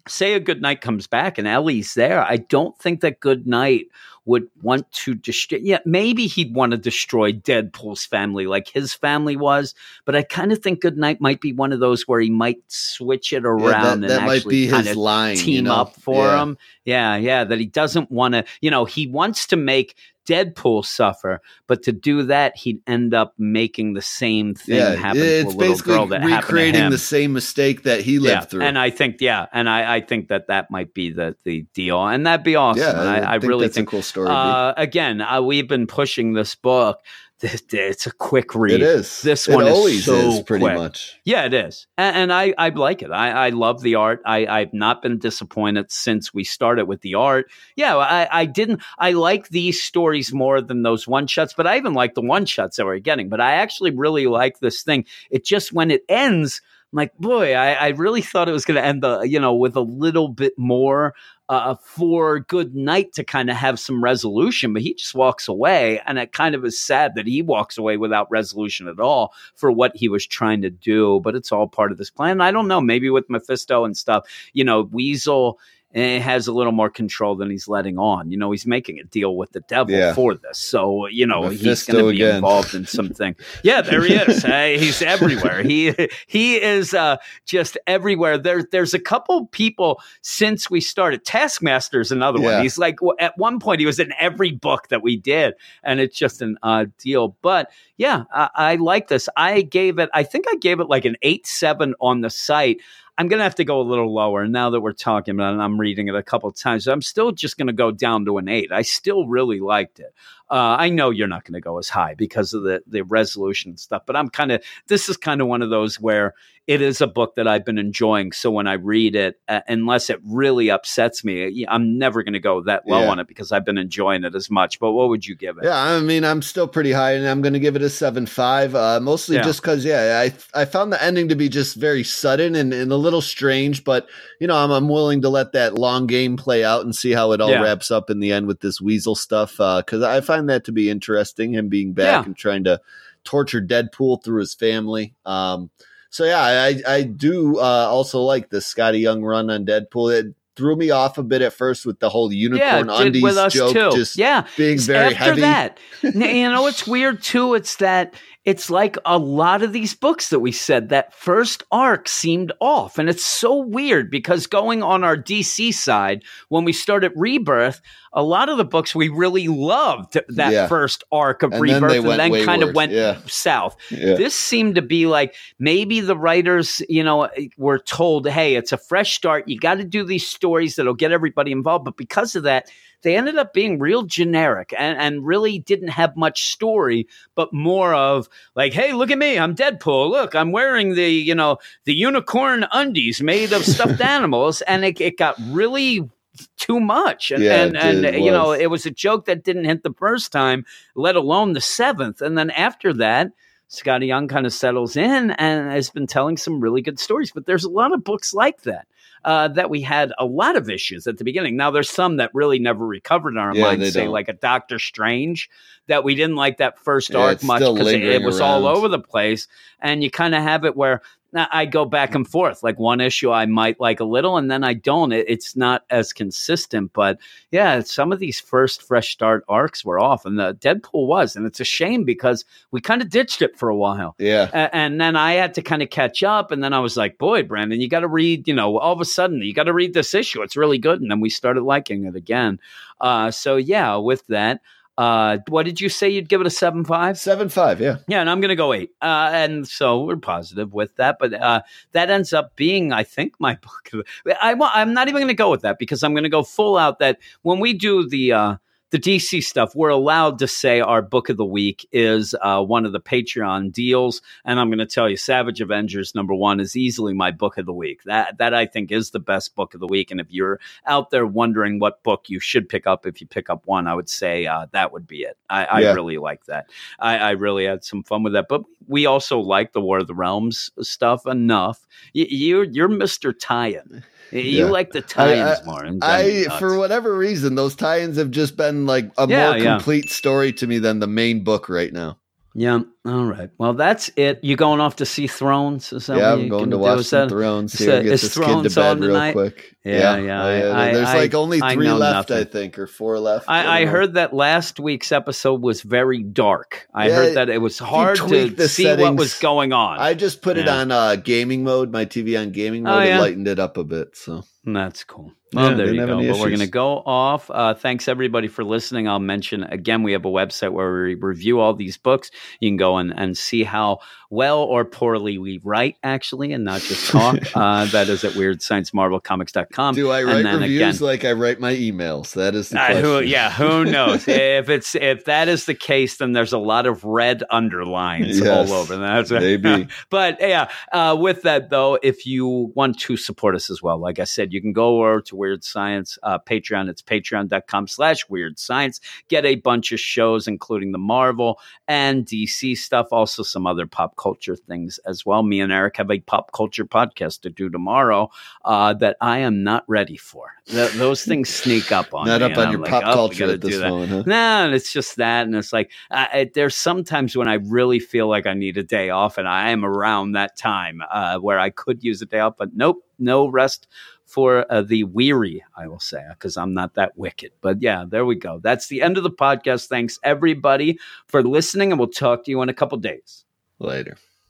[0.08, 3.86] say a Goodnight comes back and Ellie's there, I don't think that Goodnight
[4.24, 5.58] would want to destroy.
[5.62, 9.74] Yeah, maybe he'd want to destroy Deadpool's family like his family was,
[10.04, 13.32] but I kind of think Goodnight might be one of those where he might switch
[13.32, 15.36] it Yeah, around that, and that might actually be kind his of line.
[15.36, 15.74] team you know?
[15.74, 16.42] up for Yeah.
[16.42, 16.58] him.
[16.84, 19.94] Yeah, yeah, that he doesn't want to, you know, he wants to make
[20.28, 25.22] Deadpool suffer, but to do that, he'd end up making the same thing Yeah, happen
[25.22, 28.18] to it's a little basically girl that happened to recreating the same mistake that he
[28.18, 28.62] lived yeah, through.
[28.62, 32.06] and I think yeah, and I, I think that that might be the the deal,
[32.06, 32.82] and that'd be awesome.
[32.82, 33.88] yeah, And I, I really that's think.
[33.88, 34.28] a cool story.
[34.28, 37.00] Uh, again, uh, we've been pushing this book.
[37.40, 38.74] It's a quick read.
[38.74, 39.22] it is.
[39.22, 40.76] This it one is so is pretty quick.
[40.76, 41.20] much.
[41.24, 43.10] Yeah, it is, and, and I I like it.
[43.10, 44.22] I, I love the art.
[44.26, 47.50] I I've not been disappointed since we started with the art.
[47.76, 48.82] Yeah, I I didn't.
[48.98, 52.44] I like these stories more than those one shots, but I even like the one
[52.44, 53.28] shots that we're getting.
[53.28, 55.04] But I actually really like this thing.
[55.30, 56.60] It just when it ends.
[56.92, 59.54] I'm like, boy, I, I really thought it was going to end the, you know,
[59.54, 61.14] with a little bit more
[61.50, 66.18] uh, for Goodnight to kind of have some resolution, but he just walks away, and
[66.18, 69.94] it kind of is sad that he walks away without resolution at all for what
[69.96, 71.20] he was trying to do.
[71.22, 72.40] But it's all part of this plan.
[72.40, 75.58] I don't know, maybe with Mephisto and stuff, you know, Weasel.
[75.94, 78.30] Eh, has a little more control than he's letting on.
[78.30, 80.12] You know, he's making a deal with the devil Yeah.
[80.14, 80.58] for this.
[80.58, 82.36] So, you know, he's going to be again.
[82.36, 83.34] involved in something.
[83.62, 84.42] Yeah, there he is.
[84.80, 85.62] He's everywhere.
[85.62, 85.94] He
[86.26, 87.16] he is uh,
[87.46, 88.36] just everywhere.
[88.38, 91.24] There, there's a couple people since we started.
[91.24, 92.54] Taskmaster's another Yeah.
[92.56, 92.62] one.
[92.62, 96.16] He's like at one point he was in every book that we did, and it's
[96.16, 97.36] just an odd deal.
[97.42, 99.28] But yeah, I, I like this.
[99.36, 100.10] I gave it.
[100.12, 102.80] I think I gave it like an eight seven on the site.
[103.18, 105.54] I'm going to have to go a little lower now that we're talking about it.
[105.54, 106.86] and I'm reading it a couple times.
[106.86, 108.70] I'm still just going to go down to an eight.
[108.70, 110.14] I still really liked it.
[110.50, 113.70] Uh, I know you're not going to go as high because of the, the resolution
[113.72, 116.34] and stuff, but I'm kind of, this is kind of one of those where
[116.66, 118.32] it is a book that I've been enjoying.
[118.32, 122.40] So when I read it, uh, unless it really upsets me, I'm never going to
[122.40, 123.10] go that low Yeah.
[123.10, 124.78] on it because I've been enjoying it as much.
[124.78, 125.64] But what would you give it?
[125.64, 128.26] Yeah, I mean, I'm still pretty high, and I'm going to give it a seven
[128.26, 128.74] five.
[128.74, 129.44] Uh, mostly Yeah.
[129.44, 132.92] just because, yeah, I I found the ending to be just very sudden and, and
[132.92, 134.06] a little strange, but
[134.38, 137.32] you know, I'm I'm willing to let that long game play out and see how
[137.32, 137.62] it all Yeah.
[137.62, 139.52] wraps up in the end with this Weasel stuff.
[139.56, 142.24] Because I find that to be interesting, him being back Yeah.
[142.26, 142.80] and trying to
[143.24, 145.14] torture Deadpool through his family.
[145.26, 145.70] Um,
[146.10, 150.18] so yeah, I I do uh, also like the Skottie Young run on Deadpool.
[150.18, 153.36] It threw me off a bit at first with the whole unicorn yeah, undies with
[153.36, 153.90] us joke, too.
[153.96, 155.40] just yeah, being very after heavy.
[155.42, 160.30] that you know it's weird too it's that it's like a lot of these books
[160.30, 165.04] that we said that first arc seemed off and it's so weird because going on
[165.04, 167.80] our dc side when we started rebirth
[168.12, 170.66] a lot of the books we really loved that Yeah.
[170.68, 173.18] first arc of And rebirth they and then kind of went Yeah.
[173.26, 174.14] south Yeah.
[174.14, 177.28] this seemed to be like maybe the writers, you know,
[177.58, 179.46] were told, "Hey, it's a fresh start.
[179.48, 181.84] You got to do these stories that'll get everybody involved.
[181.84, 182.70] But because of that,
[183.02, 187.94] they ended up being real generic and, and really didn't have much story, but more
[187.94, 190.10] of like, hey, look at me, I'm Deadpool.
[190.10, 194.60] Look, I'm wearing the, you know, the unicorn undies made of stuffed animals.
[194.62, 196.08] And it, it got really
[196.56, 197.30] too much.
[197.30, 199.94] And Yeah, and, and did, you know, it was a joke that didn't hit the
[199.94, 200.64] first time,
[200.94, 202.20] let alone the seventh.
[202.20, 203.32] And then after that,
[203.70, 207.32] Skottie Young kind of settles in and has been telling some really good stories.
[207.32, 208.86] But there's a lot of books like that.
[209.24, 211.56] Uh, that we had a lot of issues at the beginning.
[211.56, 214.12] Now there's some that really never recovered in our Yeah, minds, say don't.
[214.12, 215.50] like a Doctor Strange,
[215.88, 218.88] that we didn't like that first Yeah, arc much because it, it was all over
[218.88, 219.48] the place,
[219.80, 221.02] and you kind of have it where
[221.34, 222.62] I go back and forth.
[222.62, 225.12] Like one issue I might like a little, and then I don't.
[225.12, 226.92] It, it's not as consistent.
[226.94, 227.18] But
[227.50, 231.46] yeah, some of these first fresh start arcs were off, and the Deadpool was, and
[231.46, 234.14] it's a shame because we kind of ditched it for a while.
[234.18, 234.48] Yeah.
[234.52, 237.18] A- and then I had to kind of catch up, and then I was like,
[237.18, 239.74] "Boy, Brandon, you got to read." You know, all of a sudden, you got to
[239.74, 240.42] read this issue.
[240.42, 242.58] It's really good, and then we started liking it again.
[243.00, 244.60] Uh, so yeah, with that,
[244.98, 246.08] uh, what did you say?
[246.08, 247.16] You'd give it a seven five?
[247.16, 247.98] Seven five, yeah.
[248.08, 248.90] Yeah, and I'm going to go eight.
[249.00, 251.18] Uh, and so we're positive with that.
[251.20, 251.62] But uh,
[251.92, 254.04] that ends up being, I think, my book.
[254.42, 256.76] I, I'm not even going to go with that because I'm going to go full
[256.76, 258.58] out that when we do the.
[258.90, 262.86] The DC stuff, we're allowed to say our book of the week is uh, one
[262.86, 266.74] of the Patreon deals, and I'm going to tell you, Savage Avengers number one is
[266.74, 268.02] easily my book of the week.
[268.04, 270.10] That that I think is the best book of the week.
[270.10, 273.50] And if you're out there wondering what book you should pick up, if you pick
[273.50, 275.36] up one, I would say uh, that would be it.
[275.50, 275.92] I, I Yeah.
[275.92, 276.70] really like that.
[276.98, 278.46] I, I really had some fun with that.
[278.48, 281.86] But we also like the War of the Realms stuff enough.
[282.14, 284.02] You, you're you're Mister Tie-in.
[284.30, 284.64] You Yeah.
[284.66, 285.82] like the tie-ins I- more.
[285.82, 289.76] and I, for whatever reason, those tie-ins have just been like a Yeah, more yeah.
[289.76, 292.18] complete story to me than the main book right now.
[292.54, 292.80] yeah.
[293.06, 293.48] All right.
[293.56, 294.40] Well, that's it.
[294.42, 295.92] You going off to see Thrones?
[295.92, 298.02] Is that yeah, I'm going gonna watch some that- Thrones is here.
[298.02, 299.32] Get is this kid Thrones to bed on real tonight?
[299.32, 299.76] quick.
[299.84, 302.36] Yeah, yeah, I- there's I- like only three left, nothing.
[302.36, 303.46] I think, or four left.
[303.48, 306.86] I, I heard that last week's episode was very dark.
[306.92, 309.98] I Yeah, heard that it was hard to see what was going on.
[310.00, 313.12] I just put it on uh, gaming mode, my TV on gaming Oh, mode, yeah.
[313.12, 314.16] and lightened it up a bit.
[314.16, 315.32] So That's cool.
[315.52, 316.18] Yeah, there you go.
[316.18, 317.50] But we're going to go off.
[317.50, 319.08] Uh, thanks everybody for listening.
[319.08, 322.30] I'll mention again, we have a website where we review all these books.
[322.60, 324.00] You can go and, and see how
[324.30, 327.38] well or poorly we write, actually, and not just talk.
[327.54, 329.94] uh, that is at weirdsciencemarvelcomics.com.
[329.94, 332.34] do I write reviews again- like I write my emails?
[332.34, 334.24] That is the Uh, who, yeah, who knows?
[334.28, 338.70] if it's if that is the case, then there's a lot of red underlines Yes,
[338.70, 338.96] all over.
[338.96, 339.88] That's maybe.
[340.10, 344.18] but yeah, uh, with that though, if you want to support us as well, like
[344.18, 346.88] I said, you can go over to Weird Science uh, Patreon.
[346.88, 349.00] It's patreon.com slash weird science.
[349.28, 354.16] Get a bunch of shows, including the Marvel and DC stuff, also some other pop
[354.18, 355.42] culture things as well.
[355.42, 358.30] Me and Eric have a pop culture podcast to do tomorrow
[358.64, 360.52] uh, that I am not ready for.
[360.66, 363.14] Th- those things sneak up on Not me, up on I'm your like, pop "Oh,
[363.14, 364.22] culture at this that." moment, huh?
[364.26, 368.00] No, and it's just that, and it's like uh, it, there's sometimes when I really
[368.00, 371.58] feel like I need a day off, and I am around that time uh, where
[371.58, 373.86] I could use a day off, but nope, no rest
[374.26, 375.64] for uh, the weary.
[375.74, 377.52] I will say because I'm not that wicked.
[377.62, 378.60] But yeah, there we go.
[378.62, 379.86] That's the end of the podcast.
[379.86, 383.44] Thanks everybody for listening, and we'll talk to you in a couple days.
[383.80, 384.16] Later.